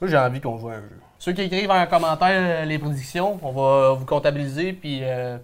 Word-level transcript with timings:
Moi, 0.00 0.08
j'ai 0.10 0.16
envie 0.16 0.40
qu'on 0.40 0.58
joue 0.58 0.68
à 0.68 0.74
un 0.74 0.80
jeu. 0.80 0.98
Ceux 1.18 1.32
qui 1.32 1.42
écrivent 1.42 1.70
en 1.70 1.86
commentaire 1.86 2.62
euh, 2.62 2.64
les 2.64 2.78
prédictions, 2.78 3.38
on 3.42 3.52
va 3.52 3.92
vous 3.92 4.06
comptabiliser, 4.06 4.72
puis 4.72 5.00
euh, 5.02 5.36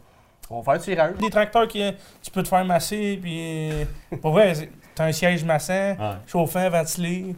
on 0.49 0.61
va 0.61 0.73
faire 0.75 0.83
tirage. 0.83 1.17
Des 1.19 1.29
tracteurs 1.31 1.69
qui 1.69 1.83
tu 2.23 2.31
peux 2.31 2.43
te 2.43 2.49
faire 2.49 2.65
masser, 2.65 3.19
puis. 3.21 3.71
euh, 3.71 3.85
Pour 4.23 4.33
vrai, 4.33 4.55
t'as 4.95 5.05
un 5.07 5.13
siège 5.13 5.45
massant, 5.45 5.73
Ouais. 5.99 6.15
chauffant, 6.27 6.71
ventilé. 6.71 7.37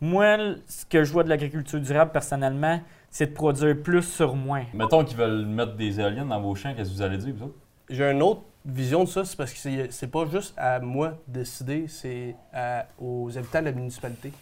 Moi, 0.00 0.36
ce 0.68 0.86
que 0.86 1.02
je 1.02 1.12
vois 1.12 1.24
de 1.24 1.28
l'agriculture 1.28 1.80
durable, 1.80 2.12
personnellement, 2.12 2.80
c'est 3.10 3.26
de 3.26 3.32
produire 3.32 3.76
plus 3.82 4.02
sur 4.04 4.36
moins. 4.36 4.64
Mettons 4.72 5.04
qu'ils 5.04 5.16
veulent 5.16 5.44
mettre 5.46 5.74
des 5.74 5.98
éoliennes 6.00 6.28
dans 6.28 6.40
vos 6.40 6.54
champs, 6.54 6.72
qu'est-ce 6.74 6.90
que 6.90 6.94
vous 6.94 7.02
allez 7.02 7.18
dire, 7.18 7.34
vous? 7.36 7.52
J'ai 7.90 8.04
une 8.08 8.22
autre 8.22 8.42
vision 8.64 9.02
de 9.02 9.08
ça, 9.08 9.24
c'est 9.24 9.36
parce 9.36 9.52
que 9.52 9.58
c'est 9.90 10.06
pas 10.10 10.24
juste 10.30 10.54
à 10.56 10.78
moi 10.78 11.14
de 11.26 11.40
décider, 11.40 11.86
c'est 11.88 12.36
aux 13.00 13.36
habitants 13.36 13.58
de 13.60 13.64
la 13.64 13.72
municipalité. 13.72 14.32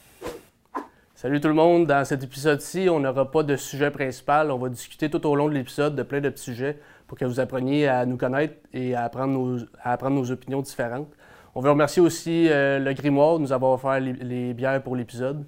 Salut 1.20 1.40
tout 1.40 1.48
le 1.48 1.54
monde, 1.54 1.88
dans 1.88 2.04
cet 2.04 2.22
épisode-ci, 2.22 2.86
on 2.88 3.00
n'aura 3.00 3.28
pas 3.28 3.42
de 3.42 3.56
sujet 3.56 3.90
principal. 3.90 4.52
On 4.52 4.56
va 4.56 4.68
discuter 4.68 5.10
tout 5.10 5.26
au 5.26 5.34
long 5.34 5.48
de 5.48 5.54
l'épisode 5.54 5.96
de 5.96 6.04
plein 6.04 6.20
de 6.20 6.28
petits 6.28 6.44
sujets 6.44 6.78
pour 7.08 7.18
que 7.18 7.24
vous 7.24 7.40
appreniez 7.40 7.88
à 7.88 8.06
nous 8.06 8.16
connaître 8.16 8.54
et 8.72 8.94
à 8.94 9.02
apprendre 9.02 9.32
nos, 9.32 9.58
à 9.82 9.94
apprendre 9.94 10.14
nos 10.14 10.30
opinions 10.30 10.62
différentes. 10.62 11.08
On 11.56 11.60
veut 11.60 11.70
remercier 11.70 12.00
aussi 12.00 12.46
euh, 12.48 12.78
le 12.78 12.92
Grimoire 12.92 13.38
de 13.38 13.42
nous 13.42 13.52
avoir 13.52 13.72
offert 13.72 13.98
les, 13.98 14.12
les 14.12 14.54
bières 14.54 14.80
pour 14.80 14.94
l'épisode. 14.94 15.44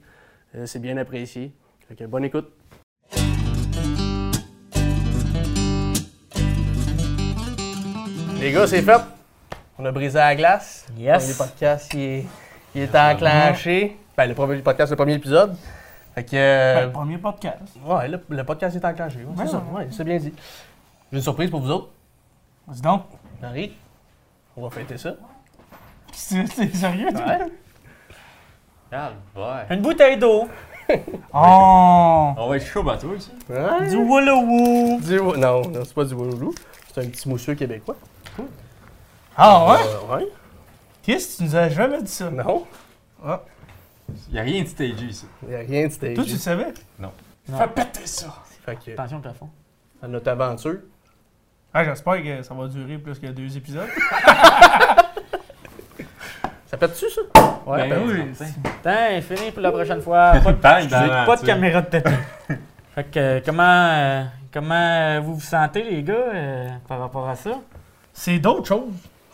Euh, 0.57 0.67
c'est 0.67 0.81
bien 0.81 0.97
apprécié. 0.97 1.53
Fait 1.89 1.95
que 1.95 2.03
bonne 2.03 2.25
écoute. 2.25 2.51
Les 8.41 8.51
gars, 8.51 8.67
c'est 8.67 8.83
fait. 8.83 9.01
On 9.79 9.85
a 9.85 9.93
brisé 9.93 10.19
la 10.19 10.35
glace. 10.35 10.89
Yes. 10.99 11.29
Le 11.29 11.35
premier 11.37 11.49
podcast, 11.49 11.95
il 11.95 12.01
est, 12.01 12.27
il 12.75 12.83
est 12.83 12.97
enclenché. 12.97 13.97
Ben, 14.21 14.27
le 14.29 14.35
premier 14.35 14.59
podcast, 14.59 14.91
le 14.91 14.97
premier 14.97 15.15
épisode. 15.15 15.57
Fait 16.15 16.25
que. 16.25 16.37
euh, 16.37 16.75
Ben, 16.75 16.87
le 16.89 16.93
premier 16.93 17.17
podcast. 17.17 17.57
ouais, 17.87 18.07
le, 18.07 18.21
le 18.29 18.45
podcast 18.45 18.77
est 18.77 18.85
enclenché. 18.85 19.17
Ouais, 19.21 19.25
c'est 19.35 19.43
Ouais, 19.45 19.49
ça. 19.49 19.57
ouais. 19.73 19.79
Ouais, 19.79 19.89
c'est 19.91 20.05
bien 20.05 20.19
dit. 20.19 20.35
J'ai 21.11 21.17
une 21.17 21.23
surprise 21.23 21.49
pour 21.49 21.61
vous 21.63 21.71
autres. 21.71 21.89
Dis 22.69 22.83
donc. 22.83 23.05
Marie, 23.41 23.73
on 24.59 24.63
va 24.65 24.69
fêter 24.69 24.99
ça. 24.99 25.15
C'est 26.13 26.47
c'est 26.49 26.75
sérieux? 26.77 27.09
toi? 27.15 27.39
Ouais. 29.37 29.67
Une 29.71 29.81
bouteille 29.81 30.19
d'eau. 30.19 30.49
Oh! 31.33 32.35
On 32.37 32.49
va 32.49 32.57
être 32.57 32.67
chaud 32.67 32.83
bateau 32.83 33.15
ici. 33.15 33.31
ouais. 33.49 33.89
Du 33.89 33.97
Wallowoo. 33.97 35.01
Du- 35.01 35.19
non, 35.39 35.63
non, 35.63 35.81
c'est 35.85 35.95
pas 35.95 36.05
du 36.05 36.13
Wouloulou. 36.13 36.53
C'est 36.93 37.01
un 37.03 37.07
petit 37.09 37.27
mousseux 37.29 37.55
québécois. 37.55 37.97
Ah 39.37 39.67
ouais? 39.67 39.79
Euh, 39.87 40.17
ouais. 40.17 40.27
Qu'est-ce 41.05 41.39
que 41.39 41.43
tu 41.45 41.45
nous 41.45 41.57
as 41.57 41.69
jamais 41.71 42.03
dit 42.03 42.11
ça? 42.11 42.29
Non, 42.29 42.67
Il 44.31 44.39
a 44.39 44.43
rien 44.43 44.63
de 44.63 44.69
stagé 44.69 45.05
ici. 45.05 45.27
il 45.43 45.49
n'y 45.49 45.55
a 45.55 45.59
rien 45.61 45.87
de 45.87 45.93
stagé. 45.93 46.15
Toi, 46.15 46.25
tu 46.25 46.33
le 46.33 46.39
savais? 46.39 46.73
Non. 46.99 47.13
Fais 47.57 47.69
péter 47.69 48.07
ça! 48.07 48.29
Fait 48.65 48.77
que, 48.77 48.91
Attention 48.93 49.19
au 49.19 49.21
plafond. 49.21 49.49
à 50.03 50.09
notre 50.09 50.29
aventure. 50.31 50.77
Ah, 51.73 51.85
j'espère 51.85 52.23
que 52.23 52.43
ça 52.43 52.53
va 52.55 52.67
durer 52.69 52.99
plus 52.99 53.19
que 53.19 53.27
deux 53.29 53.57
épisodes. 53.57 53.89
Ça 56.67 56.77
pète-tu, 56.77 57.07
ça? 57.11 57.21
Ouais, 57.67 57.89
Ben 57.89 58.01
oui. 58.07 58.15
oui. 58.41 58.47
Putain, 58.63 59.21
fini 59.23 59.51
pour 59.51 59.61
la 59.61 59.73
prochaine 59.73 60.01
fois. 60.01 60.33
Pas 60.45 60.53
de, 60.53 61.27
pas 61.27 61.37
de 61.37 61.45
caméra 61.45 61.83
de 61.83 61.87
tête. 61.89 62.09
fait 62.95 63.05
que, 63.11 63.19
euh, 63.19 63.41
comment, 63.45 63.63
euh, 63.65 64.23
comment 64.53 65.21
vous 65.21 65.35
vous 65.35 65.41
sentez, 65.41 65.83
les 65.83 66.05
gars, 66.05 66.15
euh, 66.15 66.69
par 66.87 67.01
rapport 67.01 67.29
à 67.29 67.35
ça? 67.35 67.59
C'est 68.13 68.39
d'autres 68.39 68.67
choses. 68.69 68.93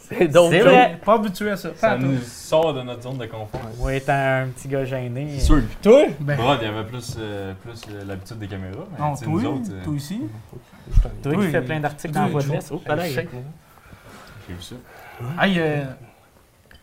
C'est 0.09 0.29
d'autres 0.29 0.57
vrai. 0.59 0.99
Pas 1.05 1.15
habitué 1.15 1.51
à 1.51 1.57
ça. 1.57 1.71
Ça 1.77 1.91
Pas 1.91 1.99
nous 1.99 2.19
sort 2.21 2.75
de 2.75 2.83
notre 2.83 3.03
zone 3.03 3.19
de 3.19 3.27
confort. 3.27 3.61
Moi, 3.79 3.95
étant 3.95 4.13
un 4.13 4.47
petit 4.49 4.69
gars 4.69 4.85
gêné. 4.85 5.39
Sûr. 5.41 5.63
Toi? 5.83 6.07
Ben. 6.21 6.37
Brad, 6.37 6.59
il 6.63 6.67
y 6.67 6.71
avait 6.71 6.85
plus, 6.85 7.17
euh, 7.19 7.53
plus 7.63 7.81
euh, 7.91 8.05
l'habitude 8.07 8.39
des 8.39 8.47
caméras. 8.47 8.85
Mais 8.93 9.05
Non, 9.05 9.13
tu 9.15 9.19
sais, 9.19 9.25
toi, 9.25 9.35
nous 9.43 9.47
autres, 9.49 9.71
euh, 9.73 9.85
toi 9.85 9.93
aussi. 9.95 10.21
Toi 11.23 11.33
Oui. 11.37 11.47
qui 11.47 11.51
fais 11.53 11.63
plein 11.63 11.81
d'articles 11.81 12.15
dans 12.15 12.21
Oui, 12.21 12.27
la 12.27 12.33
voie 12.33 12.43
de 12.43 12.49
l'Est. 12.53 12.71
Oh, 12.73 12.79
pareil. 12.79 13.13
j'ai 13.15 14.55
vu 14.55 14.63
ça. 14.63 14.75
Aïe, 15.39 15.57
euh, 15.59 15.85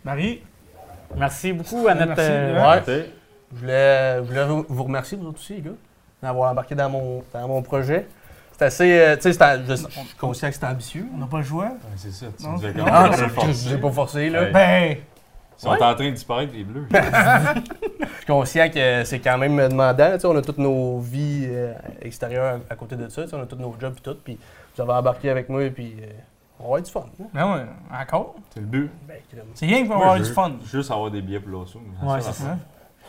Marie, 0.04 0.42
Merci 1.16 1.54
beaucoup 1.54 1.88
à 1.88 1.94
notre. 1.94 2.16
Merci, 2.16 2.32
euh, 2.32 2.56
ouais. 2.56 2.82
Ouais. 2.88 3.10
Je 3.54 3.60
voulais, 3.60 4.16
je 4.18 4.22
voulais 4.24 4.46
vous 4.48 4.66
vous 4.68 4.84
remercier, 4.84 5.16
vous 5.18 5.28
autres 5.28 5.40
aussi, 5.40 5.54
les 5.56 5.62
gars, 5.62 5.72
d'avoir 6.24 6.52
embarqué 6.52 6.74
dans 6.74 6.90
mon, 6.90 7.24
dans 7.32 7.48
mon 7.48 7.62
projet. 7.62 8.08
C'est 8.58 8.66
assez. 8.66 9.00
euh, 9.00 9.16
tu 9.16 9.34
sais, 9.34 9.64
je, 9.68 9.76
suis 9.76 9.88
conscient 10.20 10.50
que 10.50 10.56
c'est 10.56 10.66
ambitieux. 10.66 11.06
on 11.14 11.18
n'a 11.18 11.26
pas 11.26 11.38
le 11.40 11.44
choix. 11.44 11.66
Ouais, 11.66 11.74
c'est 11.96 12.12
ça. 12.12 12.28
Tu 12.38 12.46
Non, 12.46 12.54
nous 12.54 12.66
as 12.66 12.86
Ah, 12.88 13.10
J'ai 13.52 13.78
pas 13.78 13.92
forcé, 13.92 14.30
là. 14.30 14.42
Ouais. 14.44 14.52
Ben, 14.52 14.98
Ils 15.58 15.62
sont 15.62 15.70
en 15.70 15.76
train 15.78 16.06
de 16.06 16.12
disparaître, 16.12 16.54
les 16.54 16.64
bleus. 16.64 16.88
Je 16.92 18.18
suis 18.18 18.26
conscient 18.28 18.70
que 18.70 19.04
c'est 19.04 19.20
quand 19.20 19.38
même 19.38 19.58
demandant. 19.58 20.14
tu 20.14 20.20
sais, 20.20 20.28
on 20.28 20.36
a 20.36 20.42
toutes 20.42 20.58
nos 20.60 21.00
vies 21.00 21.48
euh, 21.50 21.74
extérieures 22.02 22.60
à, 22.70 22.74
à 22.74 22.76
côté 22.76 22.96
de 22.96 23.10
ça. 23.10 23.24
On 23.34 23.42
a 23.42 23.46
tous 23.46 23.56
nos 23.58 23.76
jobs 23.80 23.96
et 23.98 24.02
tout. 24.02 24.16
Puis 24.24 24.38
vous 24.76 24.82
avez 24.82 24.94
embarqué 24.94 25.30
avec 25.30 25.50
moi. 25.50 25.68
Puis 25.70 25.96
euh, 26.02 26.06
on 26.60 26.64
va 26.64 26.68
avoir 26.68 26.82
du 26.82 26.92
fun. 26.92 27.06
hein. 27.22 27.26
ben 27.34 27.54
ouais, 27.56 27.66
encore? 28.02 28.36
C'est 28.54 28.60
le 28.62 28.66
but. 28.68 28.90
Ben. 29.08 29.18
C'est 29.56 29.66
rien 29.66 29.86
pour 29.86 29.96
Moi, 29.96 30.06
avoir 30.06 30.20
du 30.20 30.32
fun. 30.32 30.52
Juste 30.72 30.92
avoir 30.92 31.12
des 31.12 31.22
billets 31.22 31.40
pour 31.40 31.52
l'osso. 31.52 31.80
Ouais, 32.04 32.22
c'est 32.22 32.34
ça. 32.34 32.44
Ça, 32.44 32.56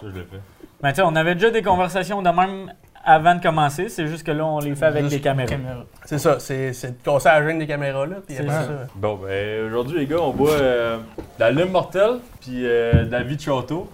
je 0.02 0.06
le 0.06 0.24
fais. 0.24 0.40
Ben, 0.82 0.90
tu 0.90 0.96
sais, 0.96 1.02
on 1.02 1.14
avait 1.14 1.34
déjà 1.34 1.50
des 1.50 1.62
conversations 1.62 2.20
de 2.22 2.28
même 2.30 2.72
avant 3.04 3.34
de 3.34 3.42
commencer. 3.42 3.88
C'est 3.88 4.06
juste 4.06 4.24
que 4.24 4.30
là, 4.32 4.44
on 4.46 4.58
les 4.60 4.74
fait 4.74 4.86
avec 4.86 5.02
Juste 5.04 5.16
des 5.16 5.20
caméras. 5.20 5.48
Caméra. 5.48 5.84
C'est 6.04 6.18
ça. 6.18 6.38
C'est 6.40 6.70
de 6.70 7.02
casser 7.04 7.28
la 7.28 7.52
des 7.52 7.66
caméras. 7.66 8.06
Là, 8.06 8.16
puis 8.26 8.36
après 8.36 8.48
ça. 8.50 8.64
ça. 8.66 8.86
Bon, 8.94 9.16
ben 9.22 9.66
aujourd'hui, 9.66 9.98
les 10.00 10.06
gars, 10.06 10.20
on 10.20 10.30
boit 10.32 10.50
euh, 10.52 10.96
de 10.98 11.22
la 11.40 11.50
lime 11.50 11.70
mortelle 11.70 12.18
puis 12.40 12.66
euh, 12.66 13.04
de 13.04 13.10
la 13.12 13.22
vie 13.22 13.36
de 13.36 13.40
château. 13.42 13.90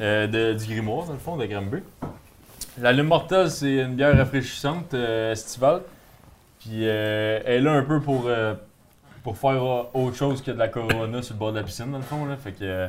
Euh, 0.00 0.26
de- 0.26 0.52
du 0.56 0.66
grimoire, 0.66 1.06
dans 1.06 1.12
le 1.14 1.18
fond, 1.18 1.36
de 1.36 1.44
Granby. 1.46 1.78
La 2.80 2.92
lime 2.92 3.06
mortelle, 3.08 3.50
c'est 3.50 3.78
une 3.78 3.94
bière 3.96 4.16
rafraîchissante 4.16 4.94
euh, 4.94 5.32
estivale. 5.32 5.80
Puis 6.60 6.82
euh, 6.88 7.40
elle 7.44 7.54
est 7.54 7.60
là 7.60 7.72
un 7.72 7.82
peu 7.82 8.00
pour, 8.00 8.24
euh, 8.26 8.54
pour 9.24 9.36
faire 9.36 9.62
euh, 9.64 9.82
autre 9.94 10.16
chose 10.16 10.42
que 10.42 10.52
de 10.52 10.58
la 10.58 10.68
Corona 10.68 11.22
sur 11.22 11.34
le 11.34 11.38
bord 11.38 11.52
de 11.52 11.58
la 11.58 11.64
piscine, 11.64 11.90
dans 11.90 11.98
le 11.98 12.04
fond. 12.04 12.26
Là. 12.26 12.36
Fait 12.36 12.52
que 12.52 12.88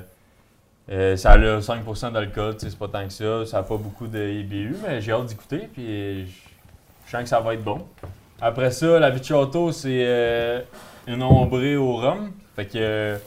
euh, 0.91 1.16
ça 1.17 1.31
a 1.31 1.38
5% 1.38 2.11
d'alcool, 2.11 2.55
c'est 2.57 2.77
pas 2.77 2.88
tant 2.88 3.05
que 3.05 3.13
ça. 3.13 3.45
Ça 3.45 3.59
a 3.59 3.63
pas 3.63 3.77
beaucoup 3.77 4.07
de 4.07 4.19
IBU, 4.27 4.75
mais 4.83 5.01
j'ai 5.01 5.11
hâte 5.11 5.27
d'écouter. 5.27 5.69
Puis 5.72 6.25
je 6.25 7.11
sens 7.11 7.22
que 7.23 7.29
ça 7.29 7.39
va 7.39 7.53
être 7.53 7.63
bon. 7.63 7.85
Après 8.41 8.72
ça, 8.72 8.99
la 8.99 9.22
château, 9.22 9.72
c'est 9.72 10.05
euh, 10.07 10.61
une 11.05 11.22
ombrée 11.22 11.75
au 11.78 11.95
rhum. 11.95 12.31
Fait 12.55 12.66
que 12.66 12.78
euh, 12.78 13.17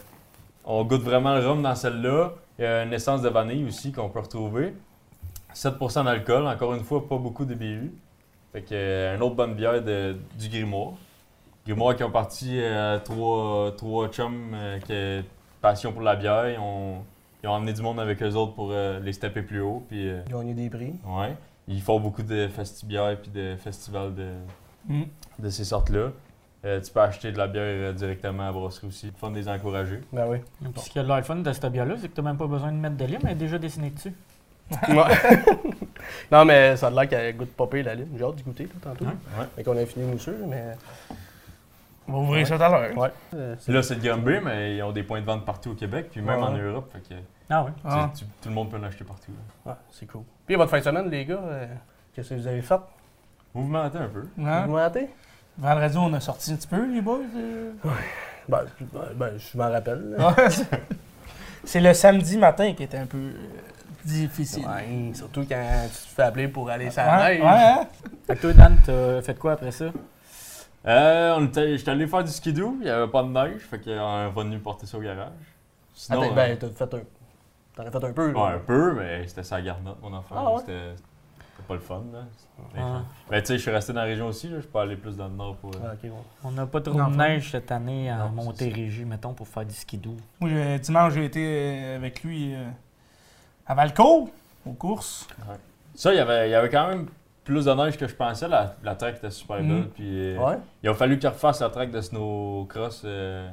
on 0.64 0.84
goûte 0.84 1.02
vraiment 1.02 1.36
le 1.36 1.46
rhum 1.46 1.62
dans 1.62 1.74
celle-là. 1.74 2.32
Il 2.58 2.64
y 2.64 2.66
a 2.66 2.82
une 2.82 2.92
essence 2.92 3.22
de 3.22 3.28
vanille 3.28 3.64
aussi 3.64 3.92
qu'on 3.92 4.08
peut 4.08 4.20
retrouver. 4.20 4.74
7% 5.54 6.04
d'alcool, 6.04 6.46
encore 6.46 6.74
une 6.74 6.82
fois, 6.82 7.06
pas 7.06 7.16
beaucoup 7.18 7.44
de. 7.44 7.56
Fait 8.52 8.62
que 8.62 9.14
une 9.14 9.22
autre 9.22 9.34
bonne 9.36 9.54
bière 9.54 9.82
de- 9.82 10.16
du 10.38 10.48
Grimoire. 10.48 10.94
Grimoire 11.64 11.94
qui 11.94 12.02
ont 12.02 12.10
parti 12.10 12.60
trois, 13.04 13.72
trois 13.76 14.08
chums 14.08 14.56
qui 14.84 15.22
passion 15.60 15.92
pour 15.92 16.02
la 16.02 16.16
bière. 16.16 16.60
Ils 17.42 17.48
ont 17.48 17.52
emmené 17.52 17.72
du 17.72 17.82
monde 17.82 17.98
avec 18.00 18.22
eux 18.22 18.32
autres 18.34 18.54
pour 18.54 18.70
euh, 18.72 19.00
les 19.00 19.12
stepper 19.12 19.42
plus 19.42 19.60
haut. 19.60 19.84
Puis, 19.88 20.08
euh, 20.08 20.22
Gagner 20.30 20.54
des 20.54 20.70
prix. 20.70 20.94
Ouais. 21.06 21.34
Ils 21.68 21.80
font 21.82 22.00
beaucoup 22.00 22.22
de 22.22 22.48
festibières 22.48 23.16
puis 23.20 23.30
de 23.30 23.56
festivals 23.56 24.14
de, 24.14 24.28
Mm. 24.88 25.02
de 25.38 25.48
ces 25.50 25.64
sortes-là. 25.64 26.08
Euh, 26.64 26.80
tu 26.80 26.92
peux 26.92 27.00
acheter 27.00 27.30
de 27.32 27.38
la 27.38 27.46
bière 27.48 27.92
directement 27.94 28.42
à 28.44 28.46
la 28.46 28.52
brasserie 28.52 28.86
aussi. 28.88 29.12
Fun 29.16 29.30
de 29.30 29.36
les 29.36 29.48
encourager. 29.48 30.00
Ben 30.12 30.26
oui. 30.28 30.38
Puis 30.60 30.82
ce 30.84 30.90
qui 30.90 30.98
a 30.98 31.02
de 31.04 31.08
l'air 31.08 31.24
fun 31.24 31.36
de 31.36 31.52
cette 31.52 31.66
bière-là, 31.66 31.94
c'est 32.00 32.08
que 32.08 32.14
t'as 32.14 32.22
même 32.22 32.36
pas 32.36 32.46
besoin 32.48 32.70
de 32.72 32.76
mettre 32.78 32.96
de 32.96 33.04
lime, 33.04 33.20
elle 33.24 33.30
est 33.30 33.34
déjà 33.36 33.58
dessinée 33.58 33.90
dessus. 33.90 34.12
Ouais. 34.88 34.96
non, 36.32 36.44
mais 36.44 36.76
ça 36.76 36.86
a 36.86 36.90
l'air 36.90 37.08
qu'elle 37.08 37.36
goûte 37.36 37.52
pas 37.52 37.66
pire 37.66 37.84
la 37.84 37.94
lime. 37.94 38.08
J'ai 38.16 38.24
hâte 38.24 38.36
d'y 38.36 38.42
goûter 38.42 38.64
là, 38.64 38.70
tantôt. 38.80 39.04
Ouais. 39.04 39.10
Ouais. 39.38 39.46
Fait 39.56 39.62
qu'on 39.64 39.76
a 39.76 39.84
fini 39.86 40.04
mousseux, 40.06 40.38
mais. 40.48 40.72
On 42.08 42.12
va 42.12 42.18
ouvrir 42.18 42.46
ça 42.46 42.56
tout 42.56 42.62
à 42.64 42.68
l'heure. 42.68 42.96
Ouais. 42.98 43.10
Euh, 43.34 43.54
Là, 43.68 43.82
c'est 43.82 43.94
de 43.96 44.06
Granby, 44.06 44.38
mais 44.44 44.76
ils 44.76 44.82
ont 44.82 44.92
des 44.92 45.02
points 45.02 45.20
de 45.20 45.26
vente 45.26 45.44
partout 45.44 45.70
au 45.70 45.74
Québec, 45.74 46.08
puis 46.10 46.20
même 46.20 46.40
Ouais. 46.40 46.46
en 46.46 46.52
Europe. 46.56 46.90
Fait 46.92 47.00
que, 47.00 47.08
tu 47.08 47.14
Ah 47.48 47.64
oui. 47.64 47.70
Ah. 47.84 48.10
tu- 48.16 48.24
tout 48.24 48.48
le 48.48 48.54
monde 48.54 48.70
peut 48.70 48.78
l'acheter 48.78 49.04
partout. 49.04 49.32
là. 49.66 49.72
Ouais, 49.72 49.78
c'est 49.90 50.06
cool. 50.06 50.22
Puis 50.46 50.56
votre 50.56 50.70
fin 50.70 50.78
de 50.78 50.84
semaine, 50.84 51.08
les 51.10 51.24
gars, 51.24 51.38
euh, 51.42 51.66
qu'est-ce 52.14 52.30
que 52.30 52.34
vous 52.34 52.46
avez 52.46 52.62
fait? 52.62 52.80
Mouvementez 53.54 53.98
un 53.98 54.08
peu. 54.08 54.24
Hein? 54.44 54.66
Vous 54.66 54.72
mentez? 54.72 55.08
Vendredi, 55.58 55.96
on 55.98 56.12
a 56.14 56.20
sorti 56.20 56.52
un 56.52 56.56
petit 56.56 56.66
peu, 56.68 56.86
les 56.92 57.00
boys. 57.02 57.18
euh. 57.36 57.72
Ben, 58.48 58.58
ben, 58.80 59.00
ben, 59.14 59.32
je 59.38 59.56
m'en 59.58 59.70
rappelle. 59.70 60.16
c'est- 61.64 61.80
le 61.80 61.92
samedi 61.94 62.38
matin 62.38 62.72
qui 62.74 62.82
était 62.82 62.96
un 62.98 63.06
peu 63.06 63.18
euh, 63.18 63.32
difficile. 64.04 64.64
Ouais, 64.66 65.12
surtout 65.14 65.44
quand 65.48 65.62
tu 65.84 65.90
te 66.08 66.14
fais 66.16 66.22
appeler 66.22 66.48
pour 66.48 66.68
aller 66.70 66.90
sur 66.90 67.02
la 67.02 67.18
ouais, 67.24 67.38
neige. 67.38 67.44
hein? 67.46 68.34
Toi, 68.40 68.52
Dan, 68.54 68.76
t'as 68.84 69.22
fait 69.22 69.38
quoi 69.38 69.52
après 69.52 69.70
ça? 69.70 69.86
Euh, 70.86 71.34
on 71.38 71.46
était, 71.46 71.78
j'étais 71.78 71.90
allé 71.92 72.06
faire 72.06 72.24
du 72.24 72.30
skidoo, 72.30 72.76
il 72.80 72.84
n'y 72.84 72.90
avait 72.90 73.10
pas 73.10 73.22
de 73.22 73.28
neige, 73.28 73.60
fait 73.62 73.78
qu'on 73.78 73.90
est 73.90 74.30
venu 74.30 74.58
porter 74.58 74.86
ça 74.86 74.98
au 74.98 75.00
garage. 75.00 75.30
Sinon, 75.94 76.22
Attends, 76.22 76.32
euh, 76.32 76.34
ben, 76.34 76.58
t'as 76.58 76.68
fait 76.70 76.94
un. 76.94 77.00
T'en 77.76 77.86
as 77.86 77.90
fait 77.90 78.04
un 78.04 78.12
peu, 78.12 78.32
là. 78.32 78.38
ouais, 78.44 78.52
un 78.54 78.58
peu, 78.58 78.92
mais 78.94 79.26
c'était 79.28 79.44
sa 79.44 79.62
garnotte, 79.62 79.98
mon 80.02 80.12
enfant. 80.12 80.34
Ah 80.36 80.50
ouais? 80.52 80.58
C'était 80.60 80.90
c'était 80.96 81.68
pas 81.68 81.74
le 81.74 81.80
fun, 81.80 82.02
là. 82.12 82.24
Ah. 82.76 83.02
Ben, 83.30 83.40
tu 83.40 83.46
sais, 83.46 83.56
je 83.58 83.62
suis 83.62 83.70
resté 83.70 83.92
dans 83.92 84.00
la 84.00 84.06
région 84.06 84.26
aussi, 84.26 84.48
là. 84.48 84.58
je 84.60 84.66
peux 84.66 84.78
aller 84.80 84.96
plus 84.96 85.16
dans 85.16 85.28
le 85.28 85.34
nord 85.34 85.56
pour. 85.56 85.70
euh, 85.76 85.78
Ah, 85.84 85.94
ouais. 86.02 86.10
On 86.42 86.50
n'a 86.50 86.66
pas 86.66 86.80
trop 86.80 86.94
Non, 86.94 87.08
de 87.10 87.16
neige 87.16 87.50
cette 87.52 87.70
année 87.70 88.10
Non, 88.10 88.30
c'est 88.36 88.44
Montérégie, 88.44 89.04
mettons, 89.04 89.34
pour 89.34 89.46
faire 89.46 89.64
du 89.64 89.74
skidoo. 89.74 90.16
Euh, 90.42 90.78
dimanche, 90.78 91.12
j'ai 91.14 91.24
été 91.26 91.40
euh, 91.44 91.96
avec 91.96 92.22
lui 92.24 92.54
euh, 92.54 92.64
à 93.66 93.74
Valcourt, 93.74 94.28
aux 94.66 94.72
courses. 94.72 95.28
Ouais. 95.48 95.56
Ça, 95.94 96.12
il 96.12 96.16
y 96.16 96.20
avait, 96.20 96.48
il 96.48 96.52
y 96.52 96.54
avait 96.54 96.70
quand 96.70 96.88
même 96.88 97.06
plus 97.44 97.64
de 97.64 97.72
neige 97.72 97.96
que 97.96 98.06
je 98.06 98.14
pensais. 98.14 98.46
La, 98.48 98.74
la 98.84 98.94
track 98.94 99.16
était 99.16 99.30
super 99.30 99.56
belle. 99.58 99.66
Mhm. 99.66 99.88
Puis, 99.88 100.34
euh, 100.34 100.38
Ouais. 100.38 100.58
Il 100.82 100.88
a 100.88 100.94
fallu 100.94 101.18
qu'ils 101.18 101.28
refassent 101.28 101.60
la 101.60 101.70
track 101.70 101.90
de 101.90 102.00
snowcross 102.00 103.02
euh, 103.04 103.48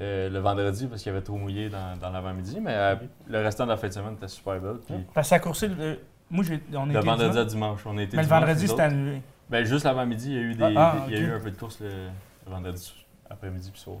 euh, 0.00 0.28
le 0.30 0.38
vendredi 0.38 0.86
parce 0.86 1.02
qu'il 1.02 1.12
y 1.12 1.14
avait 1.14 1.24
trop 1.24 1.36
mouillé 1.36 1.68
dans, 1.68 1.96
dans 1.98 2.10
l'avant-midi. 2.10 2.58
Mais 2.60 2.74
euh, 2.74 2.96
le 3.28 3.38
restant 3.42 3.64
de 3.64 3.70
la 3.70 3.76
fin 3.76 3.88
de 3.88 3.92
semaine 3.92 4.14
était 4.14 4.28
super 4.28 4.58
belle. 4.60 4.78
Puis, 4.86 4.94
Parce 5.14 5.30
que 5.30 5.52
ça 5.54 5.66
le- 5.66 5.98
Moi, 6.30 6.44
j'ai, 6.44 6.60
on 6.74 6.86
le 6.86 6.98
vendredi 7.00 7.38
à 7.38 7.44
dimanche, 7.44 7.80
on 7.86 7.98
était 7.98 8.16
Mais 8.16 8.22
le 8.22 8.28
vendredi, 8.28 8.66
c'était 8.68 8.82
annulé. 8.82 9.22
Ben, 9.48 9.64
juste 9.64 9.84
l'avant-midi, 9.84 10.30
il 10.30 10.34
y 10.34 10.38
a 10.38 10.42
eu, 10.42 10.54
des, 10.54 10.74
Ah, 10.76 10.96
des- 11.08 11.14
il 11.14 11.20
y 11.20 11.24
a 11.24 11.28
eu 11.28 11.32
un 11.32 11.40
peu 11.40 11.50
de 11.50 11.56
course 11.56 11.80
le, 11.80 11.88
le 11.88 12.50
vendredi 12.52 12.94
après-midi 13.28 13.70
puis 13.70 13.80
soir. 13.80 13.96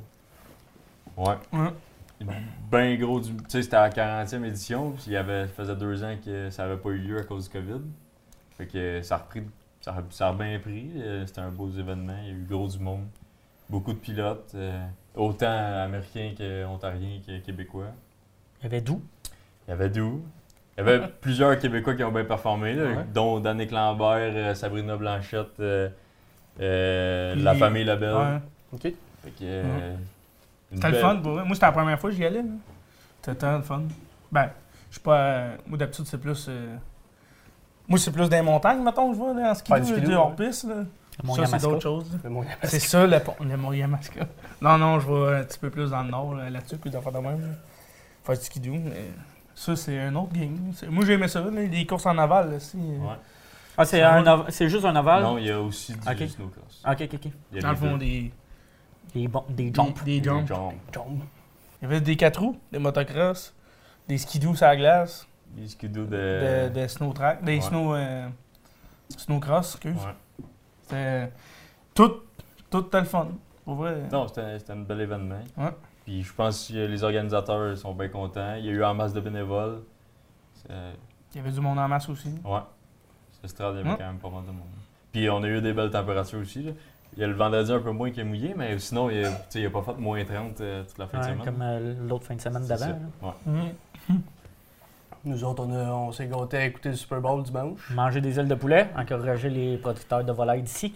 Ouais. 1.16 1.34
Ouais. 1.52 1.70
Ben 2.70 2.98
gros 3.00 3.18
du. 3.18 3.34
Tu 3.34 3.44
sais, 3.48 3.62
c'était 3.62 3.76
la 3.76 3.88
40e 3.90 4.44
édition, 4.44 4.90
puis 4.92 5.04
il 5.08 5.12
y 5.14 5.16
avait, 5.16 5.46
ça 5.48 5.54
faisait 5.54 5.74
deux 5.76 6.04
ans 6.04 6.14
que 6.24 6.50
ça 6.50 6.64
n'avait 6.64 6.76
pas 6.80 6.90
eu 6.90 6.98
lieu 6.98 7.18
à 7.18 7.22
cause 7.24 7.48
du 7.48 7.58
COVID. 7.58 7.80
Fait 8.60 8.66
que 8.66 9.02
ça 9.02 9.14
a 9.14 9.18
repris. 9.18 9.42
Ça 9.80 9.92
a, 9.92 10.02
ça 10.10 10.28
a 10.28 10.32
bien 10.34 10.58
pris. 10.58 10.90
euh, 10.96 11.24
C'était 11.26 11.40
un 11.40 11.50
beau 11.50 11.70
événement. 11.70 12.16
Il 12.22 12.28
y 12.28 12.30
a 12.30 12.34
eu 12.34 12.46
gros 12.48 12.68
du 12.68 12.78
monde. 12.78 13.06
Beaucoup 13.70 13.92
de 13.94 13.98
pilotes. 13.98 14.52
euh, 14.54 14.84
autant 15.14 15.46
américains 15.82 16.32
qu'ontariens 16.36 17.20
que 17.26 17.38
québécois. 17.38 17.86
Il 18.60 18.64
y 18.64 18.66
avait 18.66 18.80
d'où? 18.82 19.02
Il 19.66 19.70
y 19.70 19.72
avait 19.72 19.88
d'où? 19.88 20.22
Il 20.76 20.84
y 20.84 20.88
avait 20.88 21.08
plusieurs 21.22 21.58
Québécois 21.58 21.94
qui 21.94 22.04
ont 22.04 22.12
bien 22.12 22.24
performé, 22.24 22.74
là, 22.74 22.84
Ouais. 22.84 23.04
dont 23.14 23.40
Danick 23.40 23.70
Lambert, 23.70 24.32
euh, 24.34 24.54
Sabrina 24.54 24.96
Blanchette, 24.96 25.58
euh, 25.60 25.88
euh, 26.60 27.32
Puis- 27.34 27.42
la 27.42 27.54
famille 27.54 27.84
Labelle. 27.84 28.14
Ouais. 28.14 28.38
OK. 28.74 28.92
Euh, 29.42 29.96
une 30.70 30.76
C'était 30.76 30.86
le 30.88 30.92
belle- 30.92 31.00
fun 31.02 31.16
pour 31.16 31.32
vrai. 31.32 31.44
Moi, 31.44 31.54
c'était 31.54 31.66
la 31.66 31.72
première 31.72 31.98
fois 31.98 32.10
que 32.10 32.16
j'y 32.16 32.24
allais. 32.24 32.42
là. 32.42 32.48
C'était 33.22 33.38
tellement 33.38 33.56
le 33.58 33.62
fun. 33.62 33.82
Ben, 34.30 34.50
je 34.90 34.94
suis 34.94 35.02
pas. 35.02 35.16
euh, 35.18 35.56
moi, 35.66 35.78
d'habitude, 35.78 36.06
c'est 36.06 36.18
plus. 36.18 36.46
Moi, 37.90 37.98
c'est 37.98 38.10
plus 38.12 38.28
des 38.30 38.40
montagnes, 38.40 38.82
mettons, 38.82 39.12
je 39.12 39.18
vois, 39.18 39.34
là, 39.34 39.50
en 39.50 39.54
ski, 39.54 39.70
Ouais, 39.72 39.80
du 40.00 40.14
hors-piste. 40.14 40.62
Ça, 40.62 40.74
c'est 41.34 41.42
Yamaska. 41.42 41.58
d'autres 41.58 41.82
choses. 41.82 42.18
C'est 42.62 42.78
ça, 42.78 43.06
le, 43.06 43.18
le 43.44 43.56
Mont 43.58 43.72
Yamaska. 43.72 44.26
Non, 44.62 44.78
non, 44.78 45.00
je 45.00 45.06
vais 45.10 45.36
un 45.40 45.44
petit 45.44 45.58
peu 45.58 45.68
plus 45.70 45.90
dans 45.90 46.02
le 46.02 46.10
nord, 46.10 46.34
là, 46.34 46.48
là-dessus, 46.48 46.76
puis 46.78 46.88
d'en 46.90 47.02
faire 47.02 47.12
de 47.12 47.18
même. 47.18 47.40
là. 47.40 47.46
Faire 48.24 48.38
du 48.38 48.44
skidoo, 48.44 48.72
mais 48.74 49.10
ça, 49.54 49.74
c'est 49.76 49.98
un 49.98 50.14
autre 50.14 50.32
game. 50.32 50.72
Moi, 50.88 51.04
j'ai 51.04 51.14
aimé 51.14 51.28
ça, 51.28 51.40
là, 51.40 51.50
les 51.50 51.86
courses 51.86 52.06
en 52.06 52.16
aval, 52.16 52.52
là, 52.52 52.60
si. 52.60 52.78
euh, 52.78 52.98
Ouais. 53.06 53.14
Ah, 53.76 53.84
c'est, 54.50 54.68
juste 54.68 54.84
un 54.84 54.94
ovale? 54.96 55.22
Non, 55.22 55.38
il 55.38 55.46
y 55.46 55.50
a 55.50 55.60
aussi 55.60 55.92
du 55.94 55.98
Ok. 56.08 56.28
snowcross. 56.28 56.82
Ok, 56.86 57.00
ok, 57.02 57.14
ok. 57.14 57.32
Il 57.52 57.56
y 57.56 57.58
a 57.58 57.62
Dans 57.62 57.68
le 57.68 57.74
les 57.74 57.80
fond, 57.80 57.96
des, 57.96 58.32
Des, 59.14 59.28
bon- 59.28 59.44
des 59.48 59.70
des, 59.70 59.74
jumps. 59.74 60.04
des 60.04 60.22
jumps. 60.22 60.46
jumps. 60.46 60.74
Jump. 60.92 61.22
Il 61.80 61.84
y 61.84 61.86
avait 61.86 62.00
des 62.00 62.16
quatre 62.16 62.40
roues, 62.40 62.58
des 62.70 62.78
motocross, 62.78 63.54
des 64.06 64.18
skidoo 64.18 64.54
sur 64.54 64.66
la 64.66 64.76
glace, 64.76 65.26
Des 65.56 65.66
skidoos 65.68 66.04
de, 66.06 66.68
de. 66.72 66.80
de 66.80 66.86
snow 66.86 67.12
track, 67.12 67.42
des 67.44 67.56
ouais. 67.56 67.60
snow, 67.60 67.94
euh, 67.94 68.28
snowcross, 69.16 69.74
excuse. 69.74 69.96
Ouais. 69.96 70.44
C'était 70.82 71.32
tout, 71.94 72.12
tout 72.70 72.86
était 72.86 73.00
le 73.00 73.06
fun. 73.06 73.28
Pour 73.64 73.74
vrai. 73.74 74.02
Non, 74.12 74.26
c'était 74.28 74.58
c'était 74.58 74.72
un 74.72 74.76
bel 74.82 75.00
événement. 75.00 75.40
Ouais. 75.56 75.70
Puis 76.04 76.22
je 76.22 76.32
pense 76.32 76.68
que 76.68 76.74
les 76.86 77.04
organisateurs 77.04 77.76
sont 77.76 77.94
bien 77.94 78.08
contents. 78.08 78.54
Il 78.56 78.64
y 78.66 78.68
a 78.68 78.72
eu 78.72 78.82
en 78.84 78.94
masse 78.94 79.12
de 79.12 79.20
bénévoles. 79.20 79.82
C'est- 80.54 80.72
Il 81.34 81.38
y 81.38 81.40
avait 81.40 81.52
du 81.52 81.60
monde 81.60 81.78
en 81.78 81.88
masse 81.88 82.08
aussi. 82.08 82.30
Ouais. 82.44 82.60
Estrade, 83.44 83.74
il 83.74 83.78
y 83.78 83.80
avait 83.80 83.90
Ouais. 83.90 83.96
quand 83.98 84.06
même 84.06 84.18
pas 84.18 84.30
mal 84.30 84.42
de 84.42 84.50
monde. 84.50 84.66
Puis 85.12 85.28
on 85.30 85.42
a 85.42 85.46
eu 85.48 85.60
des 85.60 85.72
belles 85.72 85.90
températures 85.90 86.40
aussi. 86.40 86.62
là. 86.62 86.72
Il 87.16 87.18
y 87.20 87.24
a 87.24 87.26
le 87.26 87.34
vendredi 87.34 87.72
un 87.72 87.80
peu 87.80 87.90
moins 87.90 88.10
qui 88.12 88.20
est 88.20 88.24
mouillé, 88.24 88.54
mais 88.56 88.78
sinon, 88.78 89.10
il 89.10 89.22
n'a 89.22 89.70
pas 89.70 89.82
fait 89.82 89.96
moins 89.98 90.24
30 90.24 90.60
euh, 90.60 90.84
toute 90.84 90.96
la 90.98 91.06
fin 91.08 91.18
de 91.18 91.24
semaine. 91.24 91.44
comme 91.44 91.60
euh, 91.62 91.94
l'autre 92.08 92.24
fin 92.26 92.36
de 92.36 92.40
semaine 92.40 92.62
C'est 92.64 92.68
d'avant. 92.78 92.98
Ouais. 93.22 93.74
Nous 95.22 95.44
autres, 95.44 95.64
on, 95.66 95.74
a- 95.74 95.90
on 95.92 96.12
s'est 96.12 96.26
gâtés 96.26 96.56
à 96.56 96.64
écouter 96.64 96.88
le 96.90 96.94
Super 96.94 97.20
Bowl 97.20 97.42
dimanche. 97.42 97.90
Manger 97.90 98.22
des 98.22 98.40
ailes 98.40 98.48
de 98.48 98.54
poulet, 98.54 98.86
encourager 98.96 99.50
les 99.50 99.76
producteurs 99.76 100.24
de 100.24 100.32
volailles 100.32 100.62
d'ici. 100.62 100.94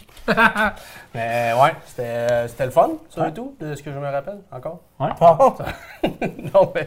Mais 1.15 1.53
ouais, 1.62 1.73
c'était 1.85 2.49
c'était 2.49 2.65
le 2.65 2.71
fun, 2.71 2.91
ça 3.11 3.21
Ouais. 3.23 3.29
et 3.29 3.32
tout, 3.35 3.55
de 3.61 3.75
ce 3.75 3.82
que 3.82 3.93
je 3.93 3.99
me 3.99 4.06
rappelle, 4.09 4.38
encore. 4.50 4.81
Ouais. 4.99 5.11
Bon. 5.21 5.55
non, 6.55 6.73
mais 6.75 6.87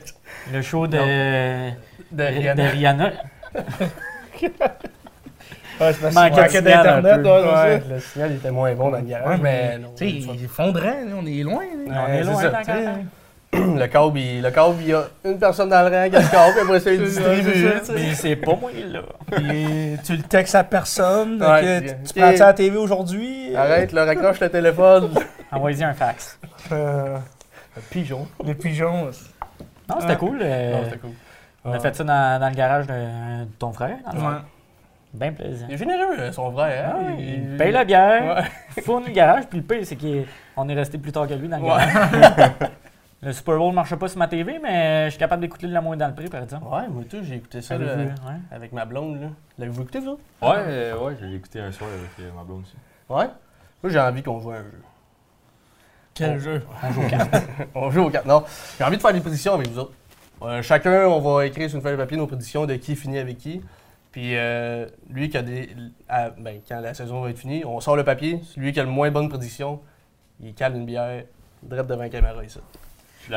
Le 0.51 0.61
show 0.63 0.87
de, 0.87 0.97
de 2.11 2.55
de 2.55 2.61
Rihanna. 2.71 3.11
Ouais, 5.79 5.93
c'est 5.93 6.01
parce 6.01 6.15
Manquait 6.15 6.31
qu'il 6.31 6.41
manquait 6.41 6.61
de 6.63 6.67
signal 6.69 6.87
un 6.89 7.01
d'Internet. 7.03 7.21
peu. 7.23 7.29
ouais, 7.29 7.41
c'est 7.43 7.53
Ouais, 7.53 7.79
ça. 7.87 7.93
le 7.93 7.99
signal 7.99 8.31
était 8.31 8.51
moins 8.51 8.73
bon 8.73 8.89
dans 8.89 8.97
le 8.97 9.03
garage, 9.03 9.27
Ouais, 9.27 9.43
mais 9.43 9.67
mais 9.73 9.77
non. 9.77 9.89
tu 9.95 10.09
sais, 10.09 10.11
il 10.33 10.43
est 10.43 10.47
fondrant, 10.47 10.81
là, 10.87 11.15
on 11.15 11.25
est 11.27 11.43
loin. 11.43 11.63
là. 11.87 12.05
On 12.09 12.11
est 12.13 12.23
c'est 12.23 12.31
loin 12.31 12.41
ça. 12.41 12.63
Le 13.77 13.87
câble, 13.87 14.19
il, 14.19 14.41
le 14.41 14.51
câble, 14.51 14.75
il 14.81 14.87
y 14.87 14.93
a 14.93 15.03
une 15.25 15.37
personne 15.39 15.69
dans 15.69 15.81
le 15.89 15.95
rang 15.95 16.09
qui 16.09 16.15
a 16.15 16.21
le 16.21 16.27
câble, 16.29 16.53
puis 16.53 16.61
après 16.63 16.79
ça, 16.79 16.91
il 16.93 17.03
distribue. 17.03 17.73
Mais 17.93 18.13
c'est 18.13 18.35
pas 18.35 18.55
moi, 18.55 18.71
là. 18.73 18.99
Puis 19.31 19.97
tu 20.05 20.15
le 20.15 20.23
textes 20.23 20.55
à 20.55 20.63
personne. 20.63 21.41
Ouais, 21.41 21.61
que 21.61 21.79
puis, 21.79 21.91
tu 22.13 22.19
prends 22.19 22.35
ça 22.35 22.43
à 22.45 22.47
la 22.47 22.53
TV 22.53 22.77
aujourd'hui. 22.77 23.55
Arrête, 23.55 23.91
là, 23.91 24.05
raccroche 24.05 24.39
le 24.39 24.49
téléphone. 24.49 25.09
Envoyez 25.51 25.83
un 25.83 25.93
fax. 25.93 26.39
Euh, 26.71 27.15
Un 27.15 27.81
pigeon. 27.89 28.27
les 28.43 28.53
pigeons. 28.55 29.05
Non, 29.89 29.95
c'était 29.99 30.11
Ouais. 30.13 30.17
cool. 30.17 30.39
euh, 30.41 30.71
Non, 30.73 30.83
c'était 30.85 30.97
cool. 30.97 31.11
on 31.65 31.71
a 31.73 31.79
fait 31.79 31.95
ça 31.95 32.03
dans, 32.03 32.39
dans 32.41 32.49
le 32.49 32.55
garage 32.55 32.87
de, 32.87 32.93
de 32.93 33.49
ton 33.59 33.71
frère. 33.71 33.97
dans 34.05 34.11
le 34.13 34.19
fond. 34.19 34.27
Ouais. 34.27 34.33
Bien 35.13 35.31
plaisant. 35.31 35.65
Il 35.69 35.75
est 35.75 35.77
généreux, 35.77 36.15
euh, 36.19 36.31
son 36.33 36.51
frère. 36.51 36.91
Ah, 36.93 36.97
Hein? 36.99 37.15
il 37.17 37.57
paye 37.57 37.71
la 37.71 37.85
bière, 37.85 38.35
Ouais. 38.37 38.43
il 38.75 38.83
fournit 38.83 39.07
le 39.07 39.13
garage, 39.13 39.45
puis 39.49 39.59
le 39.59 39.63
pire, 39.65 39.79
c'est 39.83 39.95
qu'on 39.95 40.67
est 40.69 40.73
resté 40.73 40.97
plus 40.97 41.13
tard 41.13 41.27
que 41.27 41.33
lui 41.33 41.47
dans 41.47 41.57
le 41.57 41.63
Ouais. 41.63 41.69
garage. 41.69 42.51
Le 43.27 43.33
Super 43.33 43.57
Bowl 43.57 43.71
ne 43.71 43.75
marchait 43.75 43.97
pas 43.97 44.07
sur 44.07 44.19
ma 44.19 44.29
TV, 44.29 44.57
mais 44.57 45.07
je 45.07 45.09
suis 45.09 45.19
capable 45.19 45.41
d'écouter 45.41 45.67
le 45.67 45.73
L'amour 45.73 45.95
est 45.95 45.97
dans 45.97 46.07
le 46.07 46.15
prix, 46.15 46.29
par 46.29 46.41
exemple. 46.41 46.65
Ouais, 46.65 46.87
moi 46.87 47.03
tout, 47.09 47.17
j'ai 47.23 47.35
écouté 47.35 47.61
ça 47.61 47.77
là? 47.77 47.97
Ouais? 47.97 48.07
avec 48.51 48.71
ma 48.71 48.85
blonde. 48.85 49.19
là. 49.19 49.27
L'avez-vous 49.57 49.81
écouté, 49.81 49.99
vous? 49.99 50.17
Ouais, 50.41 50.55
euh, 50.55 50.97
ouais, 50.97 51.17
j'ai 51.19 51.35
écouté 51.35 51.59
un 51.59 51.69
soir 51.73 51.89
avec 51.89 52.09
euh, 52.21 52.31
ma 52.33 52.45
blonde 52.45 52.61
aussi. 52.61 52.75
Ouais? 53.09 53.25
Moi, 53.83 53.91
j'ai 53.91 53.99
envie 53.99 54.23
qu'on 54.23 54.39
joue 54.39 54.51
à 54.51 54.55
un 54.55 54.63
jeu. 54.63 54.81
Quel 56.13 56.39
jeu? 56.39 56.63
On 56.81 56.91
joue 56.93 57.01
au 57.03 57.09
cartes. 57.09 57.35
On 57.75 57.91
joue 57.91 58.03
aux 58.05 58.09
cartes. 58.09 58.25
Non, 58.27 58.45
j'ai 58.77 58.85
envie 58.85 58.95
de 58.95 59.01
faire 59.01 59.11
des 59.11 59.19
prédictions 59.19 59.55
avec 59.55 59.67
vous 59.67 59.79
autres. 59.79 59.93
Euh, 60.43 60.61
chacun, 60.61 61.07
on 61.07 61.19
va 61.19 61.45
écrire 61.47 61.67
sur 61.69 61.75
une 61.79 61.83
feuille 61.83 61.97
de 61.97 62.01
papier 62.01 62.15
nos 62.15 62.27
prédictions 62.27 62.65
de 62.65 62.75
qui 62.75 62.95
finit 62.95 63.19
avec 63.19 63.39
qui. 63.39 63.61
Puis 64.13 64.37
euh, 64.37 64.85
lui 65.09 65.29
qui 65.29 65.35
a 65.37 65.41
des. 65.41 65.69
à- 66.07 66.29
ben, 66.29 66.61
quand 66.65 66.79
la 66.79 66.93
saison 66.93 67.21
va 67.21 67.29
être 67.31 67.39
finie, 67.39 67.65
on 67.65 67.81
sort 67.81 67.97
le 67.97 68.05
papier. 68.05 68.39
Celui 68.43 68.71
qui 68.71 68.79
a 68.79 68.83
le 68.83 68.89
moins 68.89 69.11
bonne 69.11 69.27
prédiction, 69.27 69.81
il 70.41 70.53
cale 70.53 70.77
une 70.77 70.85
bière 70.85 71.25
direct 71.61 71.89
devant 71.89 72.03
la 72.03 72.09
caméra 72.09 72.41
ici. 72.41 72.61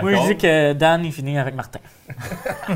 Moi, 0.00 0.14
je 0.14 0.26
dis 0.32 0.36
que 0.36 0.72
Dan, 0.74 1.04
il 1.04 1.12
finit 1.12 1.38
avec 1.38 1.54
Martin. 1.54 1.80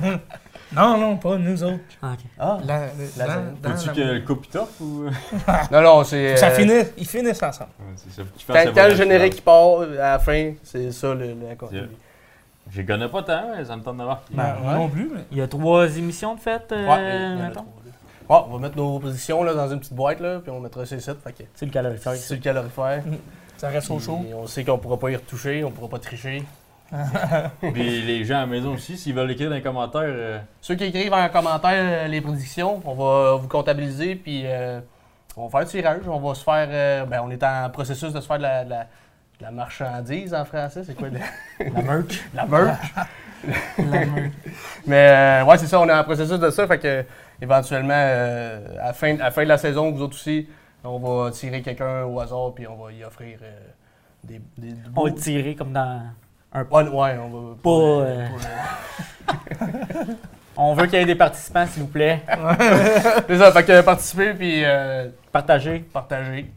Non, 0.74 0.98
non, 0.98 1.16
pas 1.18 1.36
nous 1.36 1.62
autres. 1.62 1.78
Ah, 2.02 2.14
ok. 2.14 2.18
Ah! 2.36 2.58
La, 2.64 2.78
La- 3.16 3.26
dans- 3.36 3.42
dans 3.62 3.86
la- 3.86 3.92
que 3.92 4.00
le 4.00 4.20
coupe 4.22 4.50
top 4.50 4.68
ou? 4.80 5.04
Non, 5.70 5.82
non, 5.82 6.02
c'est. 6.04 6.36
Ça 6.36 6.48
euh, 6.48 6.50
finit, 6.56 6.80
ils 6.98 7.06
finissent 7.06 7.42
ensemble. 7.42 7.70
Ouais, 7.78 7.94
c'est 7.94 8.10
ça. 8.10 8.22
Tu 8.36 8.44
Quand, 8.46 8.72
quand 8.74 8.88
le 8.88 8.94
générique 8.96 9.34
final. 9.34 9.44
part, 9.44 9.82
à 9.82 10.12
la 10.14 10.18
fin, 10.18 10.52
c'est 10.64 10.90
ça 10.90 11.14
le, 11.14 11.34
le 11.34 11.48
accord. 11.52 11.72
Yeah. 11.72 11.84
Je 12.72 12.82
connais 12.82 13.06
pas 13.08 13.22
tant, 13.22 13.42
mais 13.56 13.64
ça 13.64 13.76
me 13.76 13.82
tente 13.82 13.98
d'avoir. 13.98 14.22
Ben, 14.32 14.56
ouais. 14.64 14.74
non 14.74 14.88
plus, 14.88 15.10
mais. 15.14 15.20
Il 15.30 15.38
y 15.38 15.42
a 15.42 15.46
trois 15.46 15.96
émissions 15.96 16.34
de 16.34 16.40
fête, 16.40 16.72
euh, 16.72 16.88
Ouais, 16.88 17.42
mettons? 17.48 17.66
on 18.28 18.40
va 18.56 18.58
mettre 18.58 18.76
nos 18.76 18.98
positions 18.98 19.44
là, 19.44 19.54
dans 19.54 19.70
une 19.70 19.78
petite 19.78 19.92
boîte, 19.94 20.18
là, 20.18 20.40
puis 20.40 20.50
on 20.50 20.58
mettra 20.58 20.84
ces 20.86 20.98
sites. 20.98 21.22
Fait 21.22 21.32
que 21.32 21.44
C'est 21.54 21.66
le 21.66 21.72
calorifère. 21.72 22.16
c'est 22.16 22.34
le 22.34 22.40
calorifère. 22.40 23.04
Ça 23.58 23.68
reste 23.68 23.90
au 23.92 24.00
chaud. 24.00 24.24
On 24.34 24.46
sait 24.48 24.64
qu'on 24.64 24.78
pourra 24.78 24.98
pas 24.98 25.10
y 25.10 25.14
retoucher, 25.16 25.62
on 25.62 25.70
pourra 25.70 25.88
pas 25.88 25.98
tricher. 26.00 26.42
Puis 27.72 28.02
les 28.02 28.24
gens 28.24 28.36
à 28.36 28.40
la 28.40 28.46
maison 28.46 28.74
aussi, 28.74 28.96
s'ils 28.96 29.14
veulent 29.14 29.30
écrire 29.30 29.48
dans 29.50 29.56
les 29.56 29.62
commentaires, 29.62 30.02
euh, 30.04 30.38
Ceux 30.60 30.74
qui 30.76 30.84
écrivent 30.84 31.12
en 31.12 31.28
commentaire 31.28 32.04
euh, 32.04 32.06
les 32.08 32.20
prédictions, 32.20 32.80
on 32.84 32.94
va 32.94 33.34
vous 33.36 33.48
comptabiliser, 33.48 34.14
puis 34.14 34.42
euh, 34.44 34.80
on 35.36 35.46
va 35.46 35.50
faire 35.50 35.60
le 35.60 35.66
tirage. 35.66 36.02
On 36.08 36.20
va 36.20 36.34
se 36.34 36.44
faire. 36.44 36.68
euh, 36.70 37.04
ben, 37.06 37.20
on 37.24 37.30
est 37.30 37.42
en 37.42 37.68
processus 37.70 38.12
de 38.12 38.20
se 38.20 38.26
faire 38.26 38.38
de 38.38 38.42
la, 38.42 38.64
de 38.64 38.70
la- 38.70 38.86
de 39.40 39.44
la 39.44 39.50
marchandise 39.50 40.32
en 40.32 40.44
français. 40.44 40.84
C'est 40.84 40.94
quoi 40.94 41.10
de- 41.10 41.18
La 41.58 41.82
merch. 41.82 42.20
la 42.34 42.46
merch? 42.46 42.78
La. 43.78 44.00
Mais 44.86 45.42
euh, 45.42 45.44
ouais, 45.44 45.58
c'est 45.58 45.66
ça, 45.66 45.80
on 45.80 45.88
est 45.88 45.92
en 45.92 46.04
processus 46.04 46.38
de 46.38 46.50
ça. 46.50 46.66
Fait 46.66 46.78
que 46.78 47.04
éventuellement, 47.42 47.92
euh, 47.94 48.60
à, 48.80 48.86
la 48.86 48.92
fin, 48.92 49.14
à 49.16 49.24
la 49.24 49.30
fin 49.32 49.42
de 49.42 49.48
la 49.48 49.58
saison, 49.58 49.90
vous 49.90 50.00
autres 50.02 50.14
aussi, 50.14 50.48
on 50.84 50.98
va 50.98 51.30
tirer 51.32 51.60
quelqu'un 51.62 52.04
au 52.04 52.20
hasard, 52.20 52.52
puis 52.54 52.66
on 52.68 52.76
va 52.76 52.92
y 52.92 53.02
offrir 53.04 53.38
euh, 53.42 53.50
des, 54.22 54.40
des, 54.56 54.68
des 54.68 54.76
On 54.96 55.02
va 55.04 55.10
le 55.10 55.14
tirer 55.16 55.54
comme 55.56 55.72
dans. 55.72 56.02
Ouais, 56.54 56.88
ouais, 56.88 57.18
on 57.18 57.28
va. 57.28 57.54
Pas, 57.62 57.70
euh, 57.70 58.26
On 60.56 60.74
veut 60.74 60.86
qu'il 60.86 60.98
y 61.00 61.02
ait 61.02 61.06
des 61.06 61.16
participants, 61.16 61.66
s'il 61.66 61.82
vous 61.82 61.88
plaît. 61.88 62.20
C'est 63.26 63.38
ça, 63.38 63.50
fait 63.50 63.64
que 63.64 63.80
participez, 63.80 64.34
puis 64.34 64.62
euh, 64.64 65.08
Partagez. 65.32 65.80
partagez. 65.92 66.50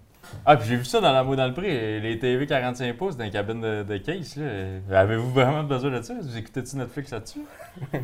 Ah, 0.45 0.55
puis 0.55 0.67
j'ai 0.69 0.75
vu 0.75 0.85
ça 0.85 0.99
dans 1.01 1.11
la 1.13 1.23
mot 1.23 1.35
dans 1.35 1.47
le 1.47 1.53
prix, 1.53 1.99
les 2.01 2.19
TV 2.19 2.45
45 2.45 2.95
pouces 2.95 3.17
dans 3.17 3.23
les 3.23 3.31
cabines 3.31 3.59
de, 3.61 3.81
de 3.83 3.97
case. 3.97 4.35
là. 4.37 4.99
Avez-vous 4.99 5.31
vraiment 5.31 5.63
besoin 5.63 5.89
de 5.89 6.01
ça? 6.01 6.13
Vous 6.21 6.37
écoutez-tu 6.37 6.75
Netflix 6.75 7.11
là-dessus? 7.11 7.41
Le 7.93 7.97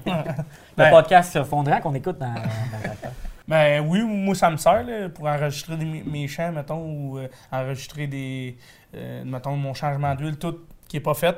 Ben- 0.76 0.90
podcast 0.90 1.44
Fondrant 1.44 1.80
qu'on 1.82 1.94
écoute 1.94 2.18
dans, 2.18 2.34
dans 2.34 2.42
le. 2.42 3.10
Ben 3.48 3.86
oui, 3.86 4.02
moi 4.04 4.34
ça 4.36 4.50
me 4.50 4.56
sert 4.58 4.84
là, 4.84 5.10
pour 5.10 5.28
enregistrer 5.28 5.76
des- 5.76 6.04
mes 6.06 6.28
chants, 6.30 6.52
mettons, 6.54 6.80
ou 6.82 7.18
euh, 7.20 7.28
enregistrer 7.52 8.08
des. 8.08 8.58
euh, 8.96 9.24
mettons, 9.26 9.56
mon 9.58 9.74
changement 9.74 10.16
d'huile, 10.16 10.38
tout 10.38 10.56
qui 10.88 10.98
est 10.98 11.02
pas 11.02 11.14
fait. 11.14 11.36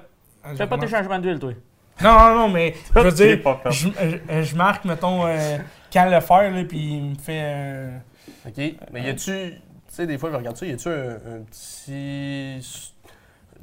Fais 0.55 0.67
pas 0.67 0.77
tes 0.77 0.87
changements 0.87 1.19
d'huile, 1.19 1.39
toi. 1.39 1.51
Non, 2.03 2.11
non, 2.19 2.35
non, 2.35 2.49
mais 2.49 2.73
je 2.93 2.99
veux 2.99 3.11
dire, 3.11 3.41
pas 3.41 3.59
fait. 3.63 3.71
je, 3.71 3.87
je- 3.89 4.43
je 4.43 4.55
marque, 4.55 4.83
mettons, 4.85 5.25
euh, 5.25 5.57
quand 5.93 6.09
le 6.09 6.19
faire, 6.19 6.51
là, 6.51 6.63
puis 6.65 6.77
il 6.97 7.03
me 7.11 7.15
fait. 7.15 7.41
euh, 7.43 7.97
OK. 8.47 8.75
Mais 8.91 9.01
y 9.03 9.09
a-tu. 9.09 9.31
Tu 9.31 9.61
sais, 9.87 10.05
des 10.05 10.17
fois, 10.17 10.29
je 10.29 10.35
regarde 10.35 10.57
ça, 10.57 10.65
y 10.65 10.71
a-tu 10.73 10.89
un, 10.89 11.09
un 11.15 11.39
petit. 11.49 12.83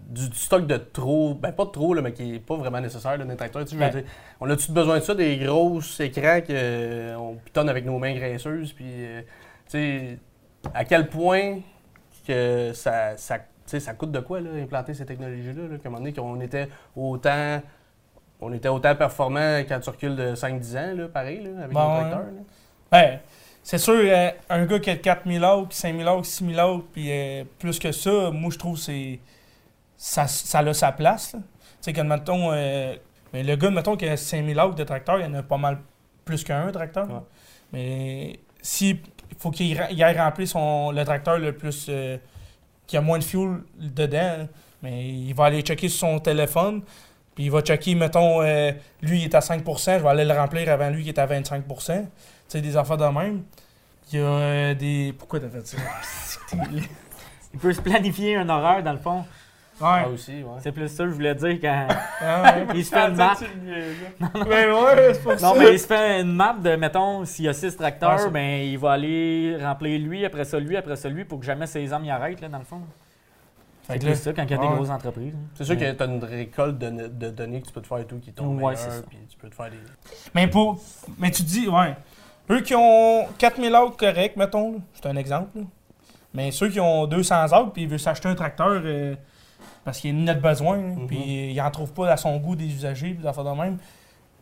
Du, 0.09 0.29
du 0.29 0.37
stock 0.37 0.67
de 0.67 0.77
trop. 0.79 1.35
Ben, 1.35 1.53
pas 1.53 1.65
de 1.67 1.71
trop, 1.71 1.93
là, 1.95 2.03
mais 2.03 2.13
qui 2.13 2.35
est 2.37 2.39
pas 2.39 2.57
vraiment 2.57 2.81
nécessaire, 2.81 3.17
les 3.19 3.37
tracteurs. 3.37 3.65
Tu 3.67 3.79
sais, 3.79 3.91
dire, 3.91 4.03
on 4.41 4.49
a-tu 4.51 4.73
besoin 4.73 4.99
de 4.99 5.05
ça, 5.05 5.15
des 5.15 5.37
gros 5.39 5.81
écrans 6.01 6.41
qu'on 6.47 7.37
pitonne 7.45 7.69
avec 7.69 7.85
nos 7.85 7.99
mains 7.99 8.15
graisseuses, 8.15 8.73
puis. 8.73 8.87
euh, 8.89 9.21
tu 9.71 9.79
sais, 9.79 10.19
à 10.75 10.85
quel 10.85 11.09
point 11.09 11.61
que 12.27 12.73
ça. 12.75 13.17
ça 13.19 13.39
sais, 13.73 13.81
ça 13.81 13.95
coûte 13.95 14.13
de 14.13 14.21
quoi, 14.21 14.41
là, 14.41 14.51
implanter 14.63 14.95
ces 14.95 15.05
technologies-là, 15.07 15.69
là, 15.71 15.79
qu'à 15.79 15.89
un 15.89 15.91
moment 15.91 15.99
donné, 15.99 16.13
qu'on 16.13 16.41
était 16.41 16.69
autant. 16.97 17.61
On 18.41 18.53
était 18.53 18.69
autant 18.69 18.95
performant 18.97 19.59
quand 19.69 19.79
tu 19.79 19.91
recules 19.91 20.17
de 20.17 20.35
5-10 20.35 20.77
ans, 20.77 20.95
là, 20.97 21.09
pareil, 21.09 21.43
là, 21.45 21.51
avec 21.65 21.73
Bon, 21.73 21.81
nos 21.81 21.95
ouais. 21.95 22.11
tracteurs. 22.11 22.33
Ben, 22.91 23.21
c'est 23.63 23.79
sûr, 23.79 23.95
euh, 23.97 24.31
un 24.51 24.67
gars 24.67 24.81
qui 24.81 24.91
a 24.91 24.97
4000 24.97 25.45
autres, 25.45 25.73
5000 25.73 26.09
autres, 26.09 26.27
6000 26.27 26.61
autres, 26.61 26.85
puis 26.93 27.07
euh, 27.11 27.45
plus 27.61 27.79
que 27.79 27.93
ça, 27.93 28.31
moi, 28.33 28.51
je 28.53 28.59
trouve 28.59 28.75
que 28.75 28.81
c'est. 28.83 29.21
Ça, 29.97 30.27
ça 30.27 30.59
a 30.59 30.75
sa 30.75 30.91
place. 30.91 31.31
Tu 31.33 31.39
sais, 31.81 31.93
quand, 31.93 32.03
mettons. 32.05 32.51
euh, 32.53 32.97
mais 33.33 33.45
le 33.45 33.55
gars, 33.55 33.71
mettons, 33.71 33.97
qui 33.97 34.09
a 34.09 34.17
5000 34.17 34.59
autres 34.59 34.75
de 34.75 34.83
tracteurs, 34.85 35.21
il 35.21 35.23
y 35.23 35.29
en 35.29 35.35
a 35.35 35.43
pas 35.45 35.57
mal 35.59 35.79
plus 36.25 36.43
qu'un 36.43 36.71
tracteur. 36.73 37.09
Ouais. 37.09 37.21
Mais 37.73 38.41
si. 38.61 39.01
Faut 39.39 39.51
qu'il 39.51 39.81
aille 39.81 40.19
remplir 40.19 40.47
son, 40.47 40.91
le 40.91 41.05
tracteur 41.05 41.39
le 41.39 41.53
plus. 41.57 41.89
Qui 42.87 42.97
a 42.97 43.01
moins 43.01 43.19
de 43.19 43.25
fuel 43.25 43.61
dedans. 43.79 44.49
Mais 44.83 45.09
il 45.09 45.33
va 45.35 45.47
aller 45.47 45.63
checker 45.63 45.89
sur 45.89 46.09
son 46.09 46.19
téléphone. 46.19 46.83
Puis 47.35 47.45
il 47.45 47.51
va 47.51 47.63
checker, 47.63 47.95
mettons, 47.95 48.43
euh, 48.43 48.73
lui 49.01 49.21
il 49.21 49.25
est 49.25 49.35
à 49.35 49.41
5%, 49.41 49.99
je 49.99 50.03
vais 50.03 50.09
aller 50.09 50.25
le 50.25 50.35
remplir 50.35 50.71
avant 50.71 50.91
lui 50.91 51.03
qui 51.03 51.09
est 51.09 51.19
à 51.19 51.27
25%. 51.27 51.63
Tu 51.67 52.09
sais, 52.49 52.61
des 52.61 52.77
affaires 52.77 52.99
de 52.99 53.07
même. 53.07 53.43
Il 54.13 54.19
y 54.19 54.23
a 54.23 54.27
euh, 54.27 54.75
des. 54.75 55.15
Pourquoi 55.19 55.41
t'as 55.41 55.49
fait 55.49 55.67
ça? 55.67 55.79
Il 57.55 57.59
peut 57.59 57.73
se 57.73 57.81
planifier 57.81 58.37
un 58.37 58.49
horaire, 58.49 58.83
dans 58.83 58.93
le 58.93 58.99
fond. 58.99 59.25
Ah, 59.81 60.05
ouais. 60.07 60.13
aussi, 60.15 60.43
ouais. 60.43 60.61
C'est 60.61 60.71
plus 60.73 60.89
ça 60.89 61.05
que 61.05 61.11
je 61.11 61.15
voulais 61.15 61.35
dire 61.35 61.59
quand 61.61 61.89
Ah, 62.21 62.43
ouais. 62.43 62.67
il 62.77 62.85
se 62.85 62.91
fait 62.91 63.09
une 63.09 63.17
map. 63.17 63.35
ben 64.21 64.73
ouais, 64.73 65.15
c'est 65.15 65.23
pour 65.23 65.39
ça. 65.39 65.47
Non, 65.49 65.55
mais 65.59 65.73
il 65.73 65.79
se 65.79 65.87
fait 65.87 66.21
une 66.21 66.33
map 66.33 66.55
de, 66.55 66.77
mettons, 66.77 67.25
s'il 67.25 67.47
y 67.47 67.49
a 67.49 67.53
six 67.53 67.77
tracteurs, 67.77 68.31
ben, 68.31 68.61
il 68.63 68.79
va 68.79 68.93
aller 68.93 69.57
remplir 69.61 69.99
lui, 70.01 70.25
après 70.25 70.45
ça, 70.45 70.59
lui, 70.61 70.77
après 70.77 70.97
ça, 70.97 71.09
lui, 71.09 71.25
pour 71.25 71.41
que 71.41 71.47
jamais 71.47 71.67
ses 71.67 71.93
hommes 71.93 72.05
y 72.05 72.11
arrêtent, 72.11 72.41
là, 72.41 72.49
dans 72.49 72.59
le 72.59 72.65
fond. 72.65 72.81
C'est 73.89 73.99
plus 73.99 74.15
ça 74.15 74.33
quand 74.33 74.45
il 74.45 74.51
y 74.51 74.55
a 74.55 74.59
ouais. 74.59 74.69
des 74.69 74.75
grosses 74.75 74.91
entreprises. 74.91 75.35
hein. 75.35 75.49
C'est 75.55 75.65
sûr 75.65 75.75
Ouais. 75.77 75.91
que 75.93 75.97
tu 75.97 76.03
as 76.03 76.07
une 76.07 76.23
récolte 76.25 76.79
de, 76.79 77.09
de 77.09 77.31
données 77.31 77.61
que 77.61 77.67
tu 77.67 77.73
peux 77.73 77.81
te 77.81 77.87
faire 77.89 77.99
et 77.99 78.07
tout 78.07 78.19
qui 78.21 78.33
tombe 78.33 78.63
Ouais, 78.63 78.77
ça. 78.77 78.89
puis 79.09 79.19
tu 79.29 79.37
peux 79.37 79.49
te 79.49 79.55
faire 79.57 79.71
des... 79.71 79.77
Mais 80.35 80.47
pour. 80.47 80.81
Mais 81.19 81.31
tu 81.33 81.43
dis, 81.43 81.69
ouais. 81.69 81.97
Eux 82.51 82.61
qui 82.61 82.75
ont 82.77 83.27
4000 83.39 83.75
autres 83.75 83.97
corrects, 83.97 84.37
mettons, 84.37 84.81
c'est 84.95 85.07
un 85.07 85.17
exemple. 85.17 85.59
là. 85.59 85.65
Mais 86.35 86.51
ceux 86.53 86.69
qui 86.69 86.79
ont 86.81 87.07
200 87.07 87.47
autres 87.47 87.73
puis 87.73 87.83
ils 87.83 87.89
veulent 87.89 87.99
s'acheter 87.99 88.29
un 88.29 88.35
tracteur 88.37 88.81
euh, 88.85 89.15
parce 89.85 89.99
qu'il 90.01 90.15
en 90.17 90.27
a 90.29 90.35
besoin, 90.35 90.79
Mhm. 90.79 91.07
puis 91.07 91.53
ils 91.53 91.61
en 91.61 91.71
trouvent 91.71 91.93
pas 91.93 92.11
à 92.13 92.17
son 92.17 92.37
goût 92.39 92.55
des 92.57 92.67
usagers, 92.67 93.15
des 93.15 93.27
affaires 93.27 93.45
de 93.45 93.51
même. 93.61 93.79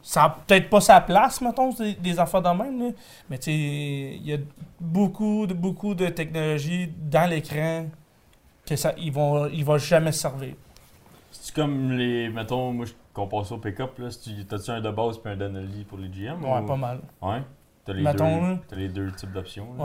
Ça 0.03 0.25
a 0.25 0.31
peut-être 0.31 0.71
pas 0.71 0.81
sa 0.81 1.01
place, 1.03 1.41
mettons, 1.43 1.73
des, 1.75 1.93
des 1.95 2.19
affaires 2.19 2.41
de 2.43 2.49
même, 2.49 2.79
là. 2.83 2.91
mais 3.29 3.37
tu 3.39 3.45
sais, 3.45 3.53
il 3.55 4.27
y 4.27 4.33
a 4.33 4.39
beaucoup 4.81 5.47
de, 5.47 5.53
beaucoup 5.55 5.95
de 5.95 6.07
technologies 6.09 6.91
dans 6.99 7.29
l'écran 7.29 7.85
que 8.67 8.77
ça, 8.77 8.93
ils 8.97 9.13
vont, 9.13 9.47
ils 9.49 9.65
vont 9.65 9.77
jamais 9.79 10.13
se 10.13 10.21
servir. 10.21 10.55
C'est 11.31 11.55
comme 11.55 11.93
les. 11.93 12.29
Mettons, 12.31 12.73
moi, 12.73 12.87
je 12.87 12.93
compare 13.13 13.45
ça 13.47 13.55
au 13.55 13.59
pick-up. 13.59 13.99
là. 13.99 14.11
Si 14.11 14.21
tu- 14.35 14.45
T'as-tu 14.47 14.71
un 14.71 14.81
de 14.81 14.91
base 14.91 15.19
puis 15.19 15.33
un 15.33 15.37
Donnelly 15.37 15.85
pour 15.85 15.99
les 15.99 16.09
GM 16.09 16.43
Ouais, 16.45 16.59
ou- 16.61 16.67
pas 16.67 16.77
mal. 16.77 17.01
Ouais. 17.23 17.43
T'as 17.85 17.93
les, 17.93 18.03
Mettons, 18.03 18.41
là. 18.43 18.49
deux, 18.55 18.59
t'as 18.69 18.77
les 18.77 18.89
deux 18.89 19.13
types 19.13 19.33
d'options. 19.33 19.67
là. 19.79 19.85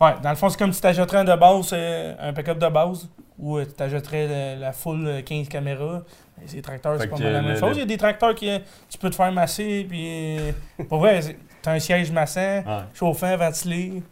Ouais. 0.00 0.06
Ouais, 0.08 0.14
dans 0.22 0.30
le 0.30 0.36
fond, 0.36 0.48
c'est 0.48 0.58
comme 0.58 0.72
si 0.72 0.80
tu 0.80 0.86
achèterais 0.86 1.18
un 1.18 1.24
de 1.24 1.34
base, 1.34 1.70
euh, 1.72 2.14
un 2.20 2.32
pick-up 2.32 2.58
de 2.58 2.68
base, 2.68 3.08
ou 3.38 3.60
tu 3.62 3.82
achèterais 3.82 4.56
la 4.56 4.72
full 4.72 5.06
euh, 5.06 5.22
15 5.22 5.48
caméras. 5.48 6.02
Et 6.44 6.48
Ces 6.48 6.62
tracteurs, 6.62 6.96
c'est 7.00 7.08
pas 7.08 7.18
mal 7.18 7.32
la 7.32 7.42
même 7.42 7.56
chose. 7.56 7.76
Il 7.76 7.80
y 7.80 7.82
a 7.82 7.86
des 7.86 7.96
tracteurs 7.96 8.34
qui 8.34 8.50
euh, 8.50 8.58
tu 8.88 8.98
peux 8.98 9.10
te 9.10 9.14
faire 9.14 9.32
masser, 9.32 9.86
puis 9.88 10.38
euh, 10.38 10.52
pour 10.88 10.98
vrai, 10.98 11.20
t'as 11.62 11.72
un 11.72 11.78
siège 11.78 12.10
massant, 12.12 12.40
Ouais. 12.40 12.62
chauffant, 12.94 13.36
ventilé. 13.36 14.02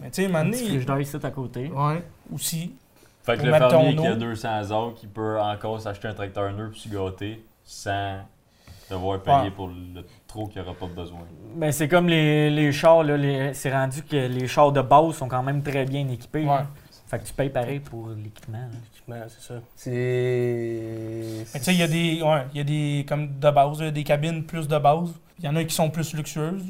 Mais 0.00 0.10
tu 0.10 0.22
sais, 0.24 0.34
Un 0.34 0.46
il- 0.48 0.54
frigidaire 0.54 1.00
ici 1.00 1.16
à 1.22 1.30
côté. 1.30 1.68
Ouais, 1.70 2.02
aussi. 2.32 2.74
Fait 3.24 3.36
que 3.38 3.42
le 3.46 3.52
fermier 3.52 3.94
qui 3.96 4.06
a 4.06 4.12
eau. 4.12 4.16
200 4.16 4.70
heures, 4.72 4.94
qui 4.94 5.06
peut 5.06 5.38
encore 5.40 5.80
s'acheter 5.80 6.08
un 6.08 6.14
tracteur 6.14 6.50
neuf 6.52 6.72
puis 6.72 6.80
se 6.80 6.88
gâter 6.88 7.44
sans 7.64 8.18
devoir 8.90 9.20
payer 9.22 9.36
Ouais. 9.44 9.50
pour 9.50 9.68
le 9.68 10.02
trop 10.26 10.46
qu'il 10.48 10.60
n'aura 10.60 10.74
pas 10.74 10.86
besoin. 10.86 11.20
Ben, 11.54 11.70
c'est 11.72 11.88
comme 11.88 12.08
les, 12.08 12.50
les 12.50 12.72
chars, 12.72 13.02
là, 13.04 13.16
les- 13.16 13.54
c'est 13.54 13.72
rendu 13.72 14.02
que 14.02 14.16
les 14.16 14.46
chars 14.48 14.72
de 14.72 14.80
base 14.82 15.14
sont 15.14 15.28
quand 15.28 15.42
même 15.42 15.62
très 15.62 15.84
bien 15.84 16.06
équipés. 16.08 16.44
Ouais. 16.44 16.60
Fait 17.12 17.18
que 17.18 17.24
tu 17.24 17.34
payes 17.34 17.50
pareil 17.50 17.78
pour 17.78 18.08
l'équipement. 18.08 18.56
là. 18.56 18.68
Équipement, 18.90 19.22
c'est 19.28 19.42
ça. 19.52 19.60
C'est... 19.76 21.44
Mais 21.52 21.60
tu 21.60 21.64
sais, 21.66 21.74
il 21.74 21.78
y 21.78 21.82
a 21.82 21.86
des, 21.86 22.22
ouais, 22.22 22.46
il 22.54 22.56
y 22.56 22.60
a 22.60 22.64
des, 22.64 23.04
comme 23.06 23.38
de 23.38 23.50
base, 23.50 23.80
des 23.80 24.02
cabines 24.02 24.44
plus 24.44 24.66
de 24.66 24.78
base. 24.78 25.10
Il 25.38 25.44
y 25.44 25.48
en 25.48 25.54
a 25.56 25.62
qui 25.62 25.74
sont 25.74 25.90
plus 25.90 26.14
luxueuses. 26.14 26.64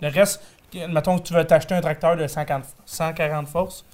Le 0.00 0.08
reste, 0.08 0.42
mettons 0.88 1.18
que 1.18 1.24
tu 1.24 1.34
veux 1.34 1.44
t'acheter 1.44 1.74
un 1.74 1.82
tracteur 1.82 2.16
de 2.16 2.26
50 2.26 2.64
140 2.86 3.46
forces, 3.46 3.84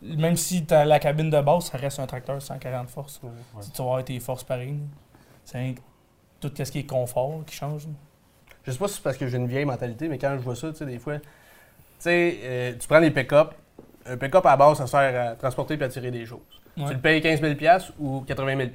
même 0.00 0.36
si 0.36 0.64
tu 0.64 0.72
as 0.72 0.84
la 0.84 1.00
cabine 1.00 1.28
de 1.28 1.40
base, 1.40 1.64
ça 1.72 1.76
reste 1.78 1.98
un 1.98 2.06
tracteur 2.06 2.36
de 2.36 2.40
140 2.40 2.88
forces. 2.88 3.20
Ouais. 3.24 3.30
Ouais. 3.56 3.64
Tu 3.64 3.78
vas 3.78 3.84
avoir 3.88 4.04
tes 4.04 4.20
forces 4.20 4.44
pareilles. 4.44 4.78
C'est 5.44 5.74
tout 6.38 6.52
ce 6.56 6.70
qui 6.70 6.78
est 6.78 6.86
confort 6.86 7.42
qui 7.44 7.56
change. 7.56 7.86
là. 7.86 7.92
Je 8.62 8.70
sais 8.70 8.78
pas 8.78 8.86
si 8.86 8.94
c'est 8.94 9.02
parce 9.02 9.16
que 9.16 9.26
j'ai 9.26 9.38
une 9.38 9.48
vieille 9.48 9.64
mentalité, 9.64 10.06
mais 10.06 10.18
quand 10.18 10.34
je 10.36 10.42
vois 10.42 10.54
ça, 10.54 10.70
tu 10.70 10.76
sais, 10.78 10.86
des 10.86 11.00
fois, 11.00 11.18
tu 11.18 11.24
sais, 11.98 12.38
euh, 12.44 12.72
tu 12.78 12.86
prends 12.86 13.00
les 13.00 13.10
pick-up. 13.10 13.54
Un 14.06 14.16
pick-up 14.16 14.44
à 14.46 14.50
la 14.50 14.56
base, 14.56 14.78
ça 14.78 14.86
sert 14.86 15.30
à 15.30 15.34
transporter 15.34 15.74
et 15.78 15.82
à 15.82 15.88
tirer 15.88 16.10
des 16.10 16.26
choses. 16.26 16.40
Ouais. 16.76 16.84
Tu 16.88 16.94
le 16.94 17.00
payes 17.00 17.20
15 17.20 17.40
000 17.40 17.54
ou 17.98 18.20
80 18.26 18.56
000 18.56 18.70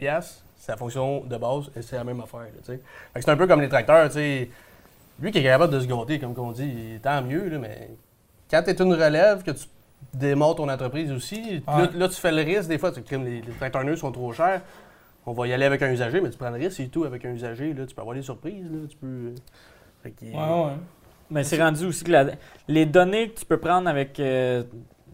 c'est 0.57 0.71
la 0.73 0.77
fonction 0.77 1.21
de 1.21 1.37
base 1.37 1.69
et 1.75 1.81
c'est 1.81 1.95
la 1.95 2.03
même 2.03 2.19
affaire. 2.21 2.47
Fait 2.63 2.79
c'est 3.21 3.29
un 3.29 3.37
peu 3.37 3.47
comme 3.47 3.61
les 3.61 3.69
tracteurs, 3.69 4.07
tu 4.09 4.15
sais. 4.15 4.49
Lui 5.21 5.31
qui 5.31 5.39
est 5.39 5.43
capable 5.43 5.73
de 5.73 5.79
se 5.81 5.85
gâter, 5.87 6.17
comme 6.19 6.33
on 6.37 6.51
dit, 6.51 6.97
tant 7.03 7.21
mieux, 7.21 7.49
là, 7.49 7.57
mais 7.59 7.89
quand 8.49 8.63
tu 8.63 8.69
es 8.69 8.81
une 8.81 8.93
relève, 8.93 9.43
que 9.43 9.51
tu 9.51 9.65
démarres 10.13 10.55
ton 10.55 10.69
entreprise 10.69 11.11
aussi, 11.11 11.61
là, 11.67 11.77
Ouais. 11.77 11.89
là, 11.93 12.07
tu 12.07 12.15
fais 12.15 12.31
le 12.31 12.41
risque, 12.41 12.69
des 12.69 12.77
fois, 12.77 12.91
tu 12.91 13.01
les, 13.11 13.41
les 13.41 13.53
tracteurs 13.59 13.83
neufs 13.83 13.99
sont 13.99 14.11
trop 14.11 14.31
chers. 14.33 14.61
On 15.25 15.33
va 15.33 15.47
y 15.47 15.53
aller 15.53 15.65
avec 15.65 15.81
un 15.81 15.91
usager, 15.91 16.21
mais 16.21 16.29
tu 16.29 16.37
prends 16.37 16.49
le 16.49 16.55
risque 16.57 16.79
et 16.79 16.87
tout 16.87 17.03
avec 17.03 17.23
un 17.25 17.31
usager. 17.31 17.73
Là, 17.73 17.85
tu 17.85 17.93
peux 17.93 18.01
avoir 18.01 18.15
des 18.15 18.21
surprises. 18.21 18.63
Là, 18.71 18.87
tu 18.89 18.95
peux... 18.97 19.33
Fait 20.01 20.11
qu'il- 20.11 20.29
Ouais, 20.29 20.35
ouais. 20.65 20.71
Mais 21.29 21.43
c'est 21.43 21.61
rendu 21.61 21.85
aussi 21.85 22.03
que 22.03 22.11
la- 22.11 22.25
les 22.67 22.85
données 22.85 23.29
que 23.29 23.39
tu 23.39 23.45
peux 23.45 23.59
prendre 23.59 23.87
avec 23.89 24.19
euh, 24.19 24.63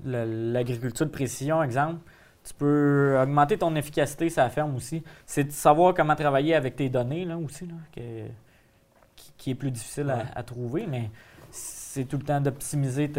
l'agriculture 0.05 1.05
de 1.05 1.11
précision, 1.11 1.61
exemple, 1.63 1.99
tu 2.43 2.53
peux 2.53 3.17
augmenter 3.21 3.57
ton 3.57 3.75
efficacité 3.75 4.29
sur 4.29 4.41
la 4.43 4.49
ferme 4.49 4.75
aussi. 4.75 5.03
C'est 5.25 5.45
de 5.45 5.51
savoir 5.51 5.93
comment 5.93 6.15
travailler 6.15 6.53
avec 6.55 6.75
tes 6.75 6.89
données 6.89 7.25
là 7.25 7.37
aussi, 7.37 7.65
là, 7.65 7.73
que- 7.95 8.27
qui, 9.15 9.31
qui 9.37 9.51
est 9.51 9.55
plus 9.55 9.71
difficile 9.71 10.09
à- 10.11 10.17
Ouais. 10.17 10.23
à, 10.35 10.43
trouver, 10.43 10.85
mais 10.87 11.09
c'est 11.51 12.05
tout 12.05 12.17
le 12.17 12.23
temps 12.23 12.39
d'optimiser 12.41 13.09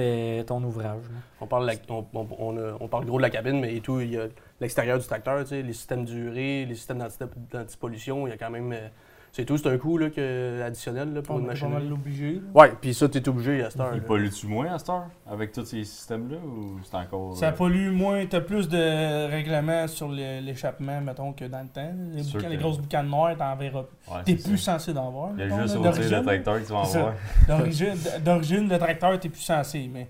ton 0.46 0.62
ouvrage. 0.62 1.02
là. 1.04 1.18
On 1.40 1.46
parle, 1.46 1.66
la- 1.66 1.72
on, 1.88 2.06
on- 2.14 2.28
on 2.38 2.56
a- 2.58 2.76
on 2.80 2.86
parle 2.88 3.04
gros 3.06 3.16
de 3.16 3.22
la 3.22 3.30
cabine, 3.30 3.58
mais 3.60 3.74
et 3.74 3.80
tout, 3.80 4.00
il 4.00 4.10
y 4.12 4.18
a 4.18 4.26
l'extérieur 4.60 4.98
du 4.98 5.06
tracteur, 5.06 5.40
tu 5.42 5.48
sais, 5.48 5.62
les 5.62 5.72
systèmes 5.72 6.04
d'urée, 6.04 6.64
les 6.66 6.74
systèmes 6.74 6.98
d'anti- 6.98 7.18
d'antipollution, 7.50 8.26
il 8.26 8.30
y 8.30 8.32
a 8.32 8.36
quand 8.36 8.50
même. 8.50 8.72
euh, 8.72 8.88
c'est 9.36 9.44
tout, 9.44 9.58
c'est 9.58 9.68
un 9.68 9.76
coût 9.76 9.98
là, 9.98 10.08
que, 10.08 10.62
additionnel 10.62 11.12
là, 11.12 11.20
pour 11.20 11.36
On 11.36 11.40
une 11.40 11.46
machine. 11.46 11.68
mal 11.68 11.92
obligé. 11.92 12.32
là. 12.36 12.40
Ouais, 12.54 12.72
puis 12.80 12.94
ça, 12.94 13.06
t'es 13.06 13.28
obligé 13.28 13.62
à 13.62 13.68
cette 13.68 13.78
heure. 13.80 13.94
Il 13.94 14.00
pollue-tu 14.00 14.46
moins 14.46 14.72
à 14.72 14.78
cette 14.78 14.88
heure 14.88 15.04
avec 15.30 15.52
tous 15.52 15.66
ces 15.66 15.84
systèmes-là 15.84 16.38
ou 16.38 16.78
c'est 16.82 16.96
encore. 16.96 17.36
Ça 17.36 17.48
euh, 17.48 17.52
pollue 17.52 17.90
moins, 17.90 18.24
t'as 18.24 18.40
plus 18.40 18.66
de 18.66 19.28
règlements 19.30 19.86
sur 19.88 20.08
le- 20.08 20.40
l'échappement, 20.40 21.02
mettons, 21.02 21.34
que 21.34 21.44
dans 21.44 21.60
le 21.60 21.68
temps. 21.68 21.92
Les, 22.14 22.22
boucans- 22.22 22.48
les 22.48 22.56
grosses 22.56 22.78
boucanes 22.78 23.08
noires, 23.08 23.36
t'en 23.36 23.54
verras. 23.56 23.80
ouais, 24.08 24.14
T'es 24.24 24.36
c'est 24.38 24.48
plus 24.48 24.56
ça. 24.58 24.72
censé 24.78 24.94
d'en 24.94 25.10
voir. 25.10 25.30
Il 25.36 25.40
y 25.40 25.52
a 25.52 25.62
juste 25.62 25.74
d'origine. 25.74 26.22
tracteur 26.24 26.54
que 26.60 26.66
tu 26.66 26.72
vas 26.72 26.78
en 26.78 26.82
voir. 26.84 27.12
D'origine, 28.24 28.68
le 28.68 28.78
tracteur, 28.78 29.20
t'es 29.20 29.28
plus 29.28 29.40
censé. 29.42 29.90
Mais 29.92 30.08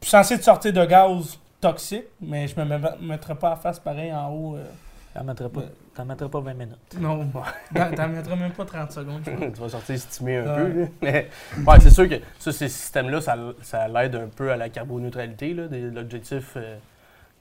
plus 0.00 0.08
censé 0.08 0.36
de 0.36 0.42
sortir 0.42 0.72
de 0.72 0.84
gaz 0.84 1.38
toxique, 1.60 2.04
mais 2.20 2.46
je 2.46 2.58
me 2.60 2.64
me- 2.64 2.78
mettrais 3.08 3.34
pas 3.34 3.52
à 3.52 3.56
face 3.56 3.80
pareil 3.80 4.12
en 4.12 4.30
haut. 4.32 4.54
euh, 4.56 4.64
T'en 5.18 5.24
mettrais 5.24 5.48
pas, 5.48 5.60
Ouais. 5.60 5.66
t'en 5.94 6.04
mettrais 6.04 6.28
pas 6.28 6.40
20 6.40 6.54
minutes. 6.54 6.76
non, 7.00 7.24
Dans- 7.72 7.90
t'en 7.94 8.08
mettrais 8.08 8.36
même 8.36 8.52
pas 8.52 8.64
30 8.64 8.92
secondes. 8.92 9.22
tu 9.54 9.60
vas 9.60 9.68
sortir 9.68 9.94
estimé 9.96 10.36
un 10.36 10.42
Ouais. 10.44 10.56
peu. 10.72 10.80
Là. 10.80 10.86
Mais 11.02 11.28
ouais, 11.66 11.80
c'est 11.80 11.90
sûr 11.90 12.08
que 12.08 12.14
ça, 12.38 12.52
ces 12.52 12.68
systèmes-là, 12.68 13.20
ça, 13.20 13.36
ça 13.62 13.88
l'aide 13.88 14.14
un 14.14 14.28
peu 14.28 14.52
à 14.52 14.56
la 14.56 14.68
carboneutralité, 14.68 15.54
là, 15.54 15.66
des- 15.66 15.90
l'objectif 15.90 16.52
euh, 16.56 16.76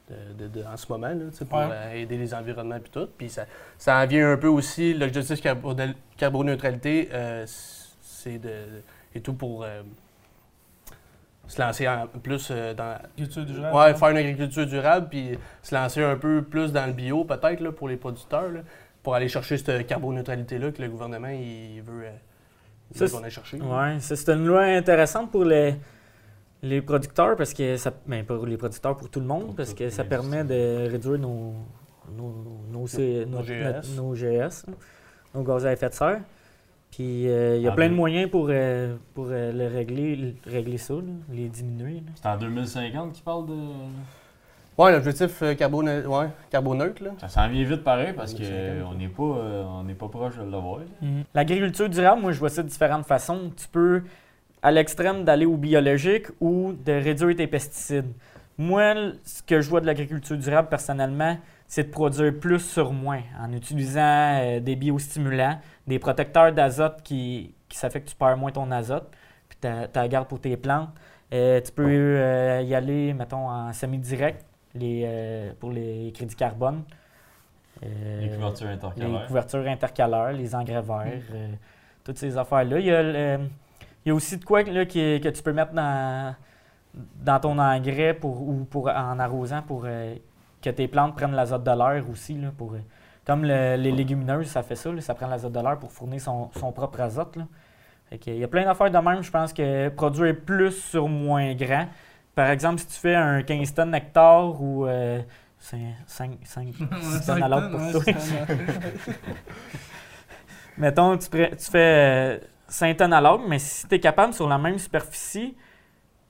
de, 0.10 0.46
de- 0.48 0.60
de- 0.62 0.66
en 0.66 0.76
ce 0.76 0.86
moment, 0.92 1.10
là, 1.10 1.26
tu 1.32 1.38
sais, 1.38 1.46
pour 1.46 1.60
Ouais. 1.60 1.66
euh, 1.70 1.94
aider 1.94 2.18
les 2.18 2.34
environnements 2.34 2.78
et 2.78 2.82
tout. 2.82 3.08
Puis 3.16 3.30
ça, 3.30 3.46
ça 3.78 3.98
en 4.02 4.08
vient 4.08 4.32
un 4.32 4.38
peu 4.38 4.48
aussi, 4.48 4.94
l'objectif 4.96 5.40
carbo- 5.42 5.76
carboneutralité, 6.18 7.10
euh, 7.14 7.46
c'est 8.02 8.40
de. 8.40 8.50
et 9.14 9.22
tout 9.22 9.34
pour 9.34 9.64
euh, 9.64 9.82
se 11.48 11.62
lancer 11.62 11.88
en 11.88 12.08
plus 12.08 12.50
euh, 12.52 12.74
dans. 12.74 12.98
Culture 13.16 13.46
du 13.46 13.56
genre. 13.56 13.74
Ouais, 13.74 13.94
faire 13.94 14.10
une 14.10 14.18
agriculture 14.18 14.66
durable, 14.66 15.08
puis 15.10 15.38
se 15.64 15.74
lancer 15.74 16.04
un 16.04 16.18
peu 16.18 16.42
plus 16.42 16.72
dans 16.72 16.86
le 16.86 16.94
bio, 16.94 17.24
peut-être, 17.24 17.70
pour 17.72 17.88
les 17.88 17.98
producteurs. 17.98 18.50
là. 18.52 18.60
pour 19.04 19.16
aller 19.16 19.30
chercher 19.30 19.58
cette 19.58 19.88
carboneutralité-là 19.88 20.72
que 20.72 20.82
le 20.82 20.90
gouvernement 20.90 21.30
il 21.30 21.82
veut, 21.82 22.06
euh, 22.06 22.12
il 22.92 22.98
Ça, 22.98 23.06
veut 23.06 23.12
qu'on 23.12 23.24
aille 23.24 23.32
chercher. 23.32 23.60
Ça, 24.00 24.16
c'est 24.16 24.32
une 24.34 24.46
loi 24.46 24.64
intéressante 24.64 25.32
pour 25.32 25.46
les, 25.46 25.76
les 26.62 26.82
producteurs 26.82 27.36
parce 27.36 27.54
que 27.54 27.78
ça. 27.78 27.94
Ben, 28.06 28.26
pas 28.26 28.36
pour 28.36 28.46
les 28.46 28.58
producteurs, 28.58 28.98
pour 28.98 29.10
tout 29.10 29.20
le 29.20 29.26
monde, 29.26 29.48
Pour 29.48 29.56
parce 29.56 29.74
que 29.74 29.90
ça 29.90 30.04
permet 30.04 30.44
de 30.44 30.90
réduire 30.90 31.20
nos, 31.20 31.54
nos, 32.12 32.34
nos, 32.72 32.88
Nos 32.88 32.88
nos 33.26 34.14
là, 34.14 34.52
nos 35.34 35.44
gaz 35.44 35.66
à 35.66 35.72
effet 35.72 35.90
de 35.90 35.94
serre. 35.94 36.20
Puis 36.92 37.28
euh, 37.30 37.58
il 37.58 37.64
y 37.64 37.68
a 37.68 37.72
Ah, 37.72 37.76
plein 37.76 37.90
de 37.90 37.94
moyens 37.94 38.30
pour, 38.30 38.48
euh, 38.50 38.96
pour 39.14 39.28
euh, 39.30 39.52
le 39.52 39.68
régler, 39.68 40.16
le- 40.16 40.34
régler 40.52 40.78
ça, 40.78 40.94
là, 40.96 41.02
les 41.32 41.48
diminuer. 41.50 42.02
C'est 42.16 42.28
en 42.28 42.38
2050 42.38 43.14
qu'ils 43.14 43.24
parlent 43.24 43.46
de. 43.46 43.54
Ouais, 44.78 44.92
l'objectif 44.92 45.42
carbone- 45.58 46.06
ouais, 46.06 46.28
carboneutre, 46.52 47.04
là. 47.04 47.10
Ça 47.20 47.28
s'en 47.28 47.48
vient 47.50 47.64
vite 47.64 47.84
pareil 47.84 48.14
parce 48.16 48.34
2050. 48.36 48.84
qu'on 48.92 48.96
n'est 48.96 49.08
pas, 49.08 49.24
euh, 49.24 49.64
on 49.68 49.84
n'est 49.84 49.96
pas 49.96 50.08
proche 50.08 50.38
de 50.38 50.44
l'avoir. 50.44 50.80
là. 50.80 51.08
L'agriculture 51.34 51.90
durable, 51.90 52.22
moi, 52.22 52.32
je 52.32 52.40
vois 52.40 52.50
ça 52.50 52.62
de 52.64 52.68
différentes 52.70 53.06
façons. 53.06 53.52
Tu 53.58 53.68
peux, 53.68 54.04
à 54.62 54.72
l'extrême, 54.72 55.24
d'aller 55.24 55.46
au 55.48 55.58
biologique 55.58 56.28
ou 56.40 56.74
de 56.86 56.92
réduire 56.92 57.36
tes 57.36 57.48
pesticides. 57.48 58.12
Moi, 58.60 58.94
ce 59.24 59.42
que 59.44 59.62
je 59.62 59.70
vois 59.70 59.82
de 59.82 59.88
l'agriculture 59.88 60.38
durable, 60.38 60.70
personnellement, 60.70 61.38
c'est 61.68 61.84
de 61.84 61.90
produire 61.90 62.34
plus 62.40 62.60
sur 62.60 62.92
moins 62.94 63.22
en 63.40 63.52
utilisant 63.52 64.02
euh, 64.42 64.60
des 64.60 64.76
biostimulants, 64.76 65.60
des 65.86 66.00
protecteurs 66.00 66.52
d'azote 66.54 67.02
qui, 67.04 67.54
qui 67.68 67.78
ça 67.78 67.90
fait 67.90 68.02
que 68.02 68.10
tu 68.10 68.16
perds 68.16 68.38
moins 68.38 68.52
ton 68.52 68.72
azote, 68.72 69.10
puis 69.50 69.58
tu 69.62 69.68
la 69.68 70.08
gardes 70.08 70.28
pour 70.28 70.40
tes 70.40 70.56
plantes. 70.58 70.90
Euh, 71.34 71.60
tu 71.60 71.72
peux 71.74 71.84
euh, 71.90 72.62
y 72.62 72.74
aller, 72.74 73.14
mettons, 73.14 73.50
en 73.50 73.74
semi-direct 73.74 74.46
les, 74.76 75.04
euh, 75.06 75.52
pour 75.60 75.72
les 75.72 76.12
crédits 76.16 76.36
carbone. 76.36 76.84
Euh, 77.84 78.22
Les 78.22 78.30
couvertures 78.30 78.68
les 78.68 78.74
intercalaires. 78.74 79.28
couvertures 79.28 79.68
intercalaires, 79.68 80.32
les 80.32 80.56
engrais 80.56 80.82
verts, 80.82 81.22
euh, 81.34 81.50
toutes 82.04 82.18
ces 82.18 82.38
affaires-là. 82.38 82.80
Il 82.80 82.86
y 82.86 82.92
a, 82.92 83.04
le- 83.04 83.40
il 84.06 84.10
y 84.10 84.12
a 84.12 84.16
aussi 84.16 84.38
de 84.38 84.46
quoi 84.46 84.64
là, 84.64 84.86
qui- 84.86 85.20
que 85.22 85.28
tu 85.30 85.44
peux 85.44 85.52
mettre 85.54 85.74
dans, 85.74 86.34
dans 86.94 87.40
ton 87.40 87.60
engrais 87.60 88.14
pour, 88.14 88.42
ou 88.42 88.64
pour, 88.64 88.88
en 88.88 89.20
arrosant 89.20 89.62
pour 89.62 89.84
euh, 89.86 90.16
que 90.70 90.76
tes 90.76 90.88
plantes 90.88 91.16
prennent 91.16 91.34
l'azote 91.36 91.64
de 91.64 91.72
l'air 91.72 92.04
aussi. 92.12 92.34
Là, 92.38 92.50
pour, 92.58 92.74
euh, 92.74 92.80
comme 93.26 93.44
le- 93.44 93.76
les 93.76 93.92
légumineuses, 93.92 94.48
ça 94.48 94.64
fait 94.64 94.76
ça, 94.76 94.92
là, 94.92 95.02
ça 95.02 95.14
prend 95.14 95.28
l'azote 95.28 95.52
de 95.54 95.60
l'air 95.60 95.78
pour 95.80 95.92
fournir 95.92 96.20
son, 96.22 96.50
son 96.60 96.72
propre 96.72 97.00
azote. 97.02 97.36
Là. 97.36 97.48
Fait 98.10 98.18
que 98.18 98.32
il 98.32 98.38
y 98.38 98.44
a 98.44 98.48
plein 98.48 98.66
d'affaires 98.66 98.92
de 98.92 98.98
même, 98.98 99.22
je 99.22 99.32
pense 99.32 99.54
que 99.54 99.90
produire 99.90 100.36
plus 100.46 100.72
sur 100.72 101.08
moins 101.08 101.54
grand. 101.56 101.88
Par 102.36 102.50
exemple, 102.50 102.80
si 102.80 102.88
tu 102.88 102.94
fais 102.94 103.16
un 103.16 103.42
15 103.44 103.74
tonnes 103.74 103.96
hectare 103.96 104.62
ou 104.62 104.86
euh, 104.86 105.20
5, 105.60 105.80
5, 106.06 106.38
tonnes 107.26 107.44
à 107.44 107.48
l'autre 107.50 107.70
pour 107.72 108.04
toi. 108.04 108.14
Mettons, 110.78 111.18
tu, 111.18 111.28
tu 111.30 111.72
fais 111.72 111.78
euh, 111.78 112.38
5 112.68 112.98
tonnes 112.98 113.14
à 113.14 113.22
l'autre, 113.22 113.44
mais 113.48 113.60
si 113.60 113.88
tu 113.88 113.96
es 113.96 114.00
capable 114.00 114.34
sur 114.34 114.48
la 114.48 114.58
même 114.58 114.78
superficie, 114.78 115.56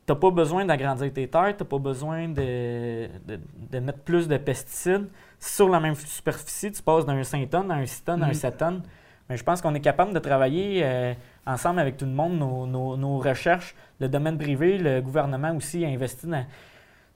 tu 0.08 0.14
n'as 0.14 0.20
pas 0.20 0.32
besoin 0.32 0.64
d'agrandir 0.66 1.12
tes 1.14 1.28
terres, 1.28 1.56
tu 1.58 1.64
n'as 1.64 1.70
pas 1.70 1.78
besoin 1.80 2.30
de, 2.30 3.08
de- 3.28 3.40
de 3.72 3.80
mettre 3.80 4.00
plus 4.00 4.28
de 4.28 4.38
pesticides. 4.38 5.08
Sur 5.40 5.68
la 5.70 5.80
même 5.82 5.96
superficie, 5.96 6.72
tu 6.72 6.82
passes 6.82 7.06
d'un 7.06 7.22
5 7.24 7.50
tonnes 7.50 7.70
à 7.70 7.76
un 7.76 7.86
6 7.86 8.04
tonnes 8.06 8.24
à 8.24 8.28
un 8.28 8.30
Mhm. 8.30 8.34
7 8.34 8.58
tonnes. 8.58 8.82
Mais 9.30 9.36
je 9.36 9.44
pense 9.44 9.62
qu'on 9.62 9.76
est 9.76 9.82
capable 9.82 10.14
de 10.14 10.20
travailler 10.20 10.82
euh, 10.86 11.14
ensemble 11.46 11.80
avec 11.80 11.98
tout 11.98 12.06
le 12.06 12.12
monde, 12.12 12.38
nos, 12.40 12.66
nos- 12.66 12.96
nos 12.96 13.18
recherches, 13.20 13.76
le 14.00 14.08
domaine 14.08 14.38
privé, 14.38 14.78
le 14.78 15.02
gouvernement 15.02 15.54
aussi 15.54 15.84
a 15.84 15.90
investi 15.90 16.26
dans, 16.28 16.46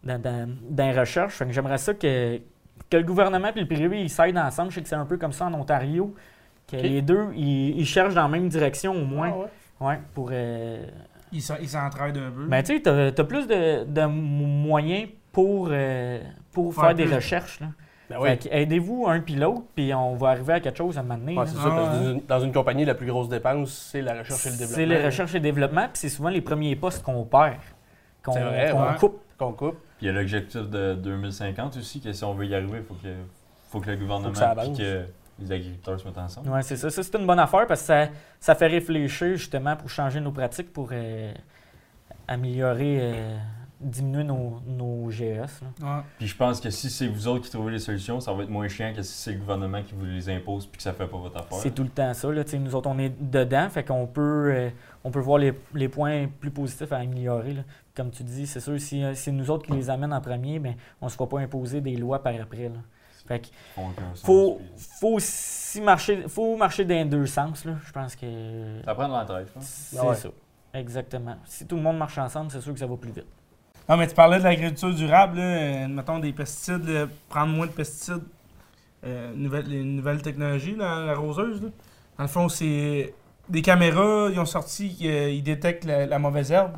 dans, 0.04 0.22
dans- 0.22 0.50
dans 0.70 0.92
les 0.92 1.00
recherches. 1.00 1.42
J'aimerais 1.50 1.78
ça 1.78 1.94
que, 1.94 2.38
que 2.90 2.98
le 2.98 3.04
gouvernement 3.04 3.48
et 3.56 3.60
le 3.62 3.68
privé 3.68 4.02
ils 4.02 4.10
s'aident 4.10 4.38
ensemble. 4.38 4.70
Je 4.72 4.76
sais 4.76 4.82
que 4.82 4.90
c'est 4.90 4.96
un 4.96 5.06
peu 5.06 5.18
comme 5.18 5.32
ça 5.32 5.46
en 5.46 5.54
Ontario. 5.54 6.14
Que 6.68 6.76
les 6.76 7.02
deux, 7.02 7.30
ils, 7.36 7.80
ils 7.80 7.86
cherchent 7.86 8.14
dans 8.14 8.24
la 8.24 8.28
même 8.28 8.50
direction 8.50 8.92
au 8.94 9.06
moins. 9.06 9.32
Ah 9.34 9.38
ouais. 9.38 9.88
Ouais, 9.88 10.00
pour. 10.14 10.30
euh, 10.34 10.86
Ils 11.34 11.42
s'en- 11.42 11.56
ils 11.62 11.70
s'entraident 11.70 12.18
un 12.18 12.32
peu. 12.32 12.46
Ben, 12.48 12.62
tu 12.64 12.76
sais, 12.76 12.82
t'as 12.82 13.08
as 13.08 13.24
plus 13.26 13.48
de, 13.48 13.84
de 13.86 14.06
moyens 14.06 15.10
pour, 15.32 15.70
euh, 15.72 16.20
pour 16.52 16.74
Faire 16.74 16.86
faire, 16.86 16.96
des 16.96 17.06
plus. 17.06 17.16
recherches. 17.16 17.60
Là. 17.62 17.68
Ben 18.10 18.22
Fait 18.22 18.32
oui. 18.32 18.38
que 18.40 18.48
aidez-vous 18.54 19.06
un 19.08 19.22
puis 19.22 19.36
l'autre, 19.36 19.64
puis 19.74 19.94
on 19.94 20.16
va 20.16 20.30
arriver 20.32 20.54
à 20.54 20.60
quelque 20.60 20.78
chose 20.78 20.98
à 20.98 21.00
un 21.00 21.04
moment 21.04 21.18
donné, 21.18 21.32
Ouais, 21.38 21.46
là. 21.46 21.52
c'est 21.52 21.58
Ah 21.62 21.70
parce 21.70 21.98
que 21.98 22.04
dans 22.04 22.12
une- 22.12 22.22
dans 22.28 22.40
une 22.42 22.52
compagnie, 22.52 22.84
la 22.84 22.96
plus 22.96 23.08
grosse 23.08 23.30
dépense, 23.30 23.72
c'est 23.92 24.02
la 24.02 24.20
recherche 24.20 24.46
et 24.46 24.50
le 24.50 24.56
développement. 24.58 24.76
C'est 24.76 24.86
les 24.86 25.06
recherches 25.06 25.36
et 25.36 25.40
développement, 25.40 25.84
puis 25.84 25.92
c'est 25.94 26.10
souvent 26.10 26.30
les 26.30 26.42
premiers 26.42 26.76
postes 26.76 27.04
qu'on 27.04 27.24
perd, 27.24 27.56
qu'on 28.24 28.34
ouais. 28.34 28.74
coupe. 29.00 29.22
Qu'on 29.38 29.54
coupe. 29.54 29.78
Puis 29.98 30.06
il 30.06 30.08
y 30.08 30.10
a 30.10 30.14
l'objectif 30.14 30.70
de 30.70 30.94
2050 30.96 31.78
aussi, 31.78 32.02
que 32.02 32.12
si 32.12 32.24
on 32.26 32.34
veut 32.34 32.46
y 32.46 32.54
arriver, 32.54 32.80
il 32.80 32.84
faut 32.84 32.96
que, 32.96 33.08
faut 33.70 33.80
que 33.80 33.90
le 33.90 33.96
gouvernement 33.98 34.34
ça 34.36 34.54
que 34.78 35.06
les 35.42 35.52
agriculteurs 35.52 36.00
se 36.00 36.06
mettent 36.08 36.18
ensemble. 36.18 36.50
Ouais, 36.50 36.62
c'est 36.62 36.76
ça. 36.78 36.90
Ça, 36.90 37.04
c'est 37.04 37.16
une 37.18 37.26
bonne 37.28 37.40
affaire 37.40 37.68
parce 37.68 37.82
que 37.82 37.88
ça, 37.88 38.08
ça 38.40 38.56
fait 38.56 38.68
réfléchir 38.68 39.36
justement 39.36 39.76
pour 39.76 39.90
changer 39.90 40.20
nos 40.20 40.32
pratiques, 40.32 40.72
pour 40.72 40.90
euh, 40.92 41.34
améliorer, 42.28 42.98
euh, 43.02 43.38
diminuer 43.80 44.24
nos, 44.24 44.60
nos 44.66 45.10
GES. 45.10 45.24
là. 45.82 45.98
Ouais. 45.98 46.04
Puis 46.20 46.28
je 46.28 46.36
pense 46.38 46.62
que 46.62 46.70
si 46.70 46.90
c'est 46.90 47.08
vous 47.08 47.28
autres 47.28 47.46
qui 47.46 47.52
trouvez 47.52 47.72
les 47.72 47.80
solutions, 47.80 48.20
ça 48.20 48.32
va 48.32 48.44
être 48.44 48.50
moins 48.50 48.68
chiant 48.68 48.94
que 48.96 49.02
si 49.02 49.12
c'est 49.14 49.34
le 49.34 49.40
gouvernement 49.40 49.82
qui 49.82 49.94
vous 49.96 50.06
les 50.06 50.30
impose 50.30 50.68
puis 50.68 50.78
que 50.78 50.84
ça 50.84 50.94
fait 50.94 51.08
pas 51.08 51.18
votre 51.18 51.38
affaire. 51.38 51.58
C'est 51.58 51.72
tout 51.72 51.84
le 51.84 51.90
temps 51.90 52.14
ça. 52.14 52.32
Là. 52.32 52.44
Nous 52.60 52.76
autres, 52.76 52.90
on 52.90 53.00
est 53.00 53.10
dedans, 53.20 53.68
fait 53.70 53.84
qu'on 53.84 54.06
peut, 54.08 54.52
euh, 54.54 54.70
on 55.04 55.10
peut 55.12 55.20
voir 55.20 55.40
les, 55.40 55.54
les 55.74 55.90
points 55.90 56.28
plus 56.40 56.52
positifs 56.52 56.92
à 56.92 56.98
améliorer. 56.98 57.54
là. 57.54 57.62
Comme 57.96 58.12
tu 58.12 58.24
dis, 58.24 58.46
c'est 58.48 58.60
sûr, 58.60 58.80
si 58.80 59.04
c'est 59.16 59.32
nous 59.32 59.50
autres 59.50 59.66
qui 59.66 59.74
les 59.74 59.90
amènent 59.90 60.14
en 60.14 60.22
premier, 60.22 60.60
ben, 60.60 60.76
on 61.02 61.06
ne 61.08 61.10
se 61.10 61.16
fera 61.16 61.28
pas 61.28 61.40
imposer 61.40 61.82
des 61.82 61.98
lois 61.98 62.22
par 62.24 62.34
après. 62.40 62.70
Là. 62.70 62.80
Fait 63.28 63.40
que 63.40 63.48
faut, 64.24 64.60
faut 65.00 65.14
aussi 65.16 65.80
marcher, 65.82 66.24
faut 66.28 66.56
marcher 66.58 66.84
dans 66.86 66.96
les 66.96 67.06
deux 67.06 67.26
sens. 67.26 67.64
Là. 67.66 67.74
Je 67.86 67.92
pense 67.92 68.16
que 68.16 68.82
Ça 68.84 68.94
prend 68.96 69.08
de 69.08 69.14
l'entraide, 69.14 69.48
je 69.48 69.54
pense. 69.54 69.66
c'est 69.66 69.98
Ah 70.00 70.08
ouais. 70.08 70.16
ça. 70.16 70.30
Exactement. 70.74 71.36
Si 71.46 71.66
tout 71.68 71.76
le 71.76 71.82
monde 71.82 71.98
marche 71.98 72.18
ensemble, 72.18 72.52
c'est 72.52 72.62
sûr 72.62 72.74
que 72.74 72.80
ça 72.80 72.88
va 72.88 72.96
plus 72.98 73.12
vite. 73.12 73.26
Ah, 73.88 73.98
mais 73.98 74.08
tu 74.08 74.16
parlais 74.16 74.38
de 74.40 74.44
l'agriculture 74.44 74.94
durable, 74.94 75.38
là, 75.38 75.44
euh, 75.44 75.88
mettons 75.88 76.20
des 76.20 76.32
pesticides, 76.34 76.88
là, 76.88 77.08
prendre 77.30 77.54
moins 77.54 77.68
de 77.68 77.72
pesticides, 77.72 78.24
euh, 79.06 79.34
nouvelle, 79.36 79.66
les 79.68 79.84
nouvelles 79.84 80.22
technologies, 80.22 80.76
là, 80.76 81.06
la 81.06 81.16
roseuse. 81.16 81.62
Là. 81.62 81.70
Dans 82.18 82.24
le 82.24 82.30
fond, 82.30 82.48
c'est 82.50 83.14
des 83.50 83.62
caméras, 83.62 84.30
ils 84.32 84.40
ont 84.40 84.46
sorti, 84.46 84.98
euh, 85.04 85.30
ils 85.30 85.44
détectent 85.44 85.84
la, 85.86 86.06
la 86.06 86.20
mauvaise 86.20 86.52
herbe. 86.52 86.78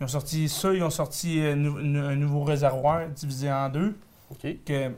Ils 0.00 0.04
ont 0.04 0.08
sorti 0.08 0.48
ça, 0.48 0.72
ils 0.74 0.82
ont 0.82 0.90
sorti 0.90 1.40
euh, 1.40 1.54
nou- 1.54 1.76
un 1.76 2.16
nouveau 2.16 2.42
réservoir 2.42 3.06
divisé 3.08 3.52
en 3.52 3.68
deux. 3.68 3.96
OK. 4.30 4.64
Que, 4.64 4.90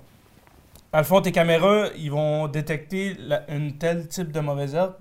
dans 0.97 1.01
le 1.01 1.05
fond, 1.05 1.21
tes 1.21 1.31
caméras, 1.31 1.89
ils 1.99 2.11
vont 2.11 2.49
détecter 2.49 3.15
la- 3.19 3.43
un 3.51 3.69
tel 3.79 4.09
type 4.09 4.33
de 4.33 4.41
mauvaise 4.41 4.75
herbe, 4.75 4.95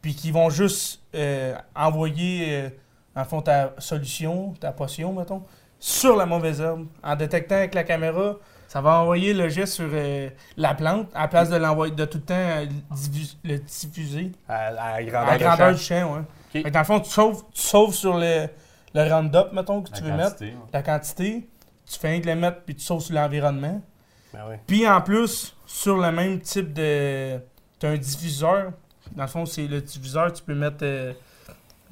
puis 0.00 0.14
qu'ils 0.14 0.32
vont 0.32 0.48
juste 0.48 1.02
euh, 1.14 1.54
envoyer, 1.76 2.70
euh, 3.16 3.24
fond, 3.24 3.42
ta 3.42 3.74
solution, 3.76 4.54
ta 4.58 4.72
potion, 4.72 5.12
mettons, 5.12 5.42
sur 5.78 6.16
la 6.16 6.24
mauvaise 6.24 6.62
herbe. 6.62 6.86
En 7.02 7.14
détectant 7.14 7.56
avec 7.56 7.74
la 7.74 7.84
caméra, 7.84 8.36
ça 8.68 8.80
va 8.80 9.00
envoyer 9.00 9.34
le 9.34 9.50
jet 9.50 9.66
sur 9.66 9.86
euh, 9.92 10.30
la 10.56 10.72
plante, 10.72 11.08
à 11.14 11.20
la 11.22 11.28
place 11.28 11.50
de 11.50 11.56
l'envoyer 11.56 11.94
de 11.94 12.04
tout 12.06 12.16
le 12.16 12.24
temps 12.24 12.34
euh, 12.34 12.64
le 13.44 13.58
diffuser. 13.58 14.32
À, 14.48 14.68
à 14.68 14.94
À 14.94 15.02
grandeur, 15.02 15.26
la 15.30 15.38
de 15.38 15.42
grandeur 15.44 15.72
du 15.74 15.78
champ, 15.82 16.14
ouais. 16.14 16.20
Ok. 16.20 16.52
Fait 16.52 16.62
que 16.62 16.68
dans 16.70 16.78
le 16.78 16.84
fond, 16.86 17.00
tu 17.00 17.10
sauves, 17.10 17.44
tu 17.52 17.60
sauves 17.60 17.92
sur 17.94 18.16
le, 18.16 18.46
le 18.94 19.12
Roundup, 19.12 19.52
mettons, 19.52 19.82
que 19.82 19.90
La 19.90 19.98
tu 19.98 20.04
veux 20.04 20.12
mettre, 20.14 20.40
ouais. 20.40 20.54
la 20.72 20.82
quantité. 20.82 21.46
Tu 21.84 21.98
fais 21.98 22.18
que 22.22 22.26
le 22.28 22.34
mettre, 22.34 22.62
puis 22.62 22.74
tu 22.74 22.82
sauves 22.82 23.02
sur 23.02 23.14
l'environnement. 23.14 23.82
Ben 24.32 24.40
oui. 24.48 24.56
Puis 24.66 24.88
en 24.88 25.00
plus, 25.00 25.54
sur 25.66 25.96
le 25.98 26.10
même 26.12 26.40
type 26.40 26.72
de. 26.72 27.38
Tu 27.78 27.86
as 27.86 27.90
un 27.90 27.96
diffuseur. 27.98 28.72
Dans 29.16 29.24
le 29.24 29.28
fond, 29.28 29.44
c'est 29.44 29.66
le 29.66 29.80
diffuseur, 29.80 30.32
tu 30.32 30.42
peux 30.42 30.54
mettre 30.54 30.78
euh, 30.82 31.12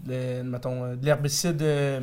le- 0.06 0.42
mettons, 0.42 0.84
euh, 0.84 0.96
de 0.96 1.04
l'herbicide 1.04 1.60
euh, 1.60 2.00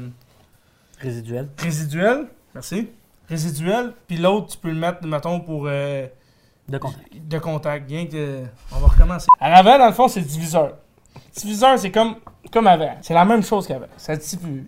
Résiduel. 0.99 1.49
résiduel. 1.57 2.27
Merci. 2.53 2.89
Résiduel. 3.29 3.93
Puis 4.07 4.17
l'autre, 4.17 4.47
tu 4.53 4.57
peux 4.57 4.69
le 4.69 4.75
mettre, 4.75 5.05
mettons, 5.07 5.39
pour. 5.39 5.65
euh, 5.67 6.05
De 6.67 6.77
contact. 6.77 7.27
de 7.27 7.39
contact. 7.39 7.87
Bien 7.87 8.05
que. 8.05 8.43
On 8.73 8.79
va 8.79 8.87
recommencer. 8.87 9.27
À 9.39 9.49
l'avant, 9.49 9.77
dans 9.79 9.87
le 9.87 9.93
fond, 9.93 10.07
c'est 10.07 10.19
le 10.19 10.25
diviseur. 10.27 10.73
Le 11.15 11.41
diviseur, 11.41 11.79
c'est 11.79 11.91
comme, 11.91 12.15
comme 12.51 12.67
avant. 12.67 12.97
C'est 13.01 13.13
la 13.13 13.25
même 13.25 13.41
chose 13.43 13.65
qu'avant. 13.67 13.87
Ça 13.97 14.15
diffuse. 14.15 14.63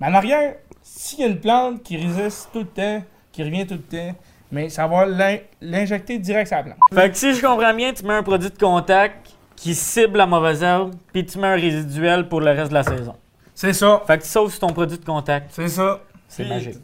Mais 0.00 0.06
en 0.06 0.14
arrière, 0.14 0.56
s'il 0.82 1.20
y 1.20 1.24
a 1.24 1.26
une 1.26 1.40
plante 1.40 1.82
qui 1.82 1.96
résiste 1.96 2.50
tout 2.52 2.60
le 2.60 2.66
temps, 2.66 3.02
qui 3.32 3.42
revient 3.42 3.66
tout 3.66 3.74
le 3.74 3.82
temps, 3.82 4.14
mais 4.50 4.68
ça 4.68 4.86
va 4.86 5.06
l'in- 5.06 5.38
l'injecter 5.60 6.18
direct 6.18 6.48
sur 6.48 6.56
la 6.56 6.62
plante. 6.64 6.76
Fait 6.92 7.10
que 7.10 7.16
si 7.16 7.34
je 7.34 7.40
comprends 7.44 7.74
bien, 7.74 7.92
tu 7.92 8.04
mets 8.04 8.14
un 8.14 8.22
produit 8.22 8.50
de 8.50 8.58
contact 8.58 9.30
qui 9.56 9.74
cible 9.74 10.18
la 10.18 10.26
mauvaise 10.26 10.62
herbe, 10.62 10.92
puis 11.12 11.24
tu 11.26 11.38
mets 11.38 11.48
un 11.48 11.54
résiduel 11.54 12.28
pour 12.28 12.40
le 12.40 12.50
reste 12.50 12.70
de 12.70 12.74
la 12.74 12.82
saison. 12.82 13.14
C'est 13.54 13.72
ça. 13.74 14.02
Fait 14.06 14.16
que 14.18 14.22
tu 14.22 14.28
sauves 14.28 14.50
sur 14.50 14.60
ton 14.60 14.72
produit 14.72 14.98
de 14.98 15.04
contact. 15.04 15.50
C'est 15.52 15.68
ça. 15.68 16.00
C'est 16.28 16.44
Puis, 16.44 16.52
magique. 16.52 16.78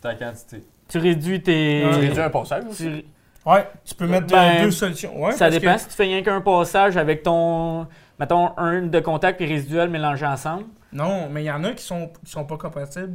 Ta 0.00 0.14
quantité. 0.14 0.62
Tu 0.88 0.98
réduis 0.98 1.40
tes. 1.42 1.84
Tu 1.92 1.98
réduis 2.00 2.20
un 2.20 2.30
passage 2.30 2.64
aussi. 2.70 2.84
tu- 2.84 3.04
Ouais, 3.48 3.64
tu 3.84 3.94
peux 3.94 4.08
mettre 4.08 4.26
Ben, 4.26 4.62
deux 4.62 4.72
solutions. 4.72 5.22
Ouais, 5.22 5.30
ça 5.32 5.48
dépend 5.50 5.74
que- 5.74 5.80
si 5.80 5.86
tu 5.86 5.92
fais 5.94 6.02
rien 6.04 6.20
qu'un 6.22 6.40
passage 6.40 6.96
avec 6.96 7.22
ton. 7.22 7.86
Mettons, 8.18 8.50
un 8.58 8.82
de 8.82 8.98
contact 9.00 9.40
et 9.40 9.46
résiduel 9.46 9.88
mélangés 9.88 10.26
ensemble. 10.26 10.64
Non, 10.92 11.28
mais 11.30 11.42
il 11.44 11.46
y 11.46 11.50
en 11.50 11.62
a 11.62 11.70
qui 11.72 11.84
sont, 11.84 12.10
qui 12.24 12.30
sont 12.32 12.44
pas 12.44 12.56
compatibles. 12.56 13.14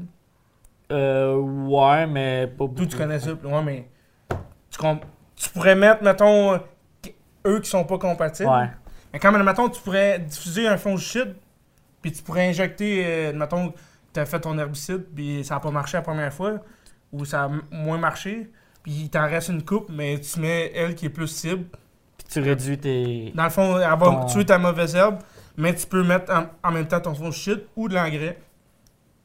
Euh, 0.92 1.36
ouais, 1.38 2.06
mais 2.08 2.48
pas 2.48 2.66
beaucoup. 2.66 2.74
D'où 2.76 2.86
tu 2.86 2.98
connais 2.98 3.20
ça? 3.20 3.32
Ouais, 3.34 3.64
mais 3.64 3.88
tu, 5.36 5.50
pourrais 5.50 5.76
mettre, 5.76 6.04
mettons, 6.04 6.60
eux 7.46 7.60
qui 7.60 7.70
sont 7.70 7.84
pas 7.84 7.98
compatibles. 7.98 8.50
Ouais. 8.50 8.70
Mais 9.14 9.20
quand 9.20 9.32
même, 9.32 9.44
mettons, 9.44 9.70
tu 9.70 9.82
pourrais 9.82 10.20
diffuser 10.20 10.68
un 10.68 10.78
fongicide, 10.78 11.36
puis 12.02 12.12
tu 12.12 12.22
pourrais 12.24 12.48
injecter, 12.48 13.04
euh, 13.06 13.34
mettons, 13.34 13.74
tu 14.14 14.20
as 14.20 14.26
fait 14.26 14.40
ton 14.40 14.58
herbicide, 14.58 15.06
puis 15.16 15.44
ça 15.44 15.56
n'a 15.56 15.60
pas 15.60 15.72
marché 15.72 15.98
la 15.98 16.02
première 16.04 16.34
fois, 16.34 16.60
ou 17.12 17.26
ça 17.26 17.44
a 17.46 17.50
moins 17.72 17.98
marché, 17.98 18.50
puis 18.84 18.92
il 19.04 19.10
t'en 19.10 19.28
reste 19.28 19.50
une 19.50 19.64
coupe, 19.64 19.90
mais 19.90 20.20
tu 20.20 20.40
mets 20.40 20.72
elle 20.74 20.96
qui 20.96 21.08
est 21.08 21.10
plus 21.10 21.28
cible. 21.28 21.66
Puis 22.18 22.28
tu 22.30 22.40
réduis 22.40 22.78
tes. 22.78 23.32
Dans 23.36 23.44
le 23.46 23.50
fond, 23.50 23.78
elle 23.78 23.82
va 23.90 23.98
Ton- 23.98 24.26
tuer 24.26 24.46
ta 24.46 24.58
mauvaise 24.58 24.96
herbe, 24.96 25.20
mais 25.58 25.76
tu 25.76 25.86
peux 25.88 26.04
mettre 26.04 26.32
en, 26.34 26.46
en 26.68 26.72
même 26.72 26.88
temps 26.88 27.02
ton 27.02 27.14
fongicide 27.14 27.64
ou 27.76 27.90
de 27.90 27.96
l'engrais. 27.96 28.38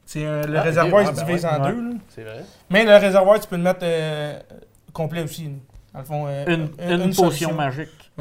C'est 0.06 0.24
euh, 0.24 0.44
le 0.46 0.56
Ah, 0.56 0.62
réservoir 0.62 1.02
ok, 1.04 1.10
il 1.12 1.16
se 1.18 1.24
divise 1.24 1.42
ben 1.42 1.60
en 1.60 1.64
ouais. 1.64 1.72
deux. 1.72 1.82
là. 1.90 1.94
C'est 2.08 2.22
vrai. 2.22 2.44
Mais 2.70 2.84
le 2.84 2.96
réservoir, 2.96 3.40
tu 3.40 3.48
peux 3.48 3.56
le 3.56 3.62
mettre 3.62 3.80
euh, 3.82 4.38
complet 4.92 5.22
aussi. 5.24 5.50
Dans 5.92 5.98
le 5.98 6.04
fond, 6.04 6.24
euh, 6.28 6.44
Une, 6.46 6.68
une, 6.78 7.06
potion 7.08 7.24
solution. 7.24 7.52
magique. 7.54 8.12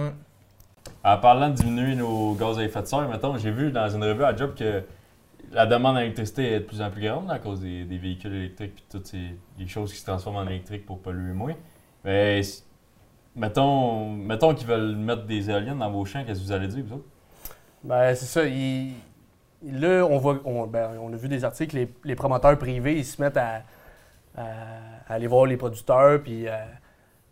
En 1.04 1.18
parlant 1.18 1.50
de 1.50 1.54
diminuer 1.56 1.96
nos 1.96 2.34
gaz 2.34 2.58
à 2.58 2.64
effet 2.64 2.82
de 2.82 2.88
serre, 2.88 3.08
mettons, 3.08 3.38
j'ai 3.38 3.52
vu 3.52 3.72
dans 3.72 3.88
une 3.88 4.04
revue 4.04 4.24
à 4.24 4.36
Job 4.36 4.56
que 4.58 4.82
la 5.52 5.68
demande 5.68 5.96
en 5.98 6.00
électricité 6.00 6.54
est 6.54 6.60
de 6.62 6.66
plus 6.66 6.82
en 6.82 6.90
plus 6.90 7.08
grande 7.08 7.30
à 7.30 7.38
cause 7.38 7.62
des, 7.62 7.84
des 7.84 7.98
véhicules 8.00 8.34
électriques 8.34 8.80
et 8.80 8.92
toutes 8.92 9.06
ces 9.06 9.38
les 9.60 9.68
choses 9.68 9.94
qui 9.94 10.00
se 10.00 10.06
transforment 10.06 10.38
en 10.38 10.48
électrique 10.48 10.86
pour 10.88 11.00
polluer 11.00 11.34
moins. 11.34 11.54
Mais 12.04 12.42
mettons, 13.36 14.10
mettons 14.10 14.56
qu'ils 14.56 14.68
veulent 14.68 14.96
mettre 14.96 15.26
des 15.26 15.50
éoliennes 15.52 15.80
dans 15.80 15.92
vos 15.92 16.04
champs, 16.06 16.24
qu'est-ce 16.26 16.40
que 16.40 16.46
vous 16.46 16.52
allez 16.52 16.68
dire, 16.68 16.84
vous 16.88 16.96
autres? 16.96 17.06
Ben, 17.84 18.16
c'est 18.16 18.26
ça. 18.26 18.42
Là, 19.64 20.04
on, 20.04 20.18
voit, 20.18 20.40
on, 20.46 20.68
ben, 20.68 20.92
on 21.02 21.12
a 21.12 21.16
vu 21.16 21.28
des 21.28 21.44
articles, 21.44 21.88
les, 22.04 22.16
promoteurs 22.16 22.58
privés, 22.58 22.98
ils 22.98 23.06
se 23.06 23.22
mettent 23.22 23.38
à, 23.38 23.62
aller 25.08 25.28
voir 25.28 25.46
les 25.46 25.58
producteurs, 25.58 26.22
puis 26.22 26.48
à, 26.48 26.66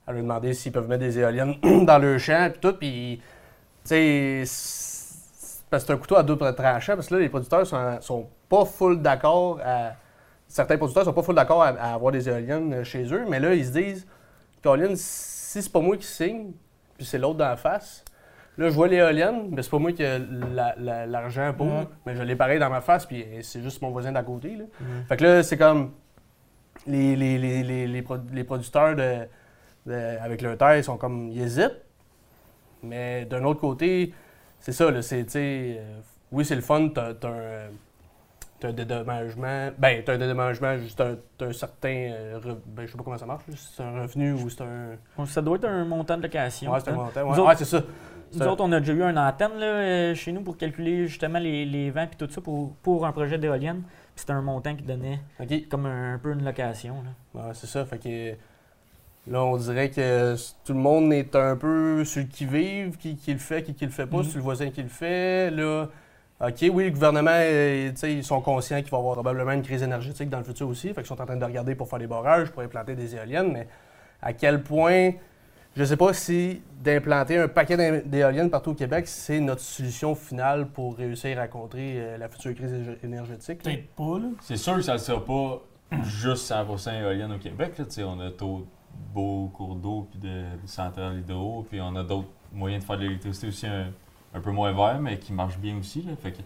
à 0.08 0.12
leur 0.12 0.22
demander 0.22 0.54
s'ils 0.54 0.72
peuvent 0.72 0.88
mettre 0.88 1.04
des 1.04 1.20
éoliennes 1.20 1.56
dans 1.86 1.98
leur 1.98 2.20
champ, 2.20 2.50
puis 2.52 2.60
tout. 2.60 2.74
Puis, 2.78 3.22
tu 3.84 3.90
sais, 3.90 4.44
c'est 5.80 5.92
un 5.92 5.98
couteau 5.98 6.16
à 6.16 6.24
double 6.24 6.54
tranchant, 6.56 6.96
parce 6.96 7.08
que 7.08 7.16
là, 7.16 7.22
les 7.22 7.30
producteurs 7.30 7.66
sont, 7.66 8.02
sont 8.02 8.28
pas 8.50 8.66
full 8.66 9.02
d'accord 9.02 9.60
à. 9.64 9.94
Certains 10.48 10.78
producteurs 10.78 11.04
sont 11.04 11.14
pas 11.14 11.24
full 11.24 11.34
d'accord 11.34 11.64
à, 11.64 11.94
avoir 11.94 12.12
des 12.12 12.30
éoliennes 12.30 12.84
chez 12.84 13.12
eux, 13.12 13.26
mais 13.28 13.40
là, 13.40 13.56
ils 13.56 13.66
se 13.66 13.72
disent, 13.72 14.06
Colin, 14.62 14.96
si 14.96 15.62
c'est 15.62 15.72
pas 15.72 15.80
moi 15.80 15.98
qui 15.98 16.06
signe, 16.06 16.52
puis 16.96 17.06
c'est 17.06 17.18
l'autre 17.18 17.40
d'en 17.40 17.58
face, 17.58 18.03
Là, 18.58 18.70
je 18.70 18.74
vois 18.76 18.88
l'éolienne, 18.88 19.48
mais 19.52 19.64
c'est 19.64 19.72
pas 19.72 19.80
moi 19.80 19.92
qui 19.94 20.04
ai 20.04 20.20
la- 20.20 20.76
la- 20.78 21.06
l'argent 21.08 21.54
pour. 21.58 21.66
Ouais. 21.68 21.88
Mais 22.06 22.16
je 22.16 22.22
l'ai 22.22 22.36
pareil 22.36 22.60
dans 22.60 22.70
ma 22.70 22.82
face, 22.82 23.06
puis 23.06 23.26
c'est 23.42 23.62
juste 23.62 23.82
mon 23.82 23.90
voisin 23.92 24.12
d'à 24.12 24.22
côté. 24.24 24.56
Là. 24.56 24.66
Mhm. 24.80 25.06
Fait 25.10 25.18
que 25.18 25.24
là, 25.24 25.44
c'est 25.44 25.58
comme 25.58 25.92
les, 26.86 27.16
les, 27.16 27.38
les, 27.40 27.64
les, 27.64 27.88
les 27.88 28.02
pro- 28.04 28.18
les 28.32 28.44
producteurs 28.44 28.96
de, 28.96 29.28
de- 29.88 30.18
avec 30.22 30.42
leur 30.42 30.58
terre, 30.58 30.78
ils 30.78 30.84
sont 30.84 30.98
comme. 30.98 31.30
Ils 31.30 31.42
hésitent. 31.42 31.82
Mais 32.84 33.26
d'un 33.26 33.44
autre 33.46 33.60
côté, 33.62 34.14
c'est 34.60 34.72
ça, 34.74 34.92
là, 34.92 35.02
c'est, 35.02 35.26
euh, 35.36 36.00
oui, 36.32 36.44
c'est 36.46 36.56
le 36.56 36.62
fun, 36.62 36.90
t'as, 36.90 37.12
un, 37.24 37.70
un 38.68 38.72
dédommagement. 38.74 39.72
Ben, 39.78 40.04
t'as 40.06 40.14
un 40.14 40.18
dédommagement, 40.18 40.78
juste 40.78 41.02
un, 41.02 41.52
certain. 41.54 41.90
euh, 42.12 42.40
re- 42.40 42.58
ben, 42.66 42.86
je 42.86 42.92
sais 42.92 42.98
pas 42.98 43.04
comment 43.04 43.18
ça 43.18 43.26
marche, 43.26 43.44
c'est 43.56 43.84
un 43.84 44.02
revenu 44.02 44.34
ou 44.34 44.50
c'est 44.50 44.62
un. 44.64 45.26
Ça 45.26 45.42
doit 45.42 45.58
être 45.58 45.66
un 45.66 45.86
montant 45.86 46.18
de 46.18 46.24
location. 46.24 46.72
Ouais, 46.72 46.80
c'est 46.84 46.90
un 46.92 46.94
hein. 46.94 46.96
montant. 46.98 47.24
Ouais, 47.24 47.32
autres- 47.40 47.48
ouais, 47.48 47.56
c'est 47.58 47.66
ça. 47.66 47.82
Nous 48.36 48.48
autres, 48.48 48.64
on 48.64 48.72
a 48.72 48.80
déjà 48.80 48.94
eu 48.94 49.02
une 49.04 49.18
antenne 49.18 49.58
là, 49.60 49.66
euh, 49.66 50.16
chez 50.16 50.32
nous 50.32 50.42
pour 50.42 50.58
calculer 50.58 51.08
justement 51.08 51.40
les, 51.40 51.66
les 51.66 51.92
vents 51.92 52.04
et 52.12 52.16
tout 52.18 52.30
ça 52.30 52.42
pour, 52.42 52.74
pour 52.84 53.06
un 53.06 53.12
projet 53.12 53.38
d'éolienne. 53.38 53.82
Puis 53.84 54.22
C'était 54.22 54.34
un 54.34 54.42
montant 54.42 54.76
qui 54.76 54.84
donnait 54.84 55.20
comme 55.70 55.86
un, 55.86 56.16
un 56.16 56.18
peu 56.20 56.34
une 56.34 56.44
location. 56.44 56.96
Là. 57.04 57.42
Ouais, 57.48 57.52
c'est 57.54 57.68
ça. 57.68 57.86
Fait 57.86 57.98
que 57.98 58.32
là, 59.32 59.44
on 59.44 59.58
dirait 59.58 59.90
que 59.90 60.36
tout 60.66 60.74
le 60.74 60.80
monde 60.80 61.12
est 61.14 61.36
un 61.36 61.56
peu 61.56 62.04
sur 62.06 62.22
le 62.22 62.28
qui-vive, 62.28 62.98
qui, 62.98 63.16
qui 63.16 63.34
le 63.34 63.40
fait, 63.40 63.64
qui, 63.64 63.74
qui 63.74 63.86
le 63.86 63.92
fait 63.92 64.06
pas, 64.08 64.18
Mhm. 64.18 64.24
sur 64.24 64.38
le 64.38 64.44
voisin 64.44 64.70
qui 64.70 64.82
le 64.84 64.90
fait. 64.90 65.50
Là, 65.52 65.88
OK, 66.42 66.56
oui, 66.74 66.86
le 66.86 66.90
gouvernement, 66.92 67.32
euh, 67.34 67.92
ils 68.04 68.24
sont 68.24 68.42
conscients 68.42 68.82
qu'il 68.82 68.92
va 68.92 68.98
y 68.98 69.00
avoir 69.00 69.14
probablement 69.14 69.52
une 69.54 69.62
crise 69.62 69.82
énergétique 69.84 70.30
dans 70.30 70.40
le 70.40 70.44
futur 70.44 70.68
aussi. 70.68 70.90
Fait 70.90 70.96
qu'ils 70.96 71.06
sont 71.06 71.22
en 71.22 71.26
train 71.26 71.38
de 71.38 71.46
regarder 71.46 71.74
pour 71.76 71.88
faire 71.88 72.00
des 72.00 72.08
barrages, 72.08 72.50
pour 72.52 72.62
implanter 72.64 72.96
des 72.96 73.16
éoliennes. 73.16 73.52
Mais 73.54 73.68
à 74.22 74.34
quel 74.34 74.62
point, 74.62 75.12
je 75.76 75.84
sais 75.84 75.98
pas 75.98 76.14
si 76.14 76.62
d'implanter 76.84 77.38
un 77.38 77.48
paquet 77.48 77.78
d'é- 77.78 78.02
d'éoliennes 78.06 78.50
partout 78.50 78.72
au 78.72 78.76
Québec, 78.76 79.08
c'est 79.08 79.40
notre 79.40 79.62
solution 79.62 80.16
finale 80.16 80.68
pour 80.68 80.98
réussir 80.98 81.40
à 81.40 81.48
contrer 81.48 81.94
euh, 81.98 82.18
la 82.18 82.28
future 82.30 82.54
crise 82.56 82.74
énergétique. 83.04 83.64
Peut-être 83.64 83.90
pas, 83.96 84.20
là. 84.20 84.28
C'est 84.42 84.58
sûr 84.58 84.76
que 84.76 84.82
ça 84.82 84.94
ne 84.94 84.98
sera 84.98 85.24
pas 85.26 85.62
juste 86.04 86.52
100% 86.52 87.02
éolienne 87.02 87.32
au 87.32 87.38
Québec. 87.38 87.78
Là, 87.78 87.86
Tu 87.86 87.92
sais, 87.92 88.04
on 88.04 88.20
a 88.20 88.30
de 88.30 88.36
beaux 89.14 89.48
cours 89.54 89.76
d'eau 89.76 90.08
puis 90.12 90.20
de, 90.20 90.28
de 90.28 90.68
centrales 90.68 91.20
hydro, 91.20 91.66
puis 91.70 91.80
on 91.82 91.96
a 91.96 92.04
d'autres 92.04 92.28
moyens 92.52 92.84
de 92.84 92.88
faire 92.88 92.98
de 92.98 93.04
l'électricité 93.04 93.48
aussi 93.48 93.66
un, 93.68 93.88
un 94.34 94.40
peu 94.40 94.52
moins 94.52 94.72
vert, 94.74 95.00
mais 95.02 95.18
qui 95.18 95.34
marchent 95.34 95.58
bien 95.60 95.78
aussi. 95.78 96.02
Là. 96.04 96.12
Fait 96.22 96.32
que 96.32 96.40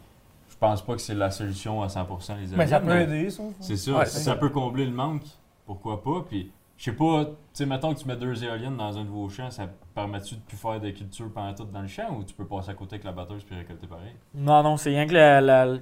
je 0.50 0.56
pense 0.60 0.82
pas 0.82 0.94
que 0.96 1.02
c'est 1.02 1.14
la 1.16 1.32
solution 1.32 1.82
à 1.84 1.88
100% 1.88 1.98
les 1.98 2.44
éoliennes. 2.44 2.58
Mais 2.58 2.68
ça 2.68 2.80
peut 2.80 2.96
aider, 2.96 3.30
ça. 3.30 3.44
C'est. 3.60 3.92
Ouais, 3.92 4.06
si 4.06 4.20
ça. 4.24 4.36
peut 4.36 4.50
combler 4.50 4.86
le 4.86 4.92
manque, 4.92 5.24
pourquoi 5.66 6.02
pas. 6.02 6.26
Puis 6.30 6.52
je 6.78 6.84
sais 6.84 6.92
pas, 6.94 7.26
tu 7.26 7.32
sais, 7.54 7.66
mettons 7.66 7.94
que 7.94 8.00
tu 8.00 8.08
mets 8.08 8.16
deux 8.16 8.44
éoliennes 8.44 8.78
dans 8.78 8.98
un 8.98 9.04
de 9.04 9.10
vos 9.10 9.28
champs, 9.30 9.50
ça 9.52 9.68
permet-tu 9.96 10.36
de 10.36 10.42
plus 10.42 10.58
faire 10.58 10.80
de 10.80 10.90
culture 10.92 11.30
pendant 11.34 11.54
tout 11.54 11.66
dans 11.66 11.82
le 11.82 11.88
champ 11.88 12.16
ou 12.16 12.24
tu 12.24 12.34
peux 12.36 12.46
passer 12.46 12.70
à 12.70 12.74
côté 12.76 12.96
avec 12.96 13.04
la 13.06 13.12
batteuse 13.12 13.44
puis 13.44 13.56
récolter 13.56 13.88
pareil? 13.88 14.14
Non, 14.36 14.62
non, 14.64 14.78
c'est 14.78 14.90
rien 14.92 15.08
que 15.08 15.14
la- 15.14 15.42
la- 15.42 15.78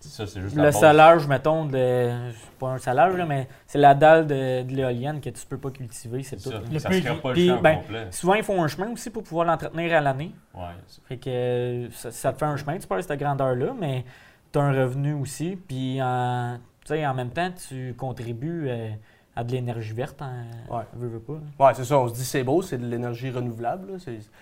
Ça, 0.00 0.26
c'est 0.26 0.40
juste 0.40 0.56
la 0.56 0.66
le 0.66 0.72
salage, 0.72 1.26
mettons, 1.26 1.64
de. 1.66 1.72
c'est 1.72 2.50
Pas 2.58 2.68
un 2.68 2.78
salage, 2.78 3.14
là, 3.16 3.26
mais 3.26 3.48
c'est 3.66 3.78
la 3.78 3.94
dalle 3.94 4.26
de, 4.26 4.62
de 4.62 4.74
l'éolienne 4.74 5.20
que 5.20 5.28
tu 5.30 5.44
peux 5.46 5.58
pas 5.58 5.70
cultiver, 5.70 6.22
c'est 6.22 6.36
tout. 6.36 6.50
ça. 6.50 6.60
Le 6.70 6.78
ça 6.78 6.88
plus- 6.88 7.02
serait 7.02 7.20
pas 7.20 7.28
le 7.28 7.34
puis, 7.34 7.48
champ 7.48 7.58
au 7.58 7.62
ben, 7.62 7.76
complet. 7.76 8.06
Souvent, 8.12 8.34
ils 8.34 8.42
font 8.42 8.62
un 8.62 8.68
chemin 8.68 8.90
aussi 8.92 9.10
pour 9.10 9.22
pouvoir 9.22 9.46
l'entretenir 9.46 9.94
à 9.96 10.00
l'année. 10.00 10.32
Ouais, 10.54 10.62
Fait 11.08 11.16
que 11.18 11.88
ça, 11.92 12.10
ça 12.10 12.32
te 12.32 12.38
fait 12.38 12.44
un 12.46 12.56
chemin, 12.56 12.78
tu 12.78 12.86
passes 12.86 13.06
cette 13.06 13.18
grandeur-là, 13.20 13.74
mais 13.78 14.04
tu 14.52 14.58
as 14.58 14.62
un 14.62 14.72
revenu 14.72 15.12
aussi. 15.14 15.56
Puis 15.56 16.00
en, 16.00 16.58
tu 16.84 16.88
sais, 16.94 17.06
en 17.06 17.14
même 17.14 17.30
temps, 17.30 17.50
tu 17.68 17.94
contribues 17.98 18.68
euh, 18.68 18.88
à 19.36 19.44
de 19.44 19.52
l'énergie 19.52 19.92
verte. 19.92 20.20
Hein, 20.22 20.44
Ouais. 20.70 20.82
veux, 20.94 21.08
veux 21.08 21.20
pas. 21.20 21.34
Ouais, 21.66 21.74
c'est 21.74 21.84
ça. 21.84 21.98
On 21.98 22.08
se 22.08 22.14
dit 22.14 22.24
c'est 22.24 22.42
beau, 22.42 22.62
c'est 22.62 22.78
de 22.78 22.86
l'énergie 22.86 23.30
renouvelable. 23.30 23.98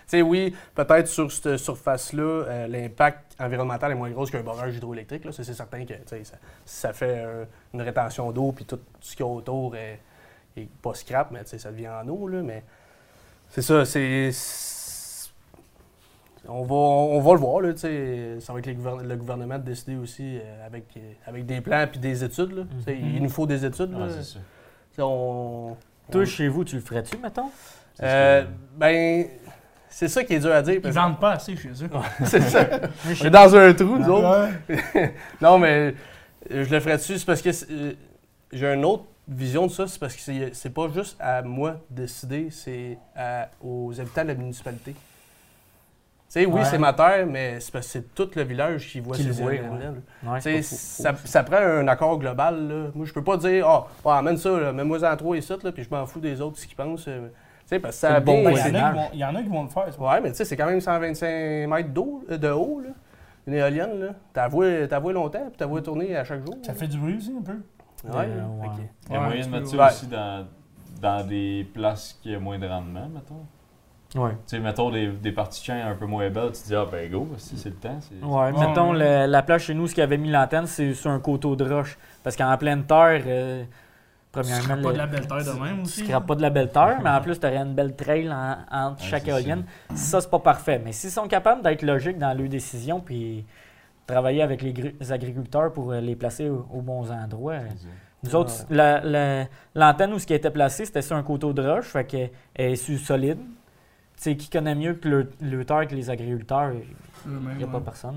Tu 0.09 0.23
oui, 0.23 0.55
peut-être 0.75 1.09
sur 1.09 1.31
cette 1.33 1.57
surface-là, 1.57 2.23
euh, 2.23 2.67
l'impact 2.69 3.35
environnemental 3.41 3.91
est 3.93 3.97
moins 3.97 4.11
gros 4.11 4.25
qu'un 4.27 4.43
barrage 4.43 4.77
hydroélectrique. 4.77 5.27
c'est 5.33 5.45
certain 5.45 5.85
que 5.85 5.95
ça, 6.07 6.17
ça 6.65 6.93
fait 6.93 7.25
euh, 7.25 7.45
une 7.75 7.83
rétention 7.83 8.31
d'eau, 8.33 8.53
puis 8.53 8.65
tout 8.65 8.79
ce 9.01 9.17
qu'il 9.17 9.27
y 9.27 9.29
a 9.29 9.33
autour 9.33 9.75
est, 9.77 10.01
est 10.57 10.69
pas 10.81 10.95
scrap, 10.95 11.31
mais 11.33 11.41
ça 11.45 11.71
devient 11.71 11.89
en 11.89 12.07
eau. 12.09 12.29
Là, 12.29 12.43
mais 12.43 12.63
c'est 13.49 13.63
ça, 13.63 13.85
c'est. 13.85 14.31
c'est- 14.33 15.31
On 16.47 16.63
va, 16.63 16.75
on 16.75 17.21
va 17.21 17.33
le 17.33 17.39
voir, 17.39 17.61
là, 17.63 17.75
ça 17.75 18.53
va 18.53 18.59
être 18.59 18.67
le 18.67 19.17
gouvernement 19.17 19.59
de 19.59 19.65
décider 19.65 19.97
aussi 19.97 20.39
euh, 20.39 20.67
avec, 20.67 20.85
avec 21.27 21.47
des 21.47 21.63
plans 21.63 21.87
puis 21.91 21.99
des 21.99 22.23
études. 22.23 22.53
là. 22.53 22.65
Sais, 22.85 22.99
Il 22.99 23.23
nous 23.23 23.31
faut 23.31 23.47
des 23.47 23.65
études. 23.65 23.95
ouais, 23.95 24.09
on, 25.03 25.77
Toi, 26.11 26.23
on- 26.23 26.25
chez 26.25 26.49
vous, 26.49 26.65
tu 26.65 26.77
le 26.77 26.83
ferais-tu, 26.83 27.17
mettons? 27.19 27.51
C'est 27.95 28.05
euh, 28.05 28.41
ce 28.43 28.47
que- 28.47 28.51
ben, 28.77 29.27
c'est 29.89 30.09
ça 30.09 30.25
qui 30.25 30.35
est 30.35 30.41
dur 30.41 30.53
à 30.53 30.63
dire. 30.63 30.81
Ils 30.83 30.91
vendent 30.93 31.21
pas 31.21 31.33
assez 31.33 31.57
chez 31.57 31.69
eux. 31.69 31.91
c'est 32.27 32.41
ça. 32.41 32.67
On 33.21 33.25
est 33.27 33.31
dans 33.31 33.55
un 33.57 33.73
trou, 33.75 33.99
nous 33.99 34.09
autres. 34.09 34.49
Non, 35.41 35.59
mais 35.59 35.95
euh, 36.51 36.65
je 36.65 36.71
le 36.75 36.81
ferais 36.81 36.97
dessus, 36.97 37.19
c'est 37.19 37.27
parce 37.27 37.41
que 37.43 37.51
euh, 37.71 37.93
j'ai 38.53 38.67
une 38.67 38.85
autre 38.85 39.05
vision 39.29 39.67
de 39.67 39.71
ça, 39.73 39.87
c'est 39.87 39.99
parce 39.99 40.15
que 40.17 40.51
c'est 40.53 40.71
pas 40.75 40.89
juste 40.95 41.17
à 41.21 41.41
moi 41.43 41.81
de 41.91 42.03
décider, 42.03 42.49
c'est 42.51 42.99
aux 43.63 43.93
habitants 43.99 44.23
de 44.23 44.29
la 44.29 44.35
municipalité. 44.35 44.95
Tu 46.35 46.41
sais, 46.41 46.47
oui, 46.47 46.55
Ouais. 46.55 46.65
c'est 46.65 46.79
ma 46.79 46.93
terre, 46.93 47.27
mais 47.29 47.61
c'est 47.61 47.71
parce 47.73 47.87
que 47.87 47.93
c'est 47.93 48.13
tout 48.15 48.29
le 48.35 48.43
village 48.43 48.89
qui 48.91 48.99
voit 48.99 49.15
Qui 49.17 49.23
ces 49.23 49.31
voit, 49.31 49.55
éoliennes-là, 49.55 49.93
là. 50.25 50.33
Ouais, 50.33 50.39
Tu 50.41 50.43
sais, 50.43 50.63
faut- 50.63 50.75
faut- 50.75 51.03
ça, 51.03 51.15
ça 51.25 51.43
prend 51.45 51.59
un 51.59 51.87
accord 51.87 52.19
global. 52.19 52.69
Là. 52.69 52.91
Moi, 52.93 53.07
je 53.07 53.13
peux 53.13 53.23
pas 53.23 53.37
dire, 53.37 53.65
ah, 53.69 53.87
oh, 54.05 54.11
amène 54.11 54.37
ça, 54.37 54.73
mets-moi 54.73 55.05
en 55.09 55.17
trois 55.17 55.37
ici, 55.37 55.53
là, 55.63 55.71
puis 55.71 55.85
je 55.85 55.91
m'en 55.91 56.05
fous 56.07 56.19
des 56.19 56.41
autres, 56.41 56.59
ce 56.59 56.67
qu'ils 56.67 56.77
pensent. 56.77 57.07
euh. 57.07 57.29
Tu 57.29 57.69
sais, 57.69 57.79
parce 57.79 57.95
que 57.95 58.01
ça 58.01 58.19
bon 58.19 58.43
bien- 58.43 58.51
Ben, 58.51 58.51
Il 58.51 58.57
y, 58.57 58.57
en 58.57 58.57
a 58.57 58.61
voisinage. 58.61 58.93
qui 58.95 58.99
vont- 58.99 59.09
il 59.15 59.19
y 59.21 59.25
en 59.25 59.35
a 59.37 59.43
qui 59.45 59.49
vont 59.49 59.63
le 59.63 59.69
faire. 59.69 59.95
ça. 59.95 60.01
Ouais, 60.03 60.21
mais 60.21 60.31
tu 60.31 60.37
sais, 60.39 60.45
c'est 60.45 60.57
quand 60.57 60.67
même 60.67 60.81
125 60.81 61.69
mètres 61.69 61.89
d'eau, 61.91 62.25
euh, 62.29 62.37
de 62.37 62.49
haut, 62.51 62.81
là. 62.81 62.91
Une 63.47 63.55
éolienne, 63.55 64.01
là. 64.01 64.07
T'as 64.33 64.49
voué, 64.49 64.87
t'as 64.91 64.99
voué 64.99 65.13
longtemps, 65.13 65.39
puis 65.47 65.55
t'as 65.57 65.67
voué 65.67 65.83
tourner 65.83 66.17
à 66.17 66.25
chaque 66.25 66.45
jour. 66.45 66.57
Ça 66.63 66.75
fait 66.75 66.89
du 66.89 66.99
bruit 66.99 67.17
aussi, 67.17 67.33
un 67.39 67.43
peu. 67.43 67.53
Ouais, 67.53 68.25
Euh, 68.27 68.41
Il 69.09 69.13
y 69.13 69.17
a 69.17 69.21
moyen 69.21 69.43
tu 69.43 69.49
de 69.49 69.53
mettre 69.55 69.69
ça 69.69 69.87
aussi 69.87 70.07
dans, 70.09 70.47
dans 71.01 71.25
des 71.27 71.67
places 71.73 72.19
qui 72.23 72.35
ont 72.37 72.41
moins 72.41 72.59
de 72.59 72.67
rendement, 72.67 73.09
mettons. 73.09 73.47
Ouais. 74.15 74.31
Tu 74.31 74.37
sais, 74.57 74.59
mettons 74.61 74.91
des, 74.91 75.09
des 75.09 75.33
parties 75.33 75.61
de 75.61 75.65
champ 75.67 75.89
un 75.91 75.95
peu 75.97 76.07
moins 76.07 76.31
belles, 76.31 76.53
tu 76.53 76.63
te 76.63 76.67
dis, 76.69 76.75
ah 76.75 76.87
ben 76.91 77.11
go, 77.11 77.29
si 77.37 77.57
c'est 77.57 77.71
le 77.71 77.75
temps. 77.75 77.99
c'est- 78.01 78.25
Ouais, 78.25 78.53
Ouais, 78.53 78.53
mettons, 78.69 78.93
le- 78.93 79.27
la 79.27 79.43
place 79.43 79.63
chez 79.63 79.75
nous, 79.75 79.87
ce 79.89 79.95
qui 79.95 80.01
avait 80.03 80.19
mis 80.19 80.31
l'antenne, 80.31 80.67
c'est 80.67 80.95
sur 80.95 81.11
un 81.11 81.19
coteau 81.19 81.57
de 81.57 81.65
roche. 81.69 81.99
Parce 82.23 82.37
qu'en 82.37 82.57
pleine 82.57 82.85
terre, 82.85 83.23
euh, 83.27 83.65
Tu 83.65 83.69
premièrement, 84.31 84.63
seras 84.65 84.77
pas 84.83 84.93
de 84.93 84.99
la 84.99 85.07
belle 85.07 85.27
terre 85.27 85.39
de 85.45 85.61
même 85.61 85.77
tu 85.79 85.83
aussi. 85.83 86.05
scrapes 86.07 86.27
pas 86.27 86.35
de 86.37 86.43
la 86.43 86.51
belle 86.51 86.71
terre, 86.71 86.99
mais 87.03 87.11
en 87.11 87.21
plus, 87.23 87.39
tu 87.41 87.47
aurais 87.47 87.57
une 87.57 87.75
belle 87.75 87.97
trail 87.97 88.31
en- 88.31 88.57
entre 88.71 89.03
Ouais, 89.03 89.09
chaque 89.09 89.27
éolienne. 89.29 89.65
Ça, 89.95 90.21
c'est 90.21 90.31
pas 90.31 90.39
parfait. 90.39 90.81
Mais 90.85 90.93
s'ils 90.93 91.11
sont 91.11 91.27
capables 91.27 91.63
d'être 91.63 91.83
logiques 91.83 92.19
dans 92.19 92.37
leurs 92.37 92.49
décisions, 92.49 93.01
puis 93.01 93.45
travailler 94.07 94.43
avec 94.43 94.63
les, 94.63 95.13
agriculteurs 95.13 95.73
pour 95.73 95.91
euh, 95.93 96.01
les 96.01 96.15
placer 96.15 96.49
au- 96.51 96.67
aux 96.73 96.83
bons 96.83 97.11
endroits. 97.11 97.59
Nous 98.23 98.35
autres, 98.37 98.53
la- 98.71 99.01
la- 99.01 99.47
l'antenne 99.75 100.13
où 100.13 100.19
ce 100.19 100.27
qui 100.27 100.35
était 100.35 100.51
placé, 100.51 100.85
c'était 100.85 101.03
sur 101.03 101.17
un 101.17 101.23
coteau 101.23 101.53
de 101.53 101.67
roche, 101.67 101.87
fait 101.87 102.05
qu'elle 102.05 102.31
est 102.55 102.77
sur 102.77 102.99
solide. 102.99 103.39
Sais, 104.25 104.37
qui 104.37 104.49
connaît 104.49 104.75
mieux 104.75 104.95
que 104.95 105.29
le, 105.41 105.65
terre 105.65 105.87
que 105.87 105.95
les 105.95 106.11
agriculteurs? 106.11 106.73
Il 107.27 107.57
n'y 107.57 107.65
a 107.65 107.67
pas 107.67 107.79
ouais. 107.79 107.85
personne. 107.85 108.17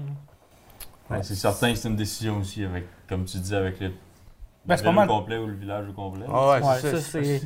Ouais, 1.09 1.23
c'est 1.23 1.35
certain 1.35 1.71
que 1.71 1.77
c'est 1.77 1.87
une 1.87 1.95
décision 1.95 2.37
aussi, 2.39 2.65
avec, 2.65 2.85
comme 3.07 3.23
tu 3.25 3.37
dis, 3.37 3.55
avec 3.55 3.79
le, 3.79 3.91
Ben, 4.65 4.75
le 4.83 4.91
mal. 4.91 5.07
complet 5.07 5.37
ou 5.37 5.47
le 5.47 5.53
village 5.53 5.87
au 5.87 5.93
complet. 5.93 6.25
Ah 6.27 6.59
ouais, 6.59 6.63
Ouais, 6.63 7.41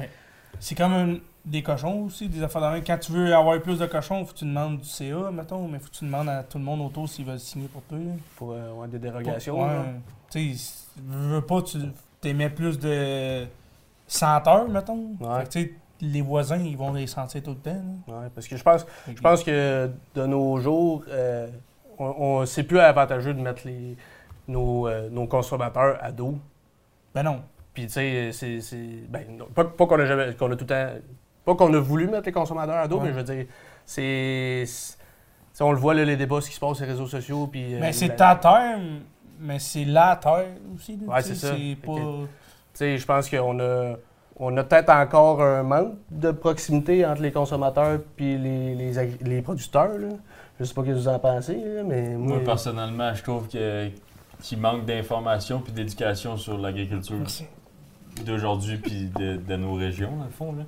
c'est 0.59 0.75
comme 0.75 0.93
un- 0.93 1.17
des 1.43 1.63
cochons 1.63 2.03
aussi, 2.05 2.29
des 2.29 2.43
affaires 2.43 2.61
de 2.61 2.67
même. 2.67 2.83
Quand 2.83 2.97
tu 2.99 3.11
veux 3.11 3.33
avoir 3.33 3.59
plus 3.61 3.79
de 3.79 3.85
cochons, 3.87 4.23
faut 4.25 4.33
que 4.33 4.39
tu 4.39 4.45
demandes 4.45 4.79
du 4.79 4.87
CA, 4.87 5.31
mettons, 5.31 5.67
mais 5.67 5.79
faut 5.79 5.89
que 5.89 5.95
tu 5.95 6.05
demandes 6.05 6.29
à 6.29 6.43
tout 6.43 6.57
le 6.59 6.63
monde 6.63 6.81
autour 6.81 7.09
s'ils 7.09 7.25
veulent 7.25 7.39
signer 7.39 7.67
pour 7.67 7.81
toi. 7.83 7.97
Pour 8.35 8.51
euh, 8.51 8.71
ouais, 8.73 8.87
des 8.87 8.99
dérogations. 8.99 9.59
Ouais. 9.61 9.85
Tu 10.31 10.55
sais, 10.55 10.71
veux 11.07 11.41
pas, 11.41 11.61
tu 11.63 11.79
t'émets 12.19 12.49
plus 12.51 12.77
de 12.77 13.45
senteurs, 14.07 14.69
mettons. 14.69 15.15
Ouais. 15.19 15.39
Fait 15.39 15.43
que, 15.45 15.49
tu 15.49 15.61
sais, 15.61 15.73
les 16.01 16.21
voisins, 16.21 16.57
ils 16.57 16.77
vont 16.77 16.93
les 16.93 17.07
sentir 17.07 17.41
tout 17.43 17.51
le 17.51 17.55
temps. 17.57 17.83
Ouais, 18.07 18.27
parce 18.33 18.47
que 18.47 18.57
je 18.57 18.63
pense, 18.63 18.85
je 19.07 19.21
pense 19.21 19.43
que 19.43 19.89
de 20.15 20.25
nos 20.25 20.57
jours, 20.59 21.03
euh, 21.09 21.47
on, 21.99 22.05
on- 22.41 22.45
c'est 22.45 22.63
plus 22.63 22.79
avantageux 22.79 23.33
de 23.33 23.41
mettre 23.41 23.61
les, 23.65 23.95
nos, 24.47 24.87
euh, 24.87 25.09
nos 25.09 25.27
consommateurs 25.27 25.97
à 26.01 26.11
dos. 26.11 26.37
Ben 27.13 27.23
non. 27.23 27.41
Puis, 27.73 27.85
tu 27.87 27.93
sais, 27.93 28.31
c'est. 28.33 28.83
Ben, 29.09 29.25
non, 29.37 29.45
pas, 29.53 29.63
pas 29.65 29.85
qu'on 29.85 29.99
a 29.99 30.05
jamais. 30.05 30.33
qu'on 30.35 30.51
a 30.51 30.55
tout 30.55 30.65
le 30.65 30.67
temps. 30.67 30.89
Pas 31.45 31.55
qu'on 31.55 31.73
a 31.73 31.79
voulu 31.79 32.07
mettre 32.07 32.25
les 32.25 32.31
consommateurs 32.31 32.75
à 32.75 32.87
dos, 32.87 32.97
Ouais. 32.97 33.03
mais 33.05 33.09
je 33.11 33.15
veux 33.15 33.23
dire, 33.23 33.45
c'est. 33.85 34.65
on 35.61 35.71
le 35.71 35.77
voit, 35.77 35.93
là, 35.93 36.03
les 36.03 36.17
débats, 36.17 36.41
ce 36.41 36.49
qui 36.49 36.55
se 36.55 36.59
passe 36.59 36.77
sur 36.77 36.85
les 36.85 36.91
réseaux 36.91 37.07
sociaux. 37.07 37.47
Puis, 37.47 37.75
euh, 37.75 37.79
Mais 37.79 37.93
c'est 37.93 38.15
ta 38.15 38.35
terre, 38.35 38.77
mais 39.39 39.59
c'est 39.59 39.85
la 39.85 40.15
terre 40.21 40.47
aussi. 40.75 40.97
sais, 40.97 41.21
c'est 41.21 41.35
ça. 41.35 41.47
C'est 41.49 41.57
Fait 41.57 41.75
pas. 41.85 41.93
Tu 41.93 42.27
sais, 42.73 42.97
je 42.97 43.05
pense 43.05 43.29
qu'on 43.29 43.59
a. 43.59 43.95
On 44.43 44.57
a 44.57 44.63
peut-être 44.63 44.89
encore 44.89 45.41
un 45.43 45.61
manque 45.61 45.93
de 46.09 46.31
proximité 46.31 47.05
entre 47.05 47.21
les 47.21 47.31
consommateurs 47.31 47.99
et 48.17 48.37
les, 48.37 48.73
les, 48.73 48.91
les 49.21 49.41
producteurs. 49.43 49.99
Là. 49.99 50.07
Je 50.59 50.65
sais 50.65 50.73
pas 50.73 50.81
ce 50.81 50.87
que 50.87 50.91
vous 50.93 51.07
en 51.07 51.19
pensez, 51.19 51.53
là, 51.63 51.83
mais 51.85 52.15
moi. 52.15 52.37
Moi, 52.37 52.43
personnellement, 52.43 53.13
je 53.13 53.21
trouve 53.21 53.47
que 53.47 53.89
qu'il 54.41 54.57
manque 54.57 54.85
d'informations 54.85 55.59
puis 55.59 55.71
d'éducation 55.71 56.35
sur 56.37 56.57
l'agriculture 56.57 57.17
d'aujourd'hui 58.25 58.77
puis 58.77 59.11
de, 59.15 59.35
de 59.37 59.55
nos 59.55 59.75
régions, 59.75 60.15
dans 60.17 60.25
le 60.25 60.31
fond. 60.31 60.53
Là. 60.53 60.63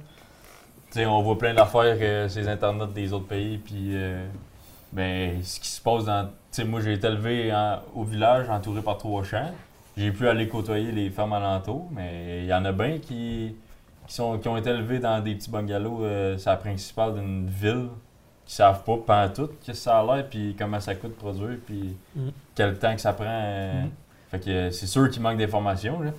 Tu 0.91 0.99
sais, 0.99 1.05
on 1.07 1.23
voit 1.23 1.39
plein 1.39 1.55
d'affaires 1.55 1.97
euh, 1.99 2.29
sur 2.29 2.41
les 2.41 2.47
internets 2.47 2.93
des 2.93 3.11
autres 3.11 3.25
pays, 3.25 3.57
puis 3.57 3.95
euh, 3.95 4.23
ben, 4.91 5.41
ce 5.41 5.59
qui 5.59 5.67
se 5.69 5.81
passe 5.81 6.05
dans... 6.05 6.25
Tu 6.25 6.31
sais, 6.51 6.63
moi, 6.65 6.81
j'ai 6.81 6.93
été 6.93 7.07
élevé 7.07 7.51
en- 7.51 7.79
au 7.95 8.03
village, 8.03 8.47
entouré 8.51 8.83
par 8.83 8.99
trois 8.99 9.23
champs. 9.23 9.49
J'ai 9.97 10.11
pu 10.11 10.27
aller 10.27 10.47
côtoyer 10.47 10.91
les 10.91 11.09
fermes 11.09 11.33
alentours, 11.33 11.87
mais 11.91 12.41
il 12.41 12.45
y 12.45 12.53
en 12.53 12.63
a 12.65 12.71
bien 12.71 12.99
qui, 12.99 13.55
qui, 14.07 14.13
sont, 14.15 14.37
qui 14.37 14.47
ont 14.47 14.57
été 14.57 14.69
élevés 14.69 14.99
dans 14.99 15.19
des 15.23 15.35
petits 15.35 15.49
bungalows, 15.49 16.03
euh, 16.03 16.37
c'est 16.37 16.49
la 16.49 16.57
principale 16.57 17.13
d'une 17.15 17.47
ville, 17.47 17.87
qui 18.45 18.55
savent 18.55 18.83
pas, 18.83 19.29
qu'est-ce 19.35 19.65
que 19.67 19.73
ça 19.73 19.99
a 19.99 20.03
l'air, 20.15 20.27
puis 20.29 20.55
comment 20.57 20.79
ça 20.79 20.95
coûte 20.95 21.11
de 21.11 21.15
produire, 21.15 21.57
puis 21.65 21.95
Mhm. 22.15 22.31
quel 22.55 22.77
temps 22.77 22.93
que 22.95 23.01
ça 23.01 23.13
prend. 23.13 23.25
euh, 23.27 23.83
Mhm. 23.83 23.89
Fait 24.31 24.39
que 24.39 24.49
euh, 24.49 24.71
c'est 24.71 24.87
sûr 24.87 25.09
qu'il 25.09 25.21
manque 25.21 25.37
d'informations, 25.37 26.01
là. 26.01 26.11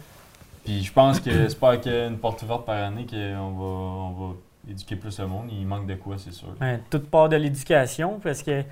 Puis 0.64 0.82
je 0.82 0.92
pense 0.92 1.20
que 1.20 1.48
c'est 1.48 1.58
pas 1.60 1.68
avec 1.70 1.86
euh, 1.86 2.08
une 2.08 2.16
porte 2.18 2.42
ouverte 2.42 2.64
par 2.64 2.82
année 2.82 3.04
qu'on 3.06 3.16
va, 3.50 3.64
on 3.64 4.10
va 4.12 4.34
éduquer 4.70 4.96
plus 4.96 5.18
le 5.18 5.26
monde. 5.26 5.48
Il 5.52 5.66
manque 5.66 5.86
de 5.86 5.94
quoi, 5.96 6.16
c'est 6.16 6.32
sûr. 6.32 6.48
Ouais, 6.60 6.80
toute 6.88 7.10
part 7.10 7.28
de 7.28 7.36
l'éducation, 7.36 8.18
parce 8.22 8.42
que 8.42 8.62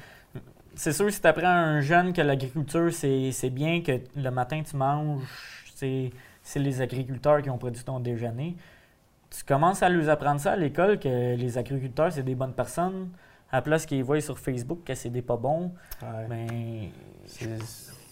c'est 0.75 0.93
sûr, 0.93 1.13
si 1.13 1.21
tu 1.21 1.27
apprends 1.27 1.47
à 1.49 1.51
un 1.51 1.81
jeune 1.83 2.15
que 2.15 2.23
l'agriculture, 2.23 2.91
c'est 2.93 3.51
bien, 3.51 3.83
que 3.83 4.01
le 4.17 4.31
matin 4.31 4.63
tu 4.63 4.75
manges, 4.77 5.21
c'est 5.75 6.59
les 6.59 6.81
agriculteurs 6.81 7.43
qui 7.43 7.51
ont 7.51 7.59
produit 7.59 7.85
ton 7.85 8.01
déjeuner, 8.01 8.57
tu 9.35 9.45
commences 9.45 9.83
à 9.83 9.89
leur 9.89 10.09
apprendre 10.09 10.41
ça 10.41 10.53
à 10.53 10.57
l'école, 10.57 10.99
que 10.99 11.35
les 11.37 11.59
agriculteurs, 11.59 12.13
c'est 12.13 12.23
des 12.23 12.35
bonnes 12.35 12.53
personnes, 12.53 13.09
à 13.51 13.57
la 13.57 13.63
place 13.63 13.87
qu'ils 13.87 14.05
voient 14.05 14.21
sur 14.21 14.39
Facebook 14.39 14.81
que 14.85 14.95
c'est 14.95 15.11
des 15.11 15.23
pas 15.23 15.37
bons, 15.37 15.73
Ouais. 16.03 16.27
ben, 16.29 16.49
C'est 17.27 17.59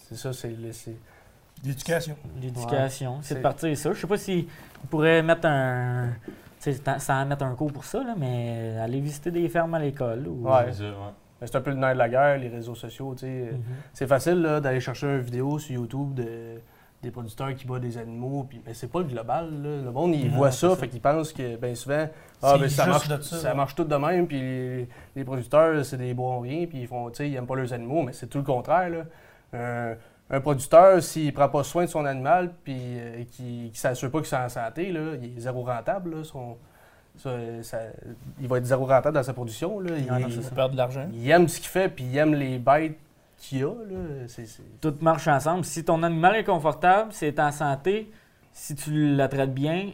c'est 0.08 0.16
ça, 0.16 0.32
c'est. 0.32 0.54
L'éducation. 1.62 2.16
l'éducation, 2.40 3.18
c'est 3.20 3.34
de 3.36 3.40
partir 3.40 3.76
ça. 3.76 3.92
Je 3.92 4.00
sais 4.00 4.06
pas 4.06 4.16
si 4.16 4.48
on 4.82 4.86
pourrait 4.86 5.22
mettre 5.22 5.46
un... 5.46 6.08
sans 6.98 7.26
mettre 7.26 7.44
un 7.44 7.54
cours 7.54 7.72
pour 7.72 7.84
ça, 7.84 8.02
là, 8.02 8.14
mais 8.16 8.76
aller 8.80 9.00
visiter 9.00 9.30
des 9.30 9.46
fermes 9.48 9.74
à 9.74 9.78
l'école. 9.78 10.26
Ou... 10.26 10.48
Ouais. 10.48 10.66
C'est 10.72 10.78
ça, 10.78 10.84
ouais. 10.84 10.94
ben, 11.40 11.46
C'est 11.46 11.56
un 11.56 11.60
peu 11.60 11.70
le 11.70 11.76
nerf 11.76 11.92
de 11.92 11.98
la 11.98 12.08
guerre, 12.08 12.38
les 12.38 12.48
réseaux 12.48 12.74
sociaux. 12.74 13.14
Mhm. 13.22 13.60
C'est 13.92 14.06
facile 14.06 14.40
là, 14.40 14.60
d'aller 14.60 14.80
chercher 14.80 15.06
une 15.06 15.20
vidéo 15.20 15.58
sur 15.58 15.74
YouTube 15.74 16.14
de, 16.14 16.60
des 17.02 17.10
producteurs 17.10 17.54
qui 17.54 17.66
battent 17.66 17.80
des 17.80 17.96
animaux, 17.96 18.44
puis, 18.48 18.60
mais 18.66 18.74
c'est 18.74 18.88
pas 18.88 18.98
le 18.98 19.06
global. 19.06 19.48
là. 19.62 19.82
Le 19.84 19.90
monde, 19.90 20.14
il 20.14 20.28
voit 20.30 20.50
ça, 20.50 20.70
ça. 20.70 20.76
fait 20.76 20.88
qu'il 20.88 21.00
pense 21.00 21.32
que 21.32 21.56
bien 21.56 21.74
souvent, 21.74 22.06
ah, 22.42 22.56
ben, 22.58 22.68
ça, 22.68 22.86
marche, 22.86 23.20
ça, 23.22 23.54
marche 23.54 23.74
tout 23.74 23.84
de 23.84 23.96
même, 23.96 24.26
puis 24.26 24.38
les, 24.40 24.88
les 25.16 25.24
producteurs, 25.24 25.82
c'est 25.84 25.96
des 25.96 26.12
bons 26.12 26.40
riens, 26.40 26.66
puis 26.66 26.82
ils 26.82 26.86
font, 26.86 27.08
ils 27.10 27.34
aiment 27.36 27.46
pas 27.46 27.56
leurs 27.56 27.72
animaux, 27.72 28.02
mais 28.02 28.12
c'est 28.12 28.26
tout 28.26 28.38
le 28.38 28.44
contraire. 28.44 28.90
Là. 28.90 29.04
Un- 29.58 29.96
un 30.32 30.40
producteur, 30.40 31.02
s'il 31.02 31.32
prend 31.32 31.48
pas 31.48 31.64
soin 31.64 31.84
de 31.86 31.88
son 31.90 32.04
animal, 32.04 32.52
puis 32.62 32.76
euh, 32.78 33.24
qu'il 33.32 33.64
ne 33.70 33.74
s'assure 33.74 34.10
pas 34.12 34.20
qu'il 34.22 34.32
est 34.32 34.36
en 34.40 34.48
santé, 34.48 34.92
là, 34.92 35.14
il 35.20 35.36
est 35.36 35.40
zéro 35.40 35.64
rentable. 35.64 36.18
Là, 36.18 36.24
son- 36.24 36.56
ça- 37.16 37.30
ça- 37.62 37.78
il 38.40 38.46
va 38.46 38.58
être 38.58 38.64
zéro 38.66 38.86
rentable 38.86 39.14
dans 39.16 39.22
sa 39.24 39.32
production. 39.32 39.80
Là. 39.80 39.90
Il, 39.98 40.04
perd 40.54 40.70
de 40.72 40.76
l'argent. 40.76 41.06
il 41.12 41.28
aime 41.30 41.48
ce 41.48 41.58
qu'il 41.58 41.68
fait, 41.68 41.88
puis 41.88 42.04
il 42.04 42.16
aime 42.16 42.34
les 42.34 42.58
bêtes 42.58 42.96
qu'il 43.40 43.64
a. 43.64 43.68
Là. 43.68 44.26
Tout 44.80 44.94
marche 45.00 45.26
ensemble. 45.28 45.64
Si 45.64 45.84
ton 45.84 46.02
animal 46.02 46.36
est 46.36 46.44
confortable, 46.44 47.10
c'est 47.12 47.38
en 47.40 47.50
santé, 47.50 48.10
si 48.52 48.74
tu 48.74 49.14
la 49.16 49.26
traites 49.28 49.52
bien, 49.54 49.90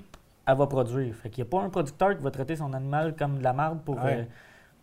elle 0.47 0.57
va 0.57 0.67
produire. 0.67 1.15
Fait 1.15 1.31
qu'il 1.31 1.43
n'y 1.45 1.49
a 1.49 1.51
pas 1.51 1.63
un 1.65 1.71
producteur 1.71 2.17
qui 2.17 2.23
va 2.23 2.31
traiter 2.31 2.57
son 2.57 2.73
animal 2.75 3.15
comme 3.19 3.39
de 3.39 3.43
la 3.45 3.53
merde 3.53 3.79
pour, 3.85 3.97
Ouais. 3.97 4.19
euh, 4.21 4.25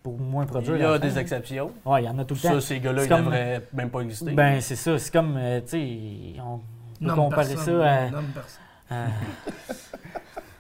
pour 0.02 0.18
moins 0.20 0.46
produire. 0.46 0.76
Il 0.76 0.82
y 0.82 0.86
a 0.86 0.98
des 1.00 1.18
exceptions. 1.20 1.72
Ouais, 1.86 2.04
il 2.04 2.06
y 2.06 2.10
en 2.10 2.18
a 2.20 2.26
tout 2.26 2.34
le 2.36 2.40
temps. 2.42 2.54
Ça, 2.54 2.62
ces 2.62 2.80
gars-là, 2.80 3.04
ils 3.04 3.10
comme- 3.10 3.20
devraient 3.26 3.62
même 3.74 3.90
pas 3.90 4.02
exister. 4.02 4.32
Ben, 4.32 4.60
c'est 4.62 4.76
ça. 4.76 4.98
C'est 4.98 5.12
comme, 5.12 5.36
euh, 5.38 5.62
tu 5.62 5.68
sais, 5.70 6.42
on 6.42 6.58
peut 6.58 6.64
Nomme 7.06 7.16
comparer 7.16 7.56
personne, 7.56 7.80
ça 7.82 7.92
à. 7.92 8.10
nomme 8.10 8.26
personne. 8.34 8.62
à- 8.92 9.08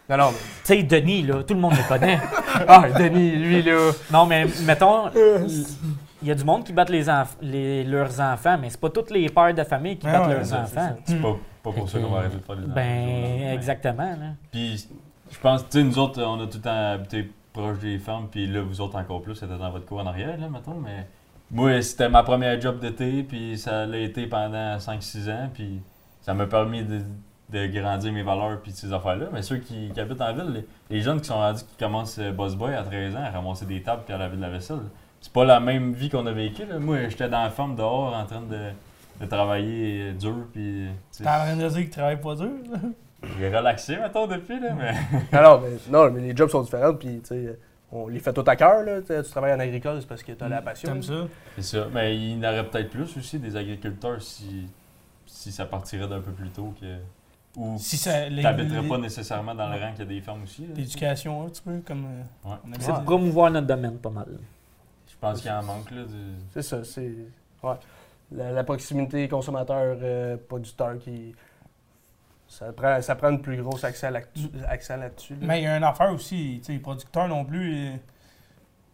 non, 0.18 0.18
non, 0.18 0.32
tu 0.32 0.38
sais, 0.63 0.84
Denis, 0.84 1.24
là, 1.24 1.44
tout 1.44 1.54
le 1.54 1.60
monde 1.60 1.74
le 1.76 1.88
connaît. 1.88 2.20
Ah, 2.68 2.88
Denis, 2.98 3.32
lui, 3.36 3.63
là... 3.63 3.92
non, 4.12 4.26
mais 4.28 4.46
mettons, 4.66 5.10
il 6.24 6.28
y 6.30 6.32
a 6.32 6.36
du 6.36 6.44
monde 6.44 6.64
qui 6.64 6.74
battent 6.74 6.90
les 6.90 7.08
enf- 7.08 7.38
les- 7.42 7.84
leurs 7.84 8.20
enfants, 8.20 8.58
mais 8.60 8.70
c'est 8.70 8.80
pas 8.80 8.90
toutes 8.90 9.12
les 9.12 9.30
pères 9.30 9.54
de 9.54 9.64
famille 9.64 9.98
qui 9.98 10.08
Ah 10.08 10.20
battent 10.20 10.28
ouais, 10.30 10.36
leurs 10.36 10.54
enfants. 10.54 10.96
C'est 11.06 11.22
pas, 11.22 11.36
pas 11.62 11.72
Fait 11.72 11.80
pour 11.80 11.90
ça 11.90 12.00
qu'on 12.00 12.10
va 12.10 12.20
arrêter 12.20 12.38
de 12.38 12.42
faire 12.42 12.56
des 12.56 12.64
enfants. 12.64 12.74
Ben, 12.74 13.54
exactement. 13.54 14.04
Là. 14.10 14.28
Puis, 14.52 14.88
je 15.32 15.40
pense, 15.40 15.64
tu 15.70 15.78
sais, 15.80 15.84
nous 15.84 16.00
autres, 16.00 16.22
on 16.24 16.40
a 16.42 16.48
tout 16.48 16.58
le 16.58 16.62
temps 16.64 16.92
habité 16.94 17.30
proche 17.52 17.78
des 17.80 18.00
fermes, 18.00 18.28
puis 18.32 18.48
là, 18.48 18.62
vous 18.62 18.82
autres 18.82 18.96
encore 18.98 19.22
plus, 19.22 19.36
c'était 19.36 19.58
dans 19.58 19.70
votre 19.70 19.86
cour 19.86 20.00
en 20.00 20.08
arrière, 20.08 20.38
là, 20.40 20.50
mettons, 20.50 20.74
mais 20.84 21.08
moi, 21.52 21.80
c'était 21.84 22.10
ma 22.10 22.24
première 22.24 22.60
job 22.60 22.80
d'été, 22.80 23.22
puis 23.24 23.58
ça 23.60 23.86
l'a 23.86 24.00
été 24.00 24.26
pendant 24.26 24.78
5-6 24.80 25.30
ans, 25.30 25.50
puis 25.54 25.80
ça 26.22 26.34
m'a 26.34 26.48
permis 26.48 26.84
de, 26.84 27.02
de 27.52 27.68
grandir 27.68 28.12
mes 28.12 28.24
valeurs, 28.24 28.60
puis 28.62 28.72
ces 28.72 28.92
affaires-là. 28.92 29.28
Mais 29.32 29.44
ceux 29.44 29.58
qui, 29.58 29.92
qui 29.94 30.00
habitent 30.00 30.22
en 30.22 30.34
ville, 30.34 30.52
les, 30.90 30.96
les 30.96 31.02
jeunes 31.02 31.22
qui 31.22 31.28
sont 31.28 31.36
rendus, 31.36 31.62
qui 31.64 31.78
commencent 31.78 32.18
euh, 32.18 32.32
boss 32.32 32.56
boy 32.56 32.74
à 32.74 32.82
13 32.82 33.16
ans, 33.16 33.24
à 33.24 33.30
ramasser 33.30 33.66
des 33.68 33.84
tables 33.84 34.02
puis 34.06 34.16
à 34.16 34.18
laver 34.18 34.38
de 34.38 34.42
la 34.42 34.50
vaisselle, 34.50 34.80
c'est 35.24 35.32
pas 35.32 35.46
la 35.46 35.60
même 35.62 35.94
vie 35.94 36.10
qu'on 36.10 36.26
a 36.28 36.32
vécue, 36.34 36.66
là. 36.66 36.80
Moi, 36.80 37.08
j'étais 37.08 37.30
dans 37.30 37.44
la 37.44 37.50
ferme 37.50 37.76
dehors 37.78 38.14
en 38.14 38.26
train 38.26 38.42
de, 38.42 38.72
de 39.22 39.26
travailler 39.26 40.10
euh, 40.10 40.14
dur, 40.14 40.36
puis... 40.52 40.88
tu 41.12 41.18
sais, 41.18 41.24
T'es 41.24 41.30
en 41.30 41.34
train 41.40 41.56
de 41.56 41.68
dire 41.70 41.78
qu'il 41.80 41.90
travaille 41.90 42.20
pas 42.20 42.36
dur? 42.36 42.50
là? 42.72 42.80
J'ai 43.40 43.56
relaxé, 43.56 43.96
mettons, 43.96 44.28
depuis, 44.28 44.60
là, 44.60 44.74
mais... 44.78 44.94
Alors, 45.38 45.62
mais, 45.62 45.70
non, 45.90 46.12
mais 46.12 46.20
les 46.20 46.36
jobs 46.36 46.50
sont 46.50 46.62
différents, 46.62 46.94
puis, 46.94 47.22
tu 47.22 47.28
sais, 47.30 47.58
on 47.90 48.08
les 48.10 48.20
fait 48.20 48.34
tout 48.34 48.44
à 48.46 48.56
cœur, 48.58 48.84
là. 48.84 49.02
Tu 49.02 49.14
tu 49.24 49.32
travailles 49.32 49.54
en 49.54 49.60
agricole, 49.60 50.02
c'est 50.02 50.08
parce 50.08 50.24
que 50.24 50.34
t'as 50.34 50.50
la 50.50 50.62
passion. 50.62 50.90
T'aimes 50.92 51.04
ça? 51.04 51.28
C'est 51.56 51.62
ça. 51.78 51.88
Mais 51.94 52.16
il 52.18 52.38
y 52.38 52.46
en 52.46 52.50
aurait 52.52 52.66
peut-être 52.68 52.90
plus 52.90 53.16
aussi 53.18 53.40
des 53.40 53.56
agriculteurs 53.56 54.22
si, 54.22 54.68
si 55.26 55.52
ça 55.54 55.66
partirait 55.66 56.08
d'un 56.08 56.20
peu 56.20 56.32
plus 56.32 56.50
tôt 56.50 56.74
que. 56.82 56.88
Ou 57.56 57.76
Si 57.78 57.96
ça. 57.98 58.28
les- 58.30 58.42
t'habiterais 58.42 58.82
les- 58.82 58.90
pas 58.90 58.98
nécessairement 58.98 59.54
dans 59.54 59.70
le 59.70 59.80
rang 59.80 59.92
qu'il 59.92 60.00
y 60.00 60.02
a 60.02 60.06
des 60.06 60.22
fermes 60.22 60.42
aussi. 60.44 60.64
là. 60.64 60.74
L'éducation, 60.76 61.44
un 61.46 61.50
petit 61.50 61.62
peu, 61.62 61.82
comme. 61.86 62.06
euh, 62.06 62.50
Ouais. 62.50 62.56
on 62.66 62.80
C'est 62.80 63.04
promouvoir 63.06 63.52
notre 63.52 63.68
domaine 63.68 63.98
pas 64.00 64.10
mal. 64.10 64.28
Je 65.24 65.30
pense 65.30 65.42
qu'il 65.42 65.52
en 65.52 65.64
manque 65.64 65.92
là. 65.92 66.04
du- 66.04 66.36
C'est 66.54 66.62
ça, 66.62 66.84
c'est... 66.84 67.12
Ouais. 67.64 67.76
La, 68.32 68.52
la 68.52 68.64
proximité 68.64 69.28
consommateur-producteur 69.28 70.98
qui... 71.00 71.34
Ça 72.48 72.72
prend, 72.72 73.02
ça 73.02 73.16
prend 73.16 73.30
une 73.30 73.42
plus 73.42 73.62
grosse 73.62 73.84
accès, 73.84 74.12
là-dessus. 74.12 75.34
là. 75.36 75.40
Mais 75.42 75.62
il 75.62 75.64
y 75.64 75.68
a 75.68 75.76
une 75.78 75.84
affaire 75.84 76.12
aussi, 76.14 76.58
tu 76.60 76.66
sais, 76.66 76.74
les 76.74 76.80
producteurs 76.80 77.28
non 77.28 77.46
plus, 77.46 77.74
euh, 77.74 77.96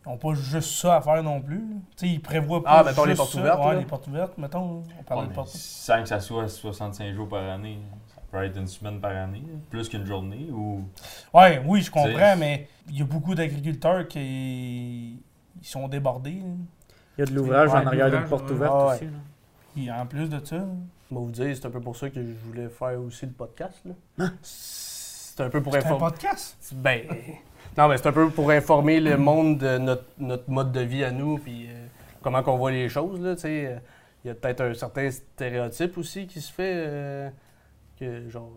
ils 0.06 0.10
n'ont 0.10 0.18
pas 0.18 0.34
juste 0.34 0.80
ça 0.80 0.96
à 0.98 1.02
faire 1.02 1.22
non 1.24 1.42
plus. 1.42 1.58
là. 1.58 1.76
Tu 1.98 2.08
sais, 2.08 2.08
ils 2.08 2.22
prévoient 2.22 2.63
pas 2.63 2.80
Ah, 2.80 2.84
mettons 2.86 3.04
les 3.04 3.10
juste 3.12 3.18
portes 3.18 3.32
ça. 3.34 3.39
ouvertes, 3.39 3.60
Ouais, 3.60 3.74
là. 3.74 3.80
les 3.80 3.86
portes 3.86 4.08
ouvertes, 4.08 4.38
mettons. 4.38 4.84
On 4.98 5.04
parlait 5.04 5.22
Ouais, 5.22 5.26
de 5.26 5.30
mais 5.32 5.36
portes 5.36 5.50
sans 5.50 6.02
que 6.02 6.08
ça 6.08 6.22
soit 6.22 6.48
65 6.48 7.13
jours 7.13 7.28
par 7.28 7.44
année, 7.44 7.80
ça 8.15 8.22
peut 8.32 8.44
être 8.46 8.56
une 8.58 8.68
semaine 8.68 9.02
par 9.02 9.12
année, 9.12 9.44
plus 9.70 9.89
qu'une 9.89 10.06
journée. 10.06 10.48
Ou. 10.54 10.86
Ouais, 11.34 11.62
oui, 11.65 11.82
je 11.82 11.92
comprends, 11.92 12.38
mais 12.38 12.70
il 12.88 12.98
y 13.00 13.02
a 13.02 13.06
beaucoup 13.06 13.36
d'agriculteurs 13.36 14.08
qui 14.08 15.22
ils 15.62 15.65
sont 15.67 15.88
débordés. 15.88 16.32
là. 16.41 16.54
Il 17.17 17.22
y 17.22 17.24
a 17.24 17.26
de 17.26 17.34
l'ouvrage 17.36 17.69
Ouais, 17.69 17.76
en 17.80 17.88
arrière 17.88 18.10
d'une 18.10 18.19
l'ouvrage, 18.22 18.30
porte 18.30 18.50
ouais. 18.50 18.56
ouverte 18.56 18.74
Ah 18.76 18.88
ouais. 18.88 18.93
aussi. 18.95 19.06
là. 19.06 19.12
Et 19.78 19.91
en 20.02 20.06
plus 20.06 20.30
de 20.30 20.43
ça, 20.45 20.58
Je 21.10 21.15
vais 21.15 21.22
vous 21.22 21.32
dire, 21.32 21.56
c'est 21.56 21.65
un 21.65 21.69
peu 21.72 21.80
pour 21.82 21.95
ça 21.95 22.10
que 22.10 22.22
je 22.22 22.34
voulais 22.45 22.69
faire 22.69 23.00
aussi 23.02 23.26
le 23.26 23.32
podcast. 23.32 23.82
Là. 23.86 24.26
c'est 24.41 24.89
c'est 25.39 25.43
un 25.45 25.50
peu 25.50 25.62
pour 25.63 25.72
C'est 25.72 25.80
un 25.80 25.86
informer. 25.86 26.12
podcast? 26.12 26.74
Ben, 26.76 27.02
non, 27.78 27.88
mais 27.88 27.98
c'est 27.98 28.08
un 28.08 28.12
peu 28.12 28.30
pour 28.30 28.52
informer 28.52 29.00
le 29.00 29.15
monde 29.17 29.58
de 29.58 29.78
notre, 29.78 30.04
notre 30.17 30.50
mode 30.50 30.72
de 30.74 30.82
vie 30.82 31.04
à 31.06 31.12
nous, 31.12 31.38
puis 31.38 31.67
euh, 31.69 31.86
comment 32.22 32.43
qu'on 32.43 32.58
voit 32.58 32.72
les 32.72 32.89
choses, 32.89 33.22
là, 33.22 33.36
tu 33.36 33.41
sais. 33.43 33.65
euh, 33.67 33.80
Il 34.26 34.28
y 34.28 34.32
a 34.32 34.34
peut-être 34.36 34.60
un 34.62 34.74
certain 34.74 35.10
stéréotype 35.10 35.98
aussi 35.98 36.28
qui 36.28 36.41
se 36.41 36.52
fait, 36.52 36.74
euh, 36.76 37.30
que, 37.98 38.28
genre, 38.30 38.52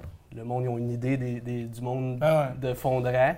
euh, 0.00 0.04
le 0.36 0.44
monde, 0.44 0.62
ils 0.64 0.68
ont 0.68 0.78
une 0.78 0.90
idée 0.92 1.16
des, 1.16 1.40
des- 1.40 1.64
du 1.64 1.80
monde 1.80 2.18
Ah 2.20 2.50
ouais. 2.62 2.68
de 2.68 2.74
fondra, 2.74 3.34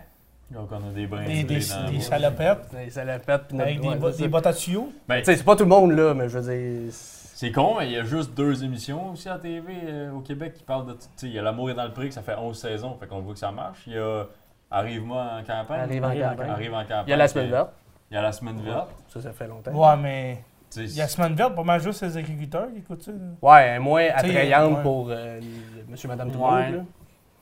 Donc, 0.50 0.68
on 0.70 0.76
a 0.76 0.92
des 0.92 1.06
brins 1.06 1.24
Des, 1.24 1.42
des, 1.44 1.58
dans 1.60 1.90
des 1.90 2.00
salopettes 2.00 2.70
des 2.72 2.90
salopettes, 2.90 3.42
puis 3.48 3.56
notre- 3.56 3.68
avec 3.68 3.80
des, 3.80 3.88
ouais, 3.88 3.96
bo- 3.96 4.10
c'est 4.12 4.18
des 4.18 4.22
ça. 4.24 4.28
bottes 4.28 4.46
à 4.46 4.52
tuyaux. 4.54 4.92
Ben, 5.08 5.18
Tu 5.18 5.24
sais, 5.24 5.36
c'est 5.36 5.44
pas 5.44 5.56
tout 5.56 5.64
le 5.64 5.68
monde, 5.68 5.90
là, 5.92 6.14
mais 6.14 6.28
je 6.28 6.38
veux 6.38 6.54
dire... 6.54 6.92
c'est- 6.92 7.50
con, 7.52 7.74
mais 7.78 7.86
il 7.86 7.92
y 7.92 7.96
a 7.98 8.04
juste 8.04 8.32
deux 8.34 8.62
émissions 8.62 9.10
aussi 9.10 9.28
à 9.28 9.32
la 9.32 9.38
TV 9.40 9.72
euh, 9.84 10.12
au 10.12 10.20
Québec 10.20 10.54
qui 10.54 10.62
parlent 10.62 10.86
de. 10.86 10.92
Tu 10.92 10.98
sais, 11.16 11.26
il 11.26 11.32
y 11.32 11.38
a 11.38 11.42
L'amour 11.42 11.70
est 11.70 11.74
dans 11.74 11.84
le 11.84 11.92
prix, 11.92 12.08
que 12.08 12.14
ça 12.14 12.22
fait 12.22 12.36
11 12.36 12.56
saisons, 12.58 12.96
fait 12.98 13.06
qu'on 13.06 13.20
voit 13.20 13.32
que 13.34 13.40
ça 13.40 13.50
marche. 13.50 13.80
Il 13.86 13.94
y 13.94 13.98
a 13.98 14.24
Arrive-moi 14.70 15.22
en 15.40 15.44
campagne. 15.44 15.80
Arrive 15.80 16.04
en 16.04 16.08
campagne. 16.10 16.50
Arrive 16.50 16.74
en 16.74 16.82
campagne. 16.82 17.04
Il 17.06 17.10
y 17.10 17.12
a 17.12 17.16
la 17.16 17.28
semaine 17.28 17.50
verte, 17.50 17.70
Il 18.10 18.14
y 18.14 18.16
a 18.16 18.22
la 18.22 18.32
semaine 18.32 18.60
verte. 18.60 18.88
ça, 19.08 19.20
ça 19.20 19.32
fait 19.32 19.46
longtemps. 19.46 19.72
Ouais, 19.72 19.96
mais 20.00 20.38
il 20.76 20.92
y 20.92 21.00
a 21.00 21.04
la 21.04 21.08
semaine 21.08 21.34
verte, 21.34 21.54
pas 21.54 21.62
mal 21.62 21.80
juste 21.80 22.02
les 22.02 22.16
agriculteurs 22.16 22.68
qui 22.72 22.78
écoutent 22.78 23.02
ça. 23.02 23.12
Ouais, 23.42 23.78
moins 23.78 24.06
attrayante 24.14 24.76
ouais. 24.78 24.82
pour 24.82 25.08
euh, 25.10 25.40
monsieur, 25.88 26.08
madame, 26.08 26.30
tout 26.30 26.38
le 26.38 26.40
monde. 26.72 26.84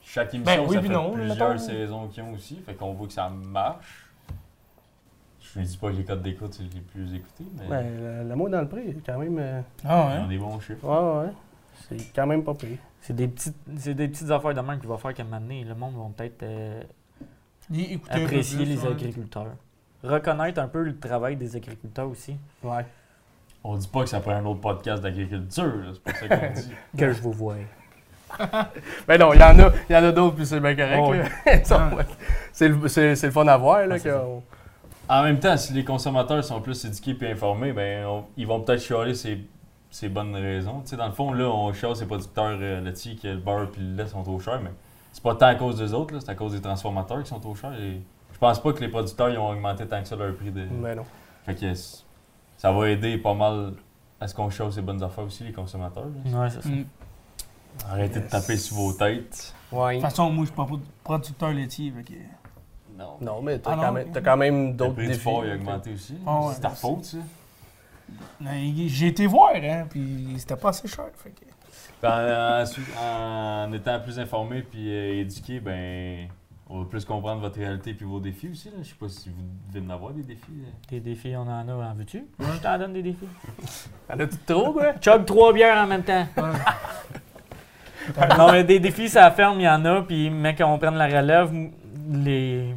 Chaque 0.05 0.35
émission, 0.35 0.55
Ben 0.57 0.67
oui, 0.69 0.75
ça 0.77 0.83
fait 0.83 0.89
non, 0.89 1.13
plusieurs 1.13 1.49
mettons. 1.51 1.59
saisons 1.59 2.09
qu'ils 2.09 2.23
ont 2.23 2.33
aussi, 2.33 2.57
fait 2.65 2.75
qu'on 2.75 2.93
voit 2.93 3.07
que 3.07 3.13
ça 3.13 3.29
marche. 3.31 4.07
Je 5.41 5.61
ne 5.61 5.65
dis 5.65 5.77
pas 5.77 5.91
que 5.91 5.97
les 5.97 6.05
codes 6.05 6.23
d'écoute, 6.23 6.53
c'est 6.55 6.63
les 6.75 6.81
plus 6.81 7.15
écoutés, 7.15 7.45
mais 7.59 7.67
Ouais, 7.69 7.83
le- 7.91 8.29
l'amour 8.29 8.51
dans 8.51 8.61
le 8.61 8.69
prix, 8.69 8.95
quand 9.07 9.19
même... 9.19 9.39
euh, 9.39 9.61
Ah 9.85 10.11
ils 10.15 10.19
ont 10.19 10.23
ouais. 10.23 10.29
des 10.29 10.39
bons 10.39 10.61
chiffres. 10.61 10.85
Ouais, 10.85 11.27
ouais. 11.27 11.33
C'est 11.89 12.13
quand 12.15 12.27
même 12.27 12.43
pas 12.43 12.55
pire. 12.55 12.79
C'est 13.01 13.15
des 13.15 13.29
petites, 13.29 13.57
c'est 13.77 13.95
des 13.95 14.09
petites 14.09 14.31
affaires 14.31 14.55
de 14.55 14.61
même 14.61 14.81
qui 14.81 14.87
vont 14.87 14.97
faire 14.99 15.13
qu'à 15.15 15.23
un 15.23 15.27
moment 15.27 15.41
donné, 15.41 15.65
le 15.65 15.75
monde 15.75 15.95
va 15.97 16.05
peut-être 16.17 16.43
euh, 16.43 16.83
Ils 17.71 18.01
apprécier 18.09 18.65
les 18.65 18.79
ouais. 18.83 18.89
agriculteurs. 18.91 19.55
Reconnaître 20.03 20.61
un 20.61 20.69
peu 20.69 20.83
le 20.83 20.99
travail 20.99 21.37
des 21.37 21.57
agriculteurs 21.57 22.09
aussi. 22.09 22.37
Ouais. 22.63 22.85
On 23.63 23.77
dit 23.77 23.89
pas 23.89 24.03
que 24.03 24.09
ça 24.11 24.21
prend 24.21 24.33
un 24.33 24.45
autre 24.45 24.61
podcast 24.61 25.03
d'agriculture, 25.03 25.93
c'est 25.95 26.03
pas 26.03 26.15
ça 26.15 26.29
qu'on 26.29 26.53
dit. 26.61 26.71
Que 26.97 27.13
je 27.13 27.21
vous 27.23 27.33
vois. 27.33 27.57
Ben 29.09 29.19
non, 29.21 29.33
il 29.33 29.41
y 29.41 29.43
en 29.45 29.59
a, 29.59 29.71
il 29.89 29.93
y 29.93 29.97
en 29.97 30.05
a 30.05 30.13
d'autres, 30.13 30.37
puis 30.37 30.47
c'est 30.47 30.61
bien 30.61 30.75
correct. 30.75 31.01
Oh, 31.03 31.11
ouais. 31.11 31.25
c'est, 32.53 32.69
le, 32.69 32.89
c'est, 32.89 33.17
c'est 33.17 33.27
le 33.27 33.33
fun 33.33 33.47
à 33.47 33.57
voir, 33.57 33.87
là. 33.87 33.99
Qu'on- 33.99 34.43
En 35.09 35.23
même 35.23 35.39
temps, 35.39 35.57
si 35.57 35.73
les 35.73 35.85
consommateurs 35.85 36.43
sont 36.45 36.61
plus 36.61 36.85
éduqués 36.85 37.17
et 37.21 37.33
informés, 37.33 37.73
ben, 37.73 38.07
on- 38.07 38.25
ils 38.37 38.47
vont 38.47 38.61
peut-être 38.61 38.81
chialer 38.83 39.15
ces, 39.15 39.39
ces 39.91 40.09
bonnes 40.09 40.35
raisons. 40.35 40.81
Tu 40.83 40.91
sais, 40.91 40.97
dans 40.97 41.07
le 41.07 41.13
fond, 41.13 41.33
là, 41.33 41.45
on 41.45 41.73
chiale 41.73 41.95
ces 41.97 42.07
producteurs 42.07 42.57
euh, 42.61 42.81
laitiers 42.81 43.17
que 43.17 43.29
le 43.29 43.37
beurre 43.37 43.69
et 43.77 43.81
le 43.81 43.97
lait 44.03 44.07
sont 44.09 44.23
trop 44.23 44.41
chers, 44.41 44.61
mais 44.61 44.71
c'est 45.13 45.23
pas 45.23 45.35
tant 45.35 45.47
à 45.47 45.55
cause 45.55 45.79
des 45.79 45.93
autres, 45.93 46.15
là, 46.15 46.21
c'est 46.21 46.31
à 46.31 46.35
cause 46.35 46.53
des 46.53 46.61
transformateurs 46.61 47.23
qui 47.23 47.29
sont 47.29 47.39
trop 47.41 47.55
chers. 47.55 47.75
Et 47.75 48.01
je 48.33 48.39
pense 48.39 48.61
pas 48.61 48.73
que 48.73 48.81
les 48.81 48.89
producteurs 48.89 49.29
ils 49.31 49.39
ont 49.39 49.51
augmenté 49.51 49.87
tant 49.87 50.01
que 50.03 50.09
ça 50.09 50.17
leur 50.17 50.35
prix 50.35 50.51
de. 50.51 50.65
Ben 50.83 50.97
non. 50.97 51.05
Fait 51.47 51.55
que 51.55 51.75
c- 51.75 51.99
ça 52.57 52.73
va 52.73 52.89
aider 52.89 53.19
pas 53.19 53.35
mal 53.35 53.75
à 54.21 54.27
ce 54.27 54.35
qu'on 54.35 54.49
chiale 54.49 54.73
ces 54.73 54.81
bonnes 54.81 55.03
affaires 55.03 55.25
aussi, 55.25 55.45
les 55.45 55.53
consommateurs. 55.53 56.07
là. 56.33 56.41
Ouais, 56.41 56.49
c'est 56.51 56.63
ça. 56.63 56.69
Mm. 56.69 56.85
Arrêtez 57.91 58.21
de 58.21 58.29
taper 58.29 58.57
sur 58.57 58.77
vos 58.77 58.93
têtes. 58.93 59.55
Ouais. 59.73 59.97
De 59.97 60.01
toute 60.01 60.09
façon, 60.11 60.31
moi, 60.31 60.45
je 60.45 60.49
suis 60.51 60.57
pas 60.57 60.65
pro- 60.65 60.81
producteur 61.03 61.51
laitier. 61.53 61.93
que- 62.07 62.13
Non. 62.99 63.17
Non, 63.21 63.43
mais 63.43 63.59
t'as, 63.59 63.73
Ah 63.73 63.77
quand, 63.81 63.93
même, 63.93 64.13
quand 64.13 64.37
Le 64.37 64.73
d'autres 64.73 64.95
prix 64.95 65.03
du 65.07 65.13
défis. 65.13 65.25
porc 65.25 65.45
il 65.45 65.51
a 65.51 65.55
augmenté 65.57 65.93
aussi. 65.93 66.17
Ah 66.27 66.41
ouais, 66.43 66.53
c'est 66.55 66.61
ta 66.61 66.71
faute, 66.71 67.05
ça. 67.05 67.19
J'ai 68.87 69.07
été 69.09 69.27
voir, 69.27 69.53
hein, 69.57 69.87
puis 69.91 70.35
c'était 70.39 70.57
pas 70.57 70.69
assez 70.71 70.87
cher. 70.89 71.07
Fait 71.17 71.31
que... 71.31 71.45
Ben, 72.03 72.63
en, 72.63 72.67
su- 72.67 72.83
en 73.01 73.73
étant 73.73 73.99
plus 74.01 74.19
informé 74.19 74.63
puis 74.63 74.93
euh, 74.95 75.21
éduqué, 75.23 75.59
ben, 75.59 76.29
on 76.69 76.81
va 76.81 76.85
plus 76.89 77.05
comprendre 77.05 77.41
votre 77.41 77.59
réalité 77.59 77.95
puis 77.95 78.05
vos 78.05 78.21
défis 78.21 78.51
aussi. 78.51 78.69
Là. 78.69 78.77
Je 78.83 78.89
sais 78.91 78.95
pas 78.95 79.09
si 79.09 79.31
vous 79.31 79.43
devez 79.73 79.85
en 79.87 79.91
avoir 79.91 80.13
des 80.13 80.23
défis. 80.23 80.53
là. 80.63 80.69
Des 80.91 81.01
défis, 81.01 81.35
on 81.37 81.43
en 81.49 81.69
a, 81.69 81.73
en 81.91 81.95
veux-tu? 81.95 82.27
Je 82.39 82.59
t'en 82.63 82.79
donne 82.79 82.93
des 82.93 83.03
défis. 83.03 83.27
T'en 84.07 84.21
as 84.21 84.27
tout 84.27 84.37
trop, 84.47 84.73
quoi? 84.73 84.93
Chug 85.01 85.25
trois 85.25 85.53
bières 85.55 85.79
en 85.83 85.87
même 85.87 86.03
temps. 86.05 86.27
non, 88.39 88.53
mais 88.53 88.65
des 88.65 88.81
défis, 88.81 89.09
ça 89.09 89.31
ferme, 89.31 89.61
il 89.61 89.65
y 89.65 89.69
en 89.69 89.85
a. 89.85 90.03
Puis, 90.03 90.31
mais 90.31 90.55
quand 90.55 90.73
on 90.73 90.79
prenne 90.79 90.97
la 90.97 91.07
relève, 91.07 91.51
les... 92.13 92.75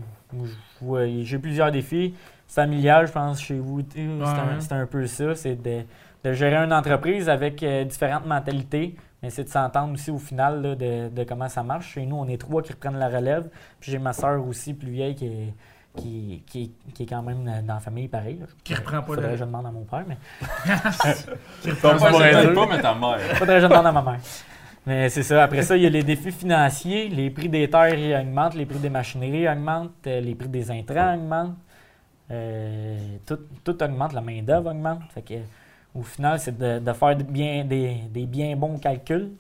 j'ai 1.24 1.40
plusieurs 1.40 1.72
défis. 1.72 2.14
Familial, 2.48 3.08
je 3.08 3.12
pense, 3.12 3.42
chez 3.42 3.60
vous, 3.60 3.82
c'est 3.94 4.02
un, 4.02 4.20
Ouais. 4.20 4.56
c'est 4.60 4.72
un 4.74 4.86
peu 4.86 5.06
ça. 5.06 5.36
C'est 5.36 5.62
de, 5.62 5.82
de 6.24 6.34
gérer 6.34 6.56
une 6.56 6.72
entreprise 6.74 7.28
avec 7.30 7.62
euh, 7.62 7.84
différentes 7.84 8.26
mentalités. 8.26 8.96
Mais 9.22 9.30
c'est 9.32 9.44
de 9.44 9.50
s'entendre 9.50 9.94
aussi 9.94 10.12
au 10.12 10.20
final 10.20 10.62
là, 10.62 10.76
de, 10.76 11.10
de 11.10 11.24
comment 11.24 11.50
ça 11.50 11.64
marche. 11.64 11.94
Chez 11.94 12.06
nous, 12.06 12.16
on 12.16 12.28
est 12.28 12.40
trois 12.40 12.62
qui 12.62 12.72
reprennent 12.72 12.98
la 13.00 13.10
relève. 13.10 13.50
Puis 13.80 13.92
j'ai 13.92 13.98
ma 14.00 14.14
soeur 14.14 14.46
aussi, 14.48 14.74
plus 14.74 14.92
vieille, 14.92 15.16
qui 15.16 15.26
est, 15.26 15.54
qui, 15.98 16.44
qui, 16.48 16.72
qui 16.94 17.04
est 17.04 17.06
quand 17.08 17.24
même 17.24 17.44
dans 17.66 17.74
la 17.74 17.80
famille 17.80 18.08
pareil. 18.08 18.38
là. 18.40 18.46
Qui 18.64 18.76
reprend 18.76 19.00
pas 19.02 19.08
Faudrait 19.08 19.32
que 19.32 19.38
je 19.38 19.44
demande 19.44 19.66
à 19.66 19.72
mon 19.72 19.84
père, 19.84 20.04
mais 20.08 20.18
Comme 21.82 21.98
pas 21.98 22.00
ça, 22.00 22.10
les 22.12 22.18
c'est 22.18 22.32
deux. 22.48 22.54
peut-être 22.54 22.54
pas, 22.54 22.68
mais 22.76 22.82
ta 22.82 22.94
mère. 22.94 23.20
Faudrait 23.36 23.56
que 23.56 23.62
je 23.62 23.68
demande 23.68 23.88
à 23.88 23.92
ma 23.92 24.02
mère. 24.04 24.20
Mais 24.88 25.10
c'est 25.10 25.24
ça. 25.24 25.44
Après 25.44 25.64
ça, 25.64 25.78
il 25.78 25.84
y 25.84 25.86
a 25.86 25.90
les 25.90 26.04
défis 26.04 26.32
financiers. 26.32 27.10
Les 27.10 27.30
prix 27.30 27.50
des 27.50 27.70
terres 27.70 27.94
ils 28.00 28.16
augmentent, 28.16 28.56
les 28.56 28.66
prix 28.66 28.80
des 28.80 28.90
machineries 28.90 29.48
augmentent, 29.50 30.08
euh, 30.08 30.22
les 30.22 30.36
prix 30.36 30.50
des 30.50 30.72
intrants 30.72 31.16
augmentent. 31.16 31.58
Euh, 32.32 32.98
tout, 33.26 33.40
tout 33.64 33.84
augmente, 33.84 34.14
la 34.14 34.22
main-d'œuvre 34.22 34.72
augmente. 34.72 35.02
Fait 35.14 35.24
que, 35.24 35.36
au 35.96 36.04
final, 36.04 36.40
c'est 36.40 36.58
de, 36.58 36.80
de 36.80 36.94
faire 36.94 37.18
bien, 37.18 37.66
des, 37.66 37.96
des 38.12 38.28
bien 38.28 38.56
bons 38.58 38.80
calculs. 38.80 39.32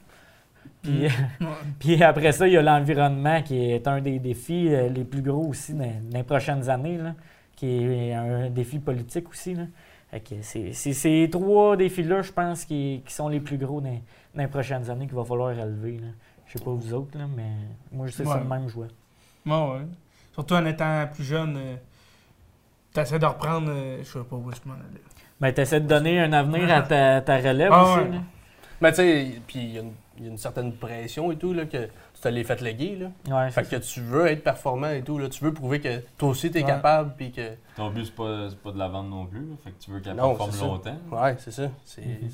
Puis, 0.84 1.08
Ouais. 1.42 1.48
puis 1.80 2.04
après 2.04 2.32
ça, 2.34 2.48
il 2.48 2.54
y 2.54 2.58
a 2.58 2.64
l'environnement 2.64 3.42
qui 3.44 3.72
est 3.72 3.88
un 3.88 4.02
des 4.02 4.20
défis 4.20 4.70
euh, 4.74 4.90
les 4.90 5.06
plus 5.06 5.22
gros 5.24 5.48
aussi 5.50 5.74
dans, 5.74 5.86
dans 5.86 6.18
les 6.20 6.24
prochaines 6.24 6.70
années, 6.70 6.98
là, 6.98 7.16
qui 7.56 7.68
est 7.86 8.14
un 8.14 8.50
défi 8.52 8.80
politique 8.80 9.30
aussi. 9.30 9.56
Là. 9.56 9.64
Que 10.12 10.42
c'est 10.42 10.72
c'est 10.74 10.94
ces 10.94 11.30
trois 11.30 11.76
défis-là, 11.78 12.22
je 12.22 12.32
pense, 12.32 12.66
qui, 12.66 13.04
qui 13.06 13.14
sont 13.14 13.28
les 13.28 13.40
plus 13.40 13.58
gros 13.58 13.82
dans, 13.82 13.90
dans 13.92 14.42
les 14.42 14.48
prochaines 14.48 14.90
années 14.90 15.06
qu'il 15.06 15.16
va 15.16 15.24
falloir 15.26 15.50
relever. 15.56 16.00
Je 16.48 16.58
sais 16.58 16.64
pas 16.64 16.72
vous 16.72 16.94
autres, 16.94 17.18
là, 17.18 17.26
mais 17.36 17.52
moi, 17.92 18.08
je 18.08 18.14
sais 18.14 18.24
ça 18.26 18.36
Ouais. 18.38 18.44
de 18.44 18.48
même 18.48 18.68
jouer. 18.70 18.88
Ouais, 19.46 19.54
ouais. 19.54 19.86
Surtout 20.34 20.54
en 20.56 20.66
étant 20.66 21.06
plus 21.14 21.24
jeune, 21.26 21.58
euh, 21.58 21.76
t'essaies 22.94 23.20
de 23.20 23.26
reprendre. 23.26 23.68
euh, 23.70 24.00
je 24.00 24.06
sais 24.08 24.20
pas 24.24 24.36
où 24.36 24.50
je 24.52 24.68
m'en 24.70 24.76
allais. 24.76 25.02
Mais 25.40 25.54
tu 25.54 25.62
essaies 25.62 25.82
de 25.82 25.88
donner 25.88 26.20
un 26.20 26.34
avenir 26.34 26.72
à 26.74 26.82
ta, 26.82 27.22
ta 27.22 27.38
relève 27.38 27.70
Ah 27.72 27.84
aussi. 27.84 28.00
ouais. 28.06 28.12
là. 28.12 28.22
Mais 28.82 28.92
tu 28.92 28.96
sais, 28.98 29.42
puis 29.46 29.60
il 29.60 29.72
y, 29.74 29.78
a 29.78 29.82
une- 29.82 29.94
il 30.18 30.24
y 30.24 30.28
a 30.28 30.32
une 30.32 30.38
certaine 30.38 30.74
pression 30.74 31.32
et 31.32 31.36
tout, 31.36 31.54
là, 31.54 31.66
que 31.66 31.90
tu 32.18 32.24
te 32.24 32.28
l'es 32.30 32.44
fait 32.44 32.60
léguer, 32.62 32.96
là. 32.96 33.12
Ouais, 33.46 33.52
Fait 33.52 33.64
que 33.64 33.76
tu 33.76 34.02
veux 34.02 34.26
être 34.28 34.44
performant 34.44 34.90
et 34.90 35.04
tout, 35.04 35.18
là. 35.20 35.30
Tu 35.30 35.44
veux 35.44 35.54
prouver 35.54 35.80
que 35.80 36.00
toi 36.18 36.30
aussi, 36.30 36.50
t'es 36.50 36.62
Ouais. 36.62 36.66
capable, 36.68 37.14
puis 37.16 37.32
que... 37.32 37.52
Ton 37.76 37.90
but, 37.92 38.06
c'est 38.06 38.16
pas, 38.16 38.50
c'est 38.50 38.58
pas 38.60 38.72
de 38.72 38.80
la 38.80 38.88
vendre 38.88 39.10
non 39.10 39.26
plus. 39.28 39.42
là. 39.42 39.56
Fait 39.64 39.72
que 39.72 39.80
tu 39.84 39.92
veux 39.92 40.00
qu'elle 40.00 40.16
performe 40.16 40.52
longtemps. 40.60 40.98
Ouais, 41.12 41.36
c'est 41.40 41.52
ça. 41.52 41.70
C'est 41.86 42.02
Mhm. 42.02 42.30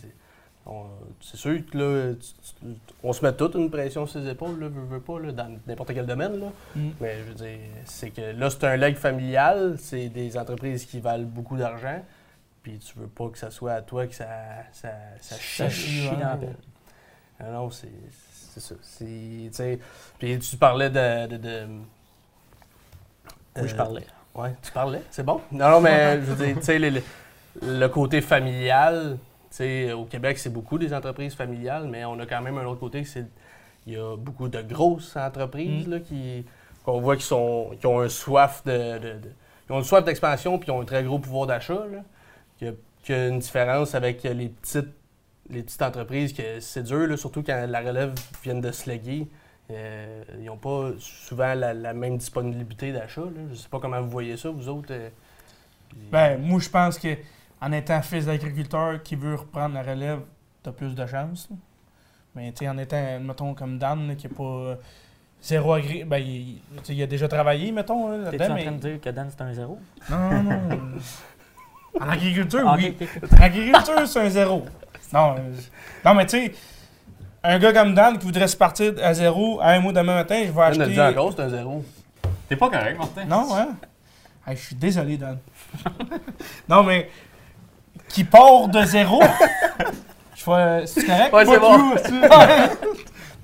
c'est- 1.22 1.36
sûr 1.38 1.60
que 1.70 1.78
là, 1.78 2.14
tu- 2.14 2.66
tu- 2.66 2.76
on 3.04 3.12
se 3.12 3.26
met 3.26 3.34
toute 3.34 3.56
une 3.56 3.70
pression 3.70 4.06
sur 4.06 4.22
les 4.22 4.30
épaules, 4.30 4.58
là, 4.60 4.70
veux, 4.70 4.84
veux 4.84 5.02
pas, 5.02 5.20
là, 5.20 5.32
dans 5.34 5.58
n'importe 5.68 5.94
quel 5.94 6.06
domaine, 6.06 6.40
là. 6.40 6.48
Mm. 6.76 6.90
Mais 7.02 7.18
je 7.20 7.24
veux 7.24 7.34
dire, 7.34 7.60
c'est 7.84 8.12
que 8.12 8.22
là, 8.22 8.50
c'est 8.50 8.64
un 8.64 8.78
leg 8.78 8.96
familial, 8.96 9.76
c'est 9.78 10.08
des 10.08 10.38
entreprises 10.38 10.86
qui 10.86 11.02
valent 11.02 11.26
beaucoup 11.26 11.58
d'argent, 11.58 12.02
puis 12.62 12.78
tu 12.80 12.98
veux 12.98 13.08
pas 13.08 13.28
que 13.28 13.38
ça 13.38 13.52
soit 13.52 13.74
à 13.74 13.82
toi 13.82 14.08
que 14.08 14.16
ça, 14.16 14.26
ça, 14.72 14.90
ça 15.20 15.36
Ça 15.36 15.70
chie. 15.70 16.04
chie, 16.04 16.10
dans 16.12 16.20
la. 16.20 16.38
Ah 17.42 17.52
non, 17.52 17.70
c'est 17.70 17.90
c'est 18.54 18.60
ça. 18.60 18.76
C'est, 19.52 19.80
puis 20.20 20.40
tu 20.40 20.58
parlais 20.58 20.90
de... 20.90 21.28
de, 21.28 21.38
de- 21.38 21.68
Oui, 23.58 23.68
je 23.68 23.74
euh, 23.74 23.78
parlais. 23.78 24.06
Ouais, 24.36 24.54
tu 24.62 24.72
parlais, 24.72 25.02
c'est 25.12 25.24
bon? 25.24 25.42
Non, 25.52 25.70
non, 25.70 25.82
mais 25.82 26.16
je 26.22 26.32
veux 26.32 26.46
dire, 26.46 26.56
tu 26.58 26.64
sais, 26.64 26.80
le, 26.80 27.88
côté 27.88 28.22
familial, 28.22 29.18
tu 29.52 29.58
sais, 29.58 29.92
au 29.92 30.06
Québec, 30.06 30.40
c'est 30.40 30.50
beaucoup 30.52 30.78
des 30.80 30.92
entreprises 30.94 31.36
familiales, 31.36 31.88
mais 31.88 32.04
on 32.06 32.20
a 32.20 32.26
quand 32.26 32.42
même 32.42 32.58
un 32.58 32.66
autre 32.66 32.80
côté, 32.80 33.04
c'est 33.06 33.26
il 33.86 33.94
y 33.94 33.98
a 33.98 34.16
beaucoup 34.16 34.48
de 34.48 34.62
grosses 34.62 35.16
entreprises 35.18 35.88
Mm. 35.88 35.92
là, 35.92 36.00
qui 36.00 36.46
qu'on 36.86 37.00
voit 37.02 37.16
qui 37.18 37.24
sont 37.26 37.72
qui 37.80 37.86
ont 37.86 38.00
un 38.00 38.10
soif 38.10 38.64
de, 38.66 38.98
de- 38.98 39.20
de- 39.20 39.32
ils 39.70 39.74
ont 39.74 39.80
une 39.80 39.84
soif 39.86 40.04
d'expansion 40.04 40.58
puis 40.58 40.70
ils 40.70 40.72
ont 40.72 40.82
un 40.82 40.86
très 40.86 41.04
gros 41.04 41.20
pouvoir 41.20 41.48
d'achat 41.48 41.86
là. 41.92 42.00
Qu'il 42.58 42.68
y 43.10 43.12
a- 43.14 43.16
a 43.16 43.28
une 43.28 43.40
différence 43.40 43.94
avec 43.94 44.24
les 44.24 44.48
petites 44.50 44.88
les 45.50 45.64
petites 45.64 45.82
entreprises 45.82 46.34
que 46.34 46.60
c'est 46.60 46.84
dur 46.84 47.08
là, 47.08 47.18
surtout 47.18 47.44
quand 47.44 47.66
la 47.68 47.80
relève 47.82 48.14
vient 48.44 48.56
de 48.56 48.72
se 48.72 48.90
léguer. 48.90 49.28
Euh, 49.72 50.24
ils 50.40 50.46
n'ont 50.46 50.58
pas 50.58 50.92
souvent 51.00 51.54
la, 51.54 51.74
la 51.74 51.94
même 51.94 52.18
disponibilité 52.18 52.92
d'achat. 52.92 53.22
là. 53.22 53.32
Je 53.48 53.52
ne 53.52 53.56
sais 53.56 53.70
pas 53.70 53.80
comment 53.80 54.02
vous 54.02 54.10
voyez 54.10 54.36
ça, 54.38 54.50
vous 54.50 54.68
autres. 54.70 54.88
euh, 54.92 55.10
Ben, 56.12 56.38
moi, 56.42 56.60
je 56.60 56.70
pense 56.70 56.98
que 57.00 57.16
en 57.62 57.72
étant 57.72 58.02
fils 58.02 58.26
d'agriculteur 58.26 59.02
qui 59.04 59.16
veut 59.16 59.36
reprendre 59.36 59.76
la 59.76 59.84
relève, 59.84 60.20
t'as 60.62 60.72
plus 60.72 60.94
de 60.96 61.06
chance. 61.06 61.48
là. 61.50 61.56
Mais 62.36 62.52
tu 62.52 62.60
sais, 62.66 62.70
en 62.70 62.78
étant, 62.78 63.20
mettons, 63.22 63.54
comme 63.54 63.78
Dan, 63.78 64.08
là, 64.08 64.16
qui 64.16 64.28
n'est 64.28 64.34
pas 64.34 64.44
euh, 64.44 64.76
zéro 65.42 65.74
agri... 65.74 66.04
Ben, 66.04 66.18
il, 66.18 66.58
tu 66.78 66.86
sais, 66.86 66.96
il 66.96 67.04
a 67.04 67.08
déjà 67.08 67.28
travaillé, 67.28 67.72
mettons, 67.72 68.10
là, 68.10 68.32
T'es-tu 68.32 68.38
là-dedans, 68.38 68.54
en 68.54 68.56
mais... 68.58 68.64
train 68.64 68.72
de 68.74 68.78
dire 68.80 69.02
que 69.02 69.10
Dan, 69.12 69.28
c'est 69.30 69.42
un 69.44 69.54
zéro? 69.54 69.80
Non, 70.10 70.44
non, 70.44 70.44
non. 70.44 70.80
en 72.02 72.10
agriculture, 72.10 72.64
Ah, 72.68 72.76
oui. 72.78 72.98
En 73.32 73.42
agriculture, 73.44 74.08
c'est 74.08 74.20
un 74.20 74.30
zéro. 74.30 74.66
Non, 75.14 75.36
euh, 75.38 75.52
non 76.04 76.16
mais 76.16 76.26
tu 76.26 76.38
sais, 76.38 76.54
un 77.44 77.60
gars 77.60 77.74
comme 77.74 77.94
Dan 77.94 78.18
qui 78.18 78.26
voudrait 78.26 78.48
se 78.48 78.58
partir 78.58 78.94
à 79.04 79.14
zéro, 79.14 79.60
à 79.62 79.68
un 79.68 79.80
mois 79.80 79.94
demain 79.94 80.16
matin, 80.16 80.42
je 80.46 80.52
vais 80.52 80.58
On 80.58 80.62
a 80.62 80.66
acheter. 80.66 80.88
dit 80.88 81.02
encore, 81.02 81.34
c'est 81.36 81.44
un 81.44 81.50
zéro. 81.50 81.84
T'es 82.50 82.56
pas 82.56 82.70
correct, 82.70 82.98
Martin? 82.98 83.26
Non, 83.26 83.56
hein? 83.56 83.70
Hey, 84.46 84.58
je 84.58 84.62
suis 84.62 84.76
désolé, 84.76 85.18
Dan. 85.18 85.38
non, 86.70 86.84
mais. 86.84 87.10
Qui 88.10 88.24
part 88.24 88.68
de 88.68 88.84
zéro. 88.84 89.22
je 90.36 90.44
fais. 90.44 90.84
C'est 90.88 91.06
correct? 91.06 91.34
Ouais, 91.34 91.46
c'est 91.46 91.60
bon. 91.60 91.96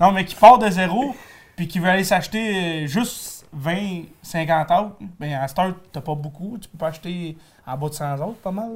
non, 0.00 0.12
mais 0.12 0.24
qui 0.24 0.34
part 0.34 0.58
de 0.58 0.68
zéro, 0.70 1.14
puis 1.56 1.66
qui 1.66 1.78
veut 1.78 1.88
aller 1.88 2.04
s'acheter 2.04 2.84
euh, 2.84 2.86
juste 2.86 3.46
20, 3.52 4.02
50 4.22 4.70
autres. 4.70 4.96
Ben, 5.18 5.32
à 5.32 5.44
heure, 5.44 5.74
t'as 5.92 6.00
pas 6.00 6.14
beaucoup. 6.14 6.58
Tu 6.60 6.68
peux 6.68 6.78
pas 6.78 6.88
acheter 6.88 7.36
en 7.66 7.76
bas 7.76 7.88
de 7.88 7.94
100 7.94 8.14
autres, 8.20 8.38
pas 8.42 8.52
mal. 8.52 8.70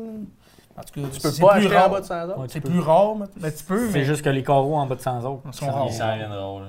En 0.77 0.83
tout 0.83 1.01
cas, 1.01 1.09
Tu 1.13 1.21
peux 1.21 1.31
c'est 1.31 1.41
pas 1.41 1.53
plus 1.55 1.61
acheter 1.67 1.77
rare. 1.77 1.89
en 1.89 1.93
bas 1.93 2.01
de 2.01 2.05
100 2.07 2.25
autres. 2.25 2.39
Ouais, 2.39 2.47
tu 2.49 2.53
C'est 2.55 2.61
plus 2.61 2.81
rare, 2.81 3.15
mais 3.17 3.53
tu 3.53 3.65
peux, 3.65 3.91
C'est 3.91 4.05
juste 4.05 4.23
que 4.23 4.31
les 4.31 4.43
carreaux 4.43 4.75
en 4.77 4.87
bas 4.87 4.97
de 4.97 5.01
100 5.01 5.25
autres. 5.25 5.43
Ils 5.47 5.53
sont 5.55 5.71
rares. 5.71 5.87
Il 5.89 5.93
s'en 5.93 6.17
viendra, 6.17 6.61
là. 6.61 6.67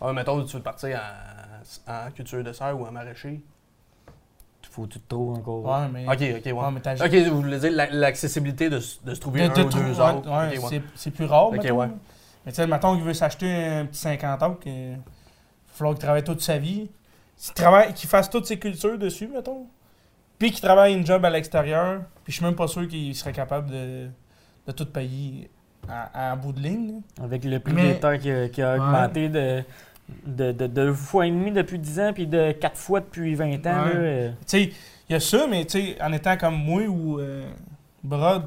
Ah, 0.00 0.12
mettons, 0.12 0.44
tu 0.44 0.56
veux 0.56 0.62
partir 0.62 1.00
en, 1.88 1.92
en 2.08 2.10
culture 2.10 2.44
de 2.44 2.52
serre 2.52 2.78
ou 2.78 2.86
en 2.86 2.92
maraîcher. 2.92 3.40
Faut 4.70 4.82
que 4.82 4.88
tu 4.92 5.00
te 5.00 5.08
trouves 5.08 5.38
encore. 5.38 5.64
Ouais, 5.64 5.88
mais. 5.90 6.04
Ok, 6.06 6.12
ok, 6.38 6.44
ouais. 6.44 6.52
Ouais, 6.52 6.70
mais 6.70 6.80
t'as- 6.80 7.02
Ok, 7.06 7.14
vous 7.30 7.40
voulez 7.40 7.58
dire 7.58 7.72
la- 7.72 7.88
l'accessibilité 7.90 8.68
de, 8.68 8.76
de 8.76 9.14
se 9.14 9.20
trouver 9.20 9.40
de, 9.40 9.50
un 9.50 9.54
de 9.54 9.62
ou 9.62 9.68
trou- 9.70 9.80
deux 9.80 9.98
ouais, 10.00 10.12
autres. 10.12 10.30
ouais, 10.30 10.58
c'est- 10.68 10.82
C'est 10.94 11.10
plus 11.12 11.24
rare, 11.24 11.46
Ok, 11.46 11.52
mettons, 11.62 11.76
ouais. 11.76 11.88
Mais 12.44 12.52
tu 12.52 12.56
sais, 12.56 12.66
mettons 12.66 12.94
qu'il 12.94 13.02
veut 13.04 13.14
s'acheter 13.14 13.50
un 13.50 13.86
petit 13.86 13.98
50 13.98 14.42
ans, 14.42 14.52
qu'il 14.54 14.90
va 14.92 14.98
falloir 15.68 15.94
qu'il 15.94 16.04
travaille 16.04 16.24
toute 16.24 16.42
sa 16.42 16.58
vie. 16.58 16.90
Qu'il 17.94 18.08
fasse 18.08 18.28
toutes 18.28 18.44
ses 18.46 18.58
cultures 18.58 18.98
dessus, 18.98 19.28
mettons. 19.28 19.66
Puis 20.38 20.50
qu'il 20.50 20.60
travaille 20.60 20.94
une 20.94 21.06
job 21.06 21.24
à 21.24 21.30
l'extérieur. 21.30 22.00
Puis 22.24 22.32
je 22.32 22.36
suis 22.38 22.44
même 22.44 22.54
pas 22.56 22.68
sûr 22.68 22.86
qu'il 22.88 23.14
serait 23.14 23.32
capable 23.32 23.70
de, 23.70 24.08
de 24.66 24.72
tout 24.72 24.86
payer 24.86 25.48
à, 25.88 26.32
à 26.32 26.36
bout 26.36 26.52
de 26.52 26.60
ligne. 26.60 27.00
là. 27.18 27.24
Avec 27.24 27.44
le 27.44 27.58
prix 27.60 27.72
Mais- 27.72 27.94
des 27.94 28.00
terres 28.00 28.18
qui 28.18 28.30
a, 28.30 28.48
qui 28.48 28.60
a 28.62 28.72
Ouais. 28.74 28.78
augmenté 28.80 29.28
de, 29.28 29.62
de, 30.26 30.52
de, 30.52 30.66
deux 30.66 30.92
fois 30.92 31.26
et 31.26 31.30
demi 31.30 31.50
depuis 31.52 31.78
10 31.78 32.00
ans, 32.00 32.12
puis 32.12 32.26
de 32.26 32.52
quatre 32.52 32.76
fois 32.76 33.00
depuis 33.00 33.34
20 33.34 33.66
ans. 33.66 33.84
Ouais. 33.86 33.92
euh, 33.94 34.30
Tu 34.30 34.36
sais, 34.46 34.62
il 35.08 35.12
y 35.12 35.14
a 35.14 35.20
ça, 35.20 35.46
mais 35.48 35.64
tu 35.64 35.80
sais, 35.80 36.02
en 36.02 36.12
étant 36.12 36.36
comme 36.36 36.56
moi 36.56 36.82
ou 36.88 37.18
euh, 37.20 37.48
Brod, 38.02 38.46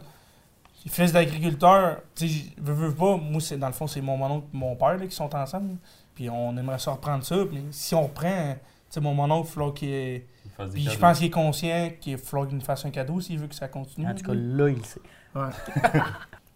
fils 0.87 1.11
d'agriculteur, 1.11 1.97
tu 2.15 2.27
sais, 2.27 2.45
je 2.57 2.61
veux, 2.63 2.73
veux 2.87 2.93
pas, 2.95 3.17
moi, 3.17 3.41
c'est, 3.41 3.57
dans 3.57 3.67
le 3.67 3.73
fond, 3.73 3.87
c'est 3.87 4.01
mon 4.01 4.21
oncle 4.23 4.45
et 4.53 4.57
mon 4.57 4.75
père 4.75 4.97
là, 4.97 5.05
qui 5.07 5.15
sont 5.15 5.33
ensemble. 5.35 5.75
Puis 6.15 6.29
on 6.29 6.55
aimerait 6.57 6.79
ça 6.79 6.91
reprendre 6.91 7.23
ça. 7.23 7.35
Mais 7.51 7.61
si 7.71 7.95
on 7.95 8.03
reprend, 8.03 8.53
tu 8.53 8.59
sais, 8.89 8.99
mon 9.01 9.17
oncle, 9.31 9.47
il 9.49 9.53
faut 9.53 9.71
qu'il 9.71 10.21
fasse 10.59 10.71
des 10.71 10.75
Puis 10.75 10.89
je 10.91 10.97
pense 10.97 11.17
qu'il 11.17 11.27
est 11.27 11.31
conscient 11.31 11.89
qu'il 11.99 12.17
faut 12.17 12.45
qu'il 12.45 12.55
nous 12.55 12.63
fasse 12.63 12.85
un 12.85 12.91
cadeau 12.91 13.21
s'il 13.21 13.39
veut 13.39 13.47
que 13.47 13.55
ça 13.55 13.67
continue. 13.67 14.07
en 14.07 14.13
tout 14.13 14.25
cas, 14.25 14.33
là, 14.33 14.69
il 14.69 14.77
le 14.77 14.83
sait. 14.83 15.01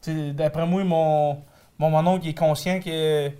Tu 0.01 0.33
D'après 0.33 0.65
moi, 0.67 0.83
mon, 0.83 1.41
mon 1.79 1.89
mononcle 1.89 2.25
il 2.25 2.29
est 2.29 2.37
conscient 2.37 2.79
que 2.79 3.31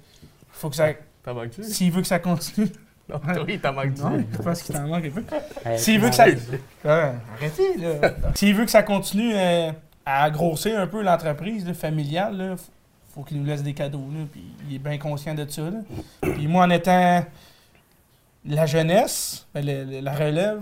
faut 0.51 0.69
que 0.69 0.75
ça. 0.75 0.89
T'en 1.23 1.33
manques-tu? 1.33 1.63
S'il 1.63 1.91
veut 1.91 2.01
que 2.01 2.07
ça 2.07 2.19
continue. 2.19 2.67
Non, 3.09 3.19
oui, 3.45 3.59
t'en 3.59 3.73
manques-tu? 3.73 4.01
Non, 4.01 4.17
je 4.31 4.41
pense 4.41 4.61
qu'il 4.61 4.73
t'en 4.73 4.87
manque 4.87 5.03
un 5.03 5.09
peu. 5.09 5.23
S'il 5.77 5.99
veut 5.99 6.07
que 6.07 6.15
ça. 6.15 6.25
Ouais, 6.25 7.11
arrêtez, 7.35 7.77
là. 7.77 8.13
S'il 8.33 8.55
veut 8.55 8.63
que 8.63 8.71
ça 8.71 8.81
continue 8.81 9.33
euh, 9.35 9.73
à 10.05 10.31
grossir 10.31 10.79
un 10.79 10.87
peu 10.87 11.03
l'entreprise 11.03 11.67
là, 11.67 11.73
familiale, 11.73 12.37
là, 12.37 12.55
faut 13.13 13.23
qu'il 13.23 13.39
nous 13.39 13.45
laisse 13.45 13.61
des 13.61 13.73
cadeaux. 13.73 14.07
Là, 14.13 14.25
puis 14.31 14.41
il 14.69 14.75
est 14.75 14.79
bien 14.79 14.97
conscient 14.97 15.35
de 15.35 15.45
ça. 15.49 15.63
Là. 15.63 15.79
Puis 16.21 16.47
moi, 16.47 16.63
en 16.65 16.69
étant 16.69 17.25
la 18.45 18.65
jeunesse, 18.65 19.47
ben, 19.53 19.65
le- 19.65 19.83
le- 19.85 19.99
la 20.01 20.13
relève, 20.13 20.61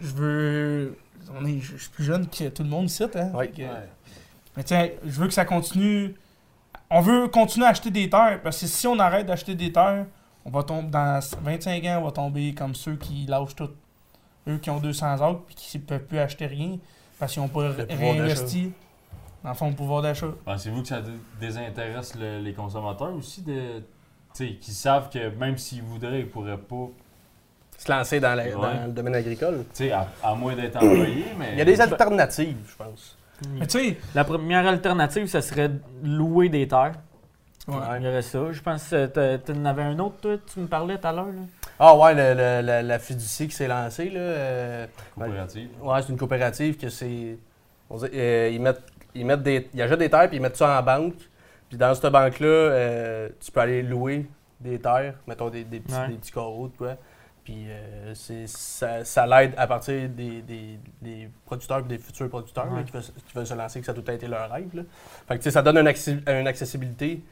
je 0.00 0.06
veux. 0.14 0.98
On 1.38 1.44
est, 1.44 1.60
je 1.60 1.76
suis 1.76 1.90
plus 1.90 2.04
jeune 2.04 2.26
que 2.28 2.48
tout 2.48 2.62
le 2.62 2.68
monde 2.70 2.86
ici. 2.86 3.02
Hein, 3.02 3.08
que- 3.48 3.62
Ouais. 3.62 3.88
Mais 4.56 4.64
tiens, 4.64 4.88
je 5.04 5.10
veux 5.20 5.26
que 5.26 5.34
ça 5.34 5.44
continue. 5.44 6.14
On 6.90 7.00
veut 7.00 7.28
continuer 7.28 7.66
à 7.66 7.70
acheter 7.70 7.90
des 7.90 8.08
terres 8.08 8.40
parce 8.42 8.58
que 8.60 8.66
si 8.66 8.86
on 8.86 8.98
arrête 8.98 9.26
d'acheter 9.26 9.54
des 9.54 9.70
terres, 9.70 10.06
on 10.44 10.50
va 10.50 10.62
tomber 10.62 10.88
dans 10.88 11.20
25 11.42 11.84
ans, 11.84 11.98
on 12.00 12.04
va 12.06 12.12
tomber 12.12 12.54
comme 12.54 12.74
ceux 12.74 12.96
qui 12.96 13.26
lâchent 13.26 13.54
tout. 13.54 13.70
Eux 14.48 14.56
qui 14.56 14.70
ont 14.70 14.78
200 14.80 15.16
autres 15.28 15.42
puis 15.44 15.54
qui 15.54 15.78
ne 15.78 15.82
peuvent 15.82 16.04
plus 16.04 16.18
acheter 16.18 16.46
rien 16.46 16.78
parce 17.18 17.34
qu'ils 17.34 17.42
n'ont 17.42 17.48
pas 17.48 17.68
réinvesti 17.98 18.72
dans 19.44 19.50
le 19.50 19.54
fond 19.56 19.68
le 19.68 19.74
pouvoir 19.76 20.00
d'achat. 20.00 20.28
Pensez-vous 20.46 20.80
que 20.80 20.88
ça 20.88 21.02
dé- 21.02 21.10
désintéresse 21.38 22.14
le- 22.14 22.38
les 22.40 22.54
consommateurs 22.54 23.12
aussi 23.14 23.42
de. 23.42 23.82
Qui 24.60 24.72
savent 24.72 25.10
que 25.10 25.28
même 25.36 25.58
s'ils 25.58 25.82
voudraient, 25.82 26.20
ils 26.20 26.28
pourraient 26.28 26.56
pas. 26.58 26.88
Se 27.76 27.90
lancer 27.92 28.18
dans, 28.18 28.34
la- 28.34 28.44
Ouais. 28.44 28.50
dans 28.52 28.86
le 28.86 28.92
domaine 28.92 29.14
agricole. 29.14 29.64
Tu 29.72 29.84
sais, 29.84 29.92
à, 29.92 30.08
à 30.22 30.34
moins 30.34 30.54
d'être 30.56 30.76
employé, 30.76 31.26
mais. 31.38 31.50
Il 31.52 31.58
y 31.58 31.62
a 31.62 31.64
des 31.64 31.80
alternatives, 31.80 32.56
je 32.68 32.76
pense. 32.76 33.16
Mais 33.54 33.66
tu 33.68 33.78
sais, 33.78 33.96
La 34.16 34.24
première 34.24 34.66
alternative, 34.66 35.26
ça 35.28 35.40
serait 35.42 35.68
de 35.68 35.78
louer 36.02 36.48
des 36.48 36.66
terres. 36.66 36.94
ouais. 37.68 37.76
Il 37.98 38.04
y 38.04 38.08
aurait 38.08 38.22
ça. 38.22 38.50
Je 38.50 38.60
pense 38.60 38.88
que 38.90 39.36
tu 39.38 39.52
en 39.52 39.64
avais 39.64 39.82
un 39.82 39.96
autre, 40.00 40.16
toi, 40.20 40.36
tu 40.52 40.58
me 40.58 40.66
parlais 40.66 40.98
tout 40.98 41.06
à 41.06 41.12
l'heure. 41.12 41.26
Ah 41.78 41.96
ouais, 41.96 42.14
le- 42.14 42.34
le- 42.34 42.66
la, 42.66 42.82
la 42.82 42.98
fiducie 42.98 43.46
qui 43.46 43.54
s'est 43.54 43.68
lancée, 43.68 44.10
là. 44.10 44.18
euh, 44.18 44.86
Coopérative. 45.16 45.68
ouais, 45.80 46.02
c'est 46.02 46.08
une 46.08 46.18
coopérative 46.18 46.76
que 46.76 46.88
c'est. 46.88 47.38
euh, 47.92 48.50
ils 48.52 48.60
mettent, 48.60 48.82
ils 49.14 49.24
mettent 49.24 49.42
des. 49.44 49.68
Ils 49.72 49.82
achètent 49.82 50.00
des 50.00 50.10
terres 50.10 50.26
puis 50.28 50.38
ils 50.38 50.42
mettent 50.42 50.56
ça 50.56 50.80
en 50.80 50.82
banque. 50.82 51.14
Puis 51.68 51.76
dans 51.78 51.94
cette 51.94 52.10
banque-là, 52.10 52.46
euh, 52.46 53.28
tu 53.40 53.50
peux 53.52 53.60
aller 53.60 53.82
louer 53.82 54.26
des 54.60 54.78
terres, 54.80 55.14
mettons 55.26 55.50
des, 55.50 55.64
des 55.64 55.80
petits, 55.80 55.94
Ouais. 55.94 56.08
des 56.08 56.14
petits 56.14 56.32
quoi. 56.32 56.96
Puis 57.44 57.66
euh, 57.68 58.12
c'est- 58.14 58.46
ça, 58.46 59.04
ça 59.04 59.26
l'aide 59.26 59.54
à 59.56 59.66
partir 59.66 60.08
des, 60.08 60.42
des- 60.42 60.78
des 61.00 61.28
producteurs 61.46 61.78
et 61.80 61.82
des 61.84 61.98
futurs 61.98 62.28
producteurs 62.28 62.66
là, 62.74 62.82
qui, 62.82 62.92
veulent, 62.92 63.02
qui 63.02 63.34
veulent 63.34 63.46
se 63.46 63.54
lancer, 63.54 63.80
que 63.80 63.86
ça 63.86 63.92
a 63.92 63.94
tout 63.94 64.04
a 64.06 64.12
été 64.12 64.26
leur 64.26 64.50
rêve. 64.50 64.68
Là. 64.74 64.82
Fait 65.26 65.34
que 65.34 65.42
tu 65.42 65.44
sais, 65.44 65.50
ça 65.50 65.62
donne 65.62 65.78
une, 65.78 65.86
accessi- 65.88 66.22
une 66.28 66.46
accessibilité 66.46 67.22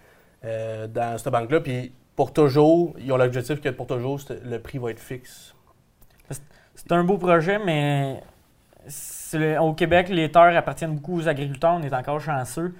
euh, 0.45 0.87
dans 0.87 1.18
cette 1.18 1.30
banque-là. 1.32 1.61
Puis 1.61 1.93
pour 2.14 2.32
toujours, 2.32 2.95
ils 2.99 3.12
ont 3.12 3.16
l'objectif 3.18 3.61
que 3.61 3.68
pour 3.70 3.87
toujours, 3.87 4.20
le 4.45 4.59
prix 4.59 4.78
va 4.78 4.91
être 4.91 5.01
fixe. 5.01 5.55
C'est 6.74 6.93
un 6.93 7.05
beau 7.05 7.16
projet, 7.18 7.59
mais 7.59 8.22
le- 9.34 9.59
au 9.61 9.72
Québec, 9.74 10.09
les 10.11 10.30
terres 10.30 10.57
appartiennent 10.57 10.95
beaucoup 10.95 11.18
aux 11.18 11.28
agriculteurs. 11.28 11.72
On 11.74 11.82
est 11.82 11.93
encore 11.95 12.20
chanceux. 12.20 12.74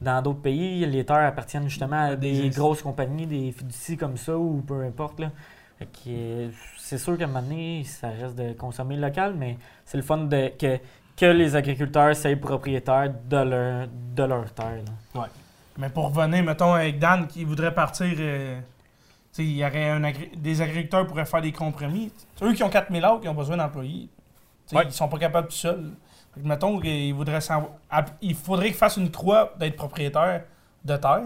Dans 0.00 0.20
d'autres 0.20 0.40
pays, 0.42 0.84
les 0.84 1.04
terres 1.04 1.26
appartiennent 1.26 1.68
justement 1.68 2.08
à 2.08 2.16
des 2.16 2.42
Des- 2.42 2.48
grosses 2.50 2.82
compagnies, 2.82 3.26
des 3.26 3.50
fiducies 3.52 3.96
comme 3.96 4.16
ça, 4.16 4.36
ou 4.36 4.60
peu 4.66 4.82
importe. 4.84 5.20
Là. 5.20 5.30
Euh, 6.08 6.50
c'est 6.78 6.98
sûr 6.98 7.16
qu'à 7.18 7.24
un 7.24 7.26
moment 7.28 7.42
donné, 7.42 7.84
ça 7.84 8.08
reste 8.08 8.34
de 8.36 8.52
consommer 8.52 8.96
local, 8.96 9.34
mais 9.36 9.56
c'est 9.84 9.96
le 9.96 10.02
fun 10.02 10.18
de, 10.18 10.48
que, 10.58 10.78
que 11.16 11.26
les 11.26 11.56
agriculteurs 11.56 12.14
soient 12.16 12.36
propriétaires 12.36 13.12
de 13.28 13.36
leur, 13.36 13.88
de 14.14 14.22
leur 14.22 14.52
terre. 14.52 14.82
là. 14.86 14.92
Mais 15.78 15.88
pour 15.90 16.14
revenir, 16.14 16.42
mettons, 16.44 16.72
avec 16.72 16.98
Dan 16.98 17.26
qui 17.26 17.44
voudrait 17.44 17.74
partir, 17.74 18.14
euh, 18.18 18.58
il 19.38 19.56
y 19.56 19.64
aurait 19.64 19.90
un 19.90 20.02
agri- 20.04 20.30
des 20.36 20.60
agriculteurs 20.62 21.06
pourraient 21.06 21.26
faire 21.26 21.42
des 21.42 21.52
compromis. 21.52 22.10
C'est 22.36 22.44
eux 22.46 22.52
qui 22.54 22.62
ont 22.62 22.70
4000 22.70 23.04
acres, 23.04 23.20
qui 23.20 23.28
ont 23.28 23.34
besoin 23.34 23.58
d'employés. 23.58 24.08
Ouais. 24.72 24.84
Ils 24.86 24.92
sont 24.92 25.08
pas 25.08 25.18
capables 25.18 25.48
tout 25.48 25.54
seuls. 25.54 25.90
Fait 26.36 26.42
que, 26.42 26.46
mettons 26.46 26.78
qu'il 26.78 27.14
voudrait 27.14 27.40
il 28.20 28.34
faudrait 28.34 28.66
qu'il 28.66 28.76
fasse 28.76 28.96
une 28.98 29.10
croix 29.10 29.54
d'être 29.58 29.76
propriétaire 29.76 30.42
de 30.84 30.96
terre, 30.96 31.22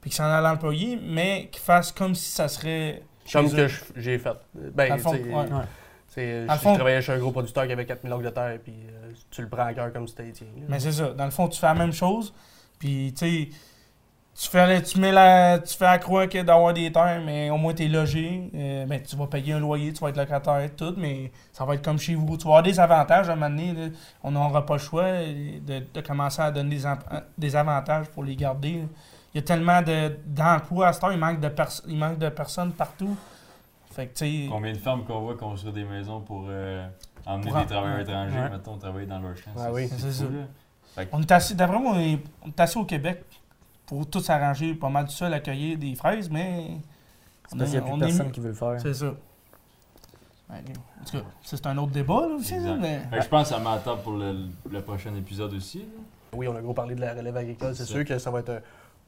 puis 0.00 0.10
qu'il 0.10 0.16
s'en 0.16 0.24
aille 0.24 0.42
l'employé, 0.42 0.98
mais 1.02 1.48
qu'il 1.50 1.60
fasse 1.62 1.92
comme 1.92 2.14
si 2.14 2.30
ça 2.30 2.48
serait. 2.48 3.02
Comme 3.32 3.50
que 3.50 3.66
j'ai 3.96 4.18
fait. 4.18 4.36
Ben, 4.54 4.96
fond, 4.98 5.10
tu 5.12 5.18
sais, 5.18 5.24
ouais. 5.24 5.34
Ouais. 5.34 6.46
le 6.46 6.46
je 6.54 6.58
fond- 6.58 6.74
travaillais 6.74 7.02
chez 7.02 7.12
un 7.12 7.18
gros 7.18 7.32
producteur 7.32 7.66
qui 7.66 7.72
avait 7.72 7.84
4000 7.84 8.12
acres 8.12 8.22
de 8.22 8.30
terre, 8.30 8.58
puis 8.62 8.72
euh, 8.88 9.10
tu 9.30 9.42
le 9.42 9.48
prends 9.48 9.66
à 9.66 9.74
cœur 9.74 9.92
comme 9.92 10.06
si 10.06 10.14
c'était 10.16 10.30
tien. 10.32 10.46
Mais 10.68 10.78
c'est 10.80 10.92
ça. 10.92 11.08
Dans 11.12 11.24
le 11.24 11.30
fond, 11.32 11.48
tu 11.48 11.58
fais 11.58 11.66
la 11.66 11.74
même 11.74 11.92
chose. 11.92 12.32
Puis, 12.78 13.12
tu 13.18 13.48
sais, 13.48 13.48
tu 14.38 14.50
fais, 14.50 14.82
tu 14.82 15.00
mets 15.00 15.12
la, 15.12 15.58
tu 15.60 15.74
fais 15.76 15.98
que 15.98 16.42
d'avoir 16.42 16.74
des 16.74 16.92
terres, 16.92 17.22
mais 17.24 17.48
au 17.48 17.56
moins 17.56 17.72
tu 17.72 17.84
es 17.84 17.88
logé. 17.88 18.50
Euh, 18.54 18.84
ben, 18.84 19.00
tu 19.02 19.16
vas 19.16 19.26
payer 19.26 19.54
un 19.54 19.60
loyer, 19.60 19.92
tu 19.94 20.00
vas 20.00 20.10
être 20.10 20.16
locataire 20.18 20.60
et 20.60 20.68
tout, 20.70 20.92
mais 20.98 21.32
ça 21.52 21.64
va 21.64 21.74
être 21.74 21.82
comme 21.84 21.98
chez 21.98 22.14
vous. 22.14 22.36
Tu 22.36 22.44
vas 22.44 22.50
avoir 22.50 22.62
des 22.62 22.78
avantages 22.78 23.30
à 23.30 23.32
un 23.32 23.36
moment 23.36 23.48
donné. 23.48 23.72
là. 23.72 23.86
On 24.22 24.30
n'aura 24.32 24.66
pas 24.66 24.74
le 24.74 24.78
choix 24.80 25.04
de, 25.10 25.82
de 25.92 26.00
commencer 26.02 26.42
à 26.42 26.50
donner 26.50 26.78
des, 27.38 27.56
avantages 27.56 28.06
pour 28.08 28.24
les 28.24 28.36
garder. 28.36 28.72
là. 28.80 28.84
Il 29.34 29.38
y 29.38 29.40
a 29.40 29.42
tellement 29.42 29.80
de- 29.80 30.18
d'emplois 30.26 30.88
à 30.88 30.92
cette 30.92 31.04
heure, 31.04 31.12
il 31.12 31.18
manque 31.18 31.40
de, 31.40 31.48
pers- 31.48 31.82
il 31.86 31.96
manque 31.98 32.18
de 32.18 32.28
personnes 32.28 32.72
partout. 32.72 33.16
Fait 33.92 34.06
que, 34.08 34.18
tu 34.18 34.42
sais, 34.44 34.48
Combien 34.50 34.72
de 34.72 34.78
fermes 34.78 35.04
qu'on 35.04 35.20
voit 35.20 35.36
construire 35.36 35.72
des 35.72 35.84
maisons 35.84 36.20
pour 36.20 36.44
euh, 36.48 36.86
emmener 37.24 37.48
Pour 37.48 37.56
en- 37.56 37.60
des 37.62 37.66
travailleurs 37.66 37.96
ouais. 37.96 38.02
étrangers, 38.02 38.38
Ouais. 38.38 38.50
mettons, 38.50 38.76
travailler 38.76 39.06
dans 39.06 39.18
leur 39.18 39.34
champ? 39.36 39.50
Ah 39.58 39.68
oui. 39.72 39.88
C'est 39.96 40.12
ça. 40.12 40.24
fou, 40.26 40.30
là. 40.96 41.04
On 41.12 41.20
est 41.22 41.32
assis, 41.32 41.54
d'après 41.54 41.78
moi, 41.78 41.92
on 41.94 41.98
est, 42.00 42.18
on 42.44 42.48
est 42.48 42.60
assis 42.60 42.76
au 42.78 42.84
Québec 42.84 43.24
pour 43.86 44.08
tous 44.08 44.20
s'arranger 44.20 44.74
pas 44.74 44.88
mal 44.88 45.06
tout 45.06 45.12
seul, 45.12 45.32
accueillir 45.34 45.78
des 45.78 45.94
fraises, 45.94 46.28
mais. 46.30 46.78
C'est 47.48 47.56
parce 47.58 47.70
qu'il 47.70 47.80
n'y 47.80 47.86
a 47.86 47.88
plus 47.90 47.96
est- 48.02 48.06
personne 48.06 48.30
qui 48.32 48.40
veut 48.40 48.48
le 48.48 48.54
faire. 48.54 48.80
C'est 48.80 48.94
ça. 48.94 49.14
En 50.48 50.54
tout 51.04 51.12
cas, 51.18 51.24
ça, 51.42 51.56
c'est 51.56 51.66
un 51.66 51.76
autre 51.78 51.92
débat, 51.92 52.20
là, 52.28 52.34
aussi, 52.38 52.58
là, 52.58 52.76
mais. 52.80 53.00
Fait 53.10 53.18
que 53.18 53.22
je 53.24 53.28
pense 53.28 53.48
que 53.48 53.54
ça 53.54 53.60
m'attend 53.60 53.96
pour 53.96 54.12
le, 54.14 54.34
le 54.70 54.80
prochain 54.80 55.14
épisode 55.16 55.52
aussi. 55.54 55.78
là. 55.78 55.84
Oui, 56.34 56.46
on 56.48 56.54
a 56.56 56.60
gros 56.60 56.74
parlé 56.74 56.94
de 56.94 57.00
la 57.00 57.14
relève 57.14 57.36
agricole. 57.36 57.74
C'est 57.74 57.84
sûr 57.84 58.04
que 58.04 58.18
ça 58.18 58.30
va 58.30 58.40
être. 58.40 58.50
un- 58.50 58.60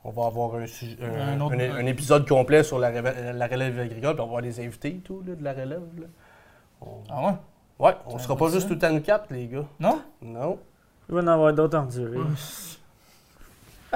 On 0.05 0.11
va 0.11 0.26
avoir 0.26 0.55
un, 0.55 0.66
sujet- 0.66 0.97
un, 1.03 1.33
Un 1.37 1.41
autre- 1.41 1.57
un- 1.57 1.74
un 1.76 1.87
épisode 1.87 2.26
complet 2.26 2.62
sur 2.62 2.79
la, 2.79 2.89
relève- 2.91 3.35
la 3.37 3.47
relève 3.49 3.79
agricole, 3.81 4.14
puis 4.14 4.20
on 4.20 4.26
va 4.26 4.31
avoir 4.31 4.43
des 4.43 4.61
invités 4.64 4.89
et 4.91 4.99
tout, 5.01 5.22
là, 5.26 5.35
de 5.35 5.43
la 5.43 5.53
relève. 5.53 5.83
là. 5.99 6.07
On- 6.81 7.03
Ah 7.11 7.26
ouais? 7.26 7.35
Ouais, 7.87 7.97
on 8.07 8.18
sera 8.18 8.37
pas 8.37 8.49
juste 8.49 8.68
tout 8.68 8.74
le 8.74 8.79
temps 8.79 8.91
une 8.91 9.03
cap, 9.03 9.26
les 9.31 9.49
gars. 9.49 9.64
Non? 9.81 10.01
Non. 10.22 10.59
Il 11.09 11.14
va 11.16 11.20
y 11.20 11.24
en 11.24 11.26
avoir 11.29 11.53
d'autres 11.53 11.76
endurés. 11.79 12.16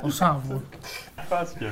On 0.02 0.10
s'en 0.10 0.34
va. 0.34 0.54
Je 1.18 1.28
pense 1.28 1.50
que. 1.52 1.64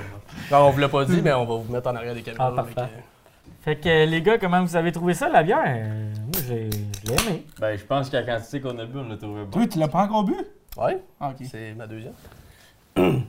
Non, 0.51 0.67
on 0.67 0.71
vous 0.71 0.81
l'a 0.81 0.89
pas 0.89 1.05
dit, 1.05 1.21
mais 1.23 1.33
on 1.33 1.45
va 1.45 1.55
vous 1.57 1.73
mettre 1.73 1.89
en 1.89 1.95
arrière 1.97 2.15
des 2.15 2.23
caméras. 2.23 2.53
Ah, 2.57 2.65
fait 2.65 2.75
parfait. 2.75 2.91
que- 2.97 3.63
Fait 3.65 3.77
que 3.77 4.05
les 4.11 4.23
gars, 4.23 4.39
comment 4.39 4.63
vous 4.63 4.77
avez 4.77 4.91
trouvé 4.93 5.15
ça, 5.15 5.29
la 5.29 5.43
bière? 5.43 5.63
Euh, 5.67 6.13
Moi, 6.15 6.43
j'ai, 6.49 6.71
je 6.71 7.11
l'ai 7.11 7.23
aimé. 7.23 7.47
Ben, 7.59 7.77
je 7.79 7.85
pense 7.85 8.09
que 8.11 8.17
la 8.17 8.23
quantité 8.23 8.61
qu'on 8.61 8.79
a 8.79 8.85
bu, 8.85 8.99
on 8.99 9.09
l'a 9.09 9.17
trouvé 9.17 9.45
bon. 9.45 9.51
Toi, 9.51 9.67
tu 9.67 9.79
l'as 9.79 9.89
pas 9.89 10.03
encore 10.03 10.25
bu? 10.25 10.35
Ouais, 10.77 10.99
Ah, 11.21 11.31
ok. 11.31 11.47
c'est 11.51 11.73
ma 11.75 11.87
deuxième. 11.87 12.13
non, 12.97 13.25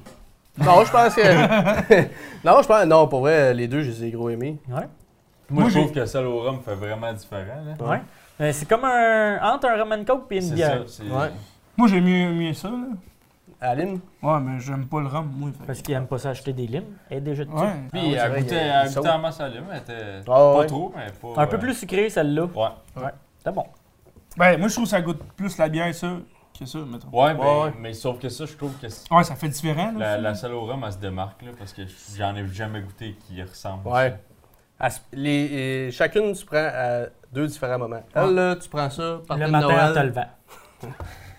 je 0.85 0.91
pense 0.91 1.15
que. 1.15 1.21
non, 2.45 2.61
je 2.61 2.67
pense. 2.67 2.85
Non, 2.85 3.07
pour 3.07 3.21
vrai, 3.21 3.53
les 3.53 3.67
deux, 3.67 3.81
je 3.83 3.91
les 3.91 4.05
ai 4.05 4.11
gros 4.11 4.29
aimés. 4.29 4.57
Ouais. 4.69 4.87
Moi, 5.49 5.63
Moi, 5.63 5.69
je 5.69 5.79
trouve 5.79 5.91
que 5.91 6.05
celle 6.05 6.25
au 6.27 6.41
rhum 6.41 6.59
fait 6.63 6.75
vraiment 6.75 7.11
différent. 7.13 7.61
Là. 7.79 7.85
Ouais. 7.85 8.01
Euh, 8.39 8.51
c'est 8.53 8.67
comme 8.67 8.85
un. 8.85 9.39
entre 9.53 9.67
un 9.67 9.81
rum 9.81 9.91
and 9.91 10.03
coke 10.05 10.27
et 10.31 10.35
une 10.37 10.41
C'est 10.41 10.55
bière. 10.55 10.83
ça. 10.87 11.03
Ouais. 11.03 11.31
Moi, 11.77 11.87
j'ai 11.89 11.99
mieux, 12.01 12.31
mieux 12.31 12.53
ça, 12.53 12.69
là. 12.69 12.77
Aline? 13.62 13.99
Ouais, 14.24 14.39
mais 14.39 14.59
j'aime 14.59 14.88
pas 14.88 14.99
le 15.01 15.07
rhum, 15.07 15.32
moi. 15.36 15.49
fait- 15.51 15.66
Parce 15.68 15.82
qu'ils 15.82 15.93
aiment 15.93 16.07
pas 16.07 16.18
ça 16.18 16.32
acheter 16.32 16.51
des 16.53 16.66
limes. 16.68 16.97
Elle 17.09 17.18
est 17.20 17.22
déjà 17.22 17.45
de 17.45 17.51
Ouais. 17.51 17.68
Puis 17.91 18.18
Ah 18.18 18.28
elle 18.28 18.43
goûtait, 18.43 19.09
en 19.09 19.20
masse 19.20 19.39
à 19.39 19.47
lime, 19.49 19.66
elle 19.72 19.78
était 19.78 20.20
Ah, 20.22 20.24
pas 20.26 20.57
ouais. 20.57 20.66
trop, 20.68 20.91
mais 20.95 21.05
pas. 21.12 21.41
Un 21.43 21.47
peu 21.47 21.55
euh, 21.57 21.59
plus 21.59 21.74
sucré, 21.76 22.09
celle-là. 22.09 22.43
Ouais. 22.45 23.03
C'est 23.43 23.53
bon. 23.53 23.66
Ben, 24.38 24.57
moi, 24.57 24.68
je 24.68 24.74
trouve 24.74 24.86
que 24.86 24.89
ça 24.89 25.01
goûte 25.01 25.22
plus 25.36 25.57
la 25.57 25.70
bière, 25.70 25.93
ça, 25.93 26.07
que 26.57 26.66
ça, 26.66 26.80
mettons. 26.80 27.07
Ouais, 27.12 27.34
mais, 27.34 27.39
Ouais, 27.39 27.64
ouais. 27.66 27.74
mais 27.80 27.93
sauf 27.93 28.18
que 28.20 28.30
ça, 28.30 28.45
je 28.45 28.53
trouve 28.55 28.74
que 28.80 28.88
Ouais, 29.14 29.24
ça 29.24 29.36
fait 29.36 29.49
différent, 29.49 29.91
là. 29.97 30.18
la, 30.18 30.34
celle 30.36 30.53
au 30.53 30.66
rhum, 30.66 30.82
elle 30.86 30.91
se 30.93 30.97
démarque, 30.97 31.41
là, 31.43 31.51
parce 31.57 31.74
que 31.74 31.82
j'en 32.18 32.36
ai 32.36 32.47
jamais 32.47 32.82
goûté 32.82 33.16
qui 33.28 33.41
ressemble. 33.43 33.88
à 33.89 33.91
Ouais. 33.91 34.20
À 34.80 34.89
les, 35.14 35.30
et 35.30 35.91
chacune, 35.91 36.34
tu 36.34 36.43
prends 36.45 36.57
à 36.74 37.03
deux 37.32 37.45
différents 37.45 37.78
moments. 37.78 38.01
Elle, 38.16 38.34
là, 38.34 38.55
tu 38.55 38.68
prends 38.68 38.89
ça, 38.89 39.20
partir 39.28 39.45
Le 39.45 39.51
matin 39.51 39.68
en 39.68 39.89
te 39.93 39.93
Noël. 39.99 40.07
levant. 40.07 40.26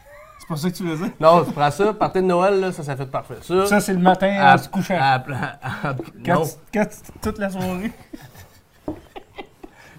C'est 0.56 0.62
pas 0.62 0.68
ça 0.68 0.70
que 0.70 0.76
tu 0.76 0.84
veux 0.84 0.96
dire? 0.96 1.14
Non, 1.20 1.44
tu 1.44 1.52
prends 1.52 1.70
ça, 1.70 1.92
partir 1.94 2.22
de 2.22 2.26
Noël, 2.26 2.60
là, 2.60 2.72
ça, 2.72 2.82
ça 2.82 2.96
fait 2.96 3.06
parfait. 3.06 3.36
Ça, 3.42 3.66
Ça, 3.66 3.80
c'est 3.80 3.92
le 3.94 3.98
matin 4.00 4.36
Ah, 4.40 4.54
en 4.54 4.58
se 4.58 4.68
couchant. 4.68 4.98
à- 4.98 5.14
à- 5.14 5.88
à- 5.90 5.94
Quand, 6.24 6.34
non. 6.34 6.44
tu- 6.46 6.50
quand 6.74 6.86
tu- 6.86 7.20
toute 7.20 7.38
la 7.38 7.50
soirée. 7.50 7.92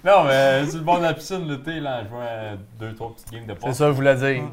Non, 0.05 0.25
mais 0.25 0.65
c'est 0.65 0.77
le 0.79 0.83
bon 0.83 0.97
de 0.97 1.03
la 1.03 1.13
piscine 1.13 1.47
l'été, 1.47 1.79
là, 1.79 2.01
en 2.01 2.09
jouant 2.09 2.19
à 2.21 2.57
deux, 2.77 2.93
trois 2.93 3.13
petites 3.13 3.31
games 3.31 3.45
de 3.45 3.53
C'est 3.53 3.59
passe. 3.67 3.77
ça, 3.77 3.85
que 3.85 3.91
je 3.91 3.95
voulais 3.95 4.15
dire. 4.15 4.43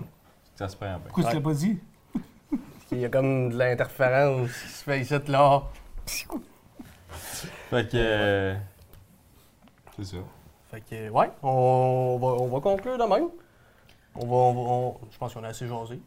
Ça 0.54 0.68
se 0.68 0.76
prend 0.76 0.86
bien. 0.86 1.00
Pourquoi 1.06 1.24
tu 1.24 1.34
l'as 1.34 1.40
pas 1.42 1.54
dit? 1.54 1.78
Il 2.92 2.98
y 3.00 3.04
a 3.04 3.08
comme 3.08 3.50
de 3.50 3.58
l'interférence 3.58 4.48
qui 4.48 4.68
se 4.68 4.84
fait 4.84 5.00
ici, 5.00 5.14
là. 5.26 5.62
Fait 7.70 7.88
que. 7.90 7.96
euh, 7.96 8.54
C'est 9.96 10.04
ça. 10.04 10.16
Fait 10.70 10.80
que, 10.88 11.10
ouais, 11.10 11.30
on 11.42 12.18
va, 12.22 12.28
on 12.28 12.46
va 12.46 12.60
conclure 12.60 12.96
de 12.96 13.02
même. 13.04 13.28
On 14.16 14.26
va, 14.26 14.34
on 14.34 14.52
va- 14.54 14.60
on- 14.70 14.96
je 15.10 15.18
pense 15.18 15.32
qu'on 15.34 15.44
a 15.44 15.48
assez 15.48 15.66
jasé. 15.66 16.00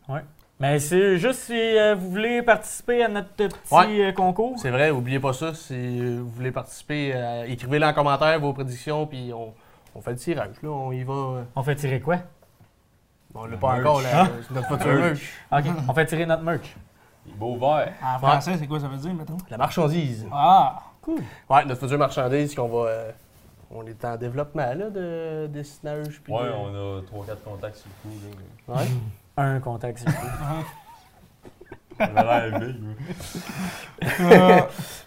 Mais 0.60 0.78
c'est 0.80 1.18
juste 1.18 1.40
si 1.42 1.54
euh, 1.54 1.96
vous 1.96 2.10
voulez 2.12 2.42
participer 2.42 3.04
à 3.04 3.08
notre 3.08 3.30
petit 3.30 3.52
Ouais. 3.74 4.06
euh, 4.08 4.12
concours. 4.12 4.54
C'est 4.58 4.70
vrai, 4.70 4.92
oubliez 4.92 5.20
pas 5.20 5.34
ça. 5.34 5.54
Si 5.54 5.74
euh, 5.74 6.20
vous 6.22 6.30
voulez 6.30 6.52
participer, 6.52 7.12
euh, 7.16 7.46
écrivez-le 7.48 7.86
en 7.86 7.94
commentaire 7.94 8.40
vos 8.40 8.54
prédictions, 8.54 9.08
puis 9.08 9.32
on, 9.34 9.54
on 9.96 10.02
fait 10.02 10.12
le 10.12 10.18
tirage. 10.18 10.56
Là, 10.62 10.70
on 10.70 10.92
y 10.92 11.04
va. 11.04 11.14
euh, 11.14 11.44
On 11.56 11.64
fait 11.64 11.76
tirer 11.76 12.00
quoi? 12.00 12.18
On 13.36 13.46
l'a 13.46 13.52
Le 13.52 13.58
pas 13.58 13.74
merch. 13.74 13.86
encore, 13.86 14.02
là. 14.02 14.28
C'est 14.48 14.54
notre 14.54 14.68
futur 14.78 14.94
merch. 14.94 15.32
Ok, 15.52 15.64
on 15.90 15.94
fait 15.94 16.06
tirer 16.06 16.26
notre 16.26 16.44
merch. 16.44 16.76
Les 17.26 17.34
beaux 17.34 17.58
verts. 17.58 17.92
En 18.04 18.20
français, 18.20 18.56
c'est 18.60 18.68
quoi 18.68 18.80
ça 18.80 18.88
veut 18.88 18.98
dire, 18.98 19.14
mettons? 19.14 19.38
La 19.50 19.58
marchandise. 19.58 20.28
Ah! 20.32 20.84
Ouais, 21.50 21.66
notre 21.66 21.80
future 21.82 21.98
marchandise 21.98 22.54
qu'on 22.54 22.68
va. 22.68 22.90
On 23.74 23.86
est 23.88 24.04
en 24.06 24.16
développement 24.18 24.74
là, 24.74 24.90
de 24.90 25.48
dessinage. 25.48 26.22
de- 26.28 26.32
on 26.32 26.98
a 26.98 27.02
3-4 27.02 27.42
contacts 27.44 27.78
sur 27.78 27.88
le 28.06 28.10
coup. 28.12 28.18
Là. 28.70 28.76
Ouais. 28.76 28.88
Un 29.38 29.60
contact, 29.60 29.98
s'il 30.00 30.10
vous 30.10 30.16
plaît. 30.16 30.30
On 32.00 32.18
a 32.18 32.24
l'air 32.50 32.60
big. 32.60 32.76
oui. 32.82 33.42
Euh, 34.22 34.60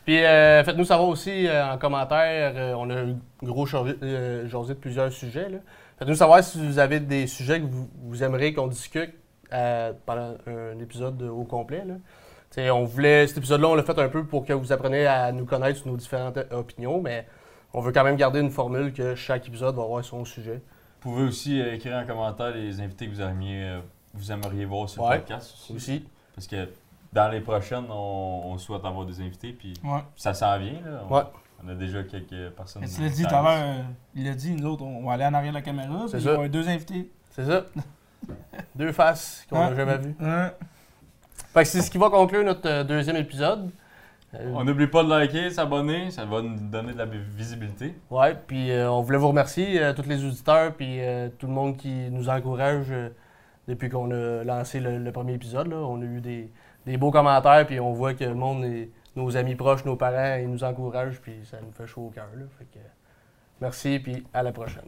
Puis 0.04 0.24
euh, 0.24 0.64
faites-nous 0.64 0.84
savoir 0.84 1.08
aussi 1.08 1.46
euh, 1.46 1.72
en 1.72 1.78
commentaire, 1.78 2.52
euh, 2.56 2.74
on 2.76 2.88
a 2.90 2.94
un 3.02 3.16
gros 3.42 3.66
jasé 3.66 3.94
euh, 4.02 4.44
de 4.48 4.72
plusieurs 4.74 5.12
sujets. 5.12 5.48
Faites-nous 5.98 6.14
savoir 6.14 6.42
si 6.44 6.64
vous 6.64 6.78
avez 6.78 7.00
des 7.00 7.26
sujets 7.26 7.60
que 7.60 7.66
vous, 7.66 7.88
vous 8.04 8.22
aimeriez 8.22 8.52
qu'on 8.54 8.66
discute 8.68 9.14
euh, 9.52 9.92
pendant 10.06 10.34
un 10.46 10.78
épisode 10.80 11.22
au 11.22 11.44
complet. 11.44 11.84
Là. 11.84 12.72
On 12.72 12.84
voulait, 12.84 13.26
cet 13.26 13.38
épisode-là, 13.38 13.68
on 13.68 13.74
l'a 13.74 13.82
fait 13.82 13.98
un 13.98 14.08
peu 14.08 14.24
pour 14.24 14.44
que 14.46 14.52
vous 14.52 14.72
appreniez 14.72 15.06
à 15.06 15.30
nous 15.32 15.44
connaître 15.44 15.78
sur 15.80 15.88
nos 15.88 15.96
différentes 15.96 16.38
opinions, 16.52 17.00
mais 17.02 17.26
on 17.76 17.80
veut 17.80 17.92
quand 17.92 18.02
même 18.04 18.16
garder 18.16 18.40
une 18.40 18.50
formule 18.50 18.92
que 18.92 19.14
chaque 19.14 19.46
épisode 19.46 19.76
va 19.76 19.82
avoir 19.82 20.04
son 20.04 20.24
sujet. 20.24 20.62
Vous 21.02 21.12
pouvez 21.12 21.24
aussi 21.24 21.60
euh, 21.60 21.74
écrire 21.74 21.96
en 21.96 22.06
commentaire 22.06 22.50
les 22.54 22.80
invités 22.80 23.06
que 23.06 23.14
vous 23.14 23.20
aimeriez, 23.20 23.64
euh, 23.64 23.80
vous 24.14 24.32
aimeriez 24.32 24.64
voir 24.64 24.88
sur 24.88 25.02
Ouais. 25.04 25.16
le 25.16 25.20
podcast 25.20 25.54
aussi. 25.54 25.72
Aussi. 25.74 26.04
Parce 26.34 26.46
que 26.48 26.68
dans 27.12 27.28
les 27.30 27.40
prochaines, 27.40 27.84
on, 27.90 28.40
on 28.46 28.58
souhaite 28.58 28.84
avoir 28.84 29.06
des 29.06 29.20
invités. 29.20 29.52
Puis 29.52 29.74
ouais. 29.84 30.00
ça 30.16 30.34
s'en 30.34 30.58
vient. 30.58 30.80
Là. 30.84 31.02
On, 31.08 31.14
Ouais. 31.14 31.22
on 31.64 31.68
a 31.68 31.74
déjà 31.74 32.02
quelques 32.02 32.50
personnes. 32.56 32.82
Mais 32.82 32.88
tu 32.88 33.00
l'as 33.02 33.08
dit 33.10 33.22
tout 33.24 33.34
à 33.34 33.42
l'heure, 33.42 33.62
euh, 33.78 33.82
il 34.14 34.26
a 34.28 34.34
dit, 34.34 34.52
nous 34.54 34.66
autres, 34.68 34.82
on 34.84 35.06
va 35.06 35.12
aller 35.12 35.26
en 35.26 35.34
arrière 35.34 35.52
de 35.52 35.58
la 35.58 35.62
caméra. 35.62 36.06
Puis 36.10 36.20
ça. 36.20 36.30
Y 36.32 36.34
aura 36.34 36.48
deux 36.48 36.68
invités. 36.68 37.10
C'est 37.30 37.44
ça. 37.46 37.64
Deux 38.74 38.92
faces 38.92 39.46
qu'on 39.48 39.58
n'a 39.60 39.74
jamais 39.74 39.98
vues. 39.98 40.16
Fait 41.52 41.62
que 41.62 41.68
c'est 41.68 41.82
ce 41.82 41.90
qui 41.90 41.98
va 41.98 42.08
conclure 42.10 42.42
notre 42.44 42.82
deuxième 42.82 43.16
épisode. 43.16 43.70
Euh, 44.34 44.52
On 44.54 44.64
n'oublie 44.64 44.86
pas 44.88 45.02
de 45.04 45.08
liker, 45.08 45.50
s'abonner, 45.50 46.10
ça 46.10 46.24
va 46.24 46.42
nous 46.42 46.56
donner 46.68 46.92
de 46.92 46.98
la 46.98 47.06
visibilité. 47.06 47.94
Ouais, 48.10 48.34
puis 48.46 48.70
euh, 48.72 48.90
on 48.90 49.00
voulait 49.02 49.18
vous 49.18 49.28
remercier, 49.28 49.80
euh, 49.82 49.92
tous 49.94 50.08
les 50.08 50.24
auditeurs, 50.24 50.74
puis 50.74 51.00
euh, 51.00 51.28
tout 51.38 51.46
le 51.46 51.52
monde 51.52 51.76
qui 51.76 52.10
nous 52.10 52.28
encourage 52.28 52.92
depuis 53.68 53.88
qu'on 53.88 54.10
a 54.10 54.44
lancé 54.44 54.80
le, 54.80 54.98
le 54.98 55.12
premier 55.12 55.34
épisode. 55.34 55.68
Là. 55.68 55.76
On 55.76 56.00
a 56.00 56.04
eu 56.04 56.20
des, 56.20 56.50
des 56.84 56.96
beaux 56.96 57.10
commentaires, 57.10 57.66
puis 57.66 57.78
on 57.80 57.92
voit 57.92 58.14
que 58.14 58.24
le 58.24 58.34
monde, 58.34 58.64
est- 58.64 58.90
nos 59.14 59.36
amis 59.36 59.54
proches, 59.54 59.84
nos 59.84 59.96
parents, 59.96 60.36
ils 60.40 60.48
nous 60.50 60.62
encouragent, 60.64 61.20
puis 61.20 61.34
ça 61.44 61.58
nous 61.60 61.72
fait 61.72 61.86
chaud 61.86 62.06
au 62.06 62.10
cœur. 62.10 62.26
merci, 63.60 63.98
puis 63.98 64.24
à 64.34 64.42
la 64.42 64.52
prochaine. 64.52 64.82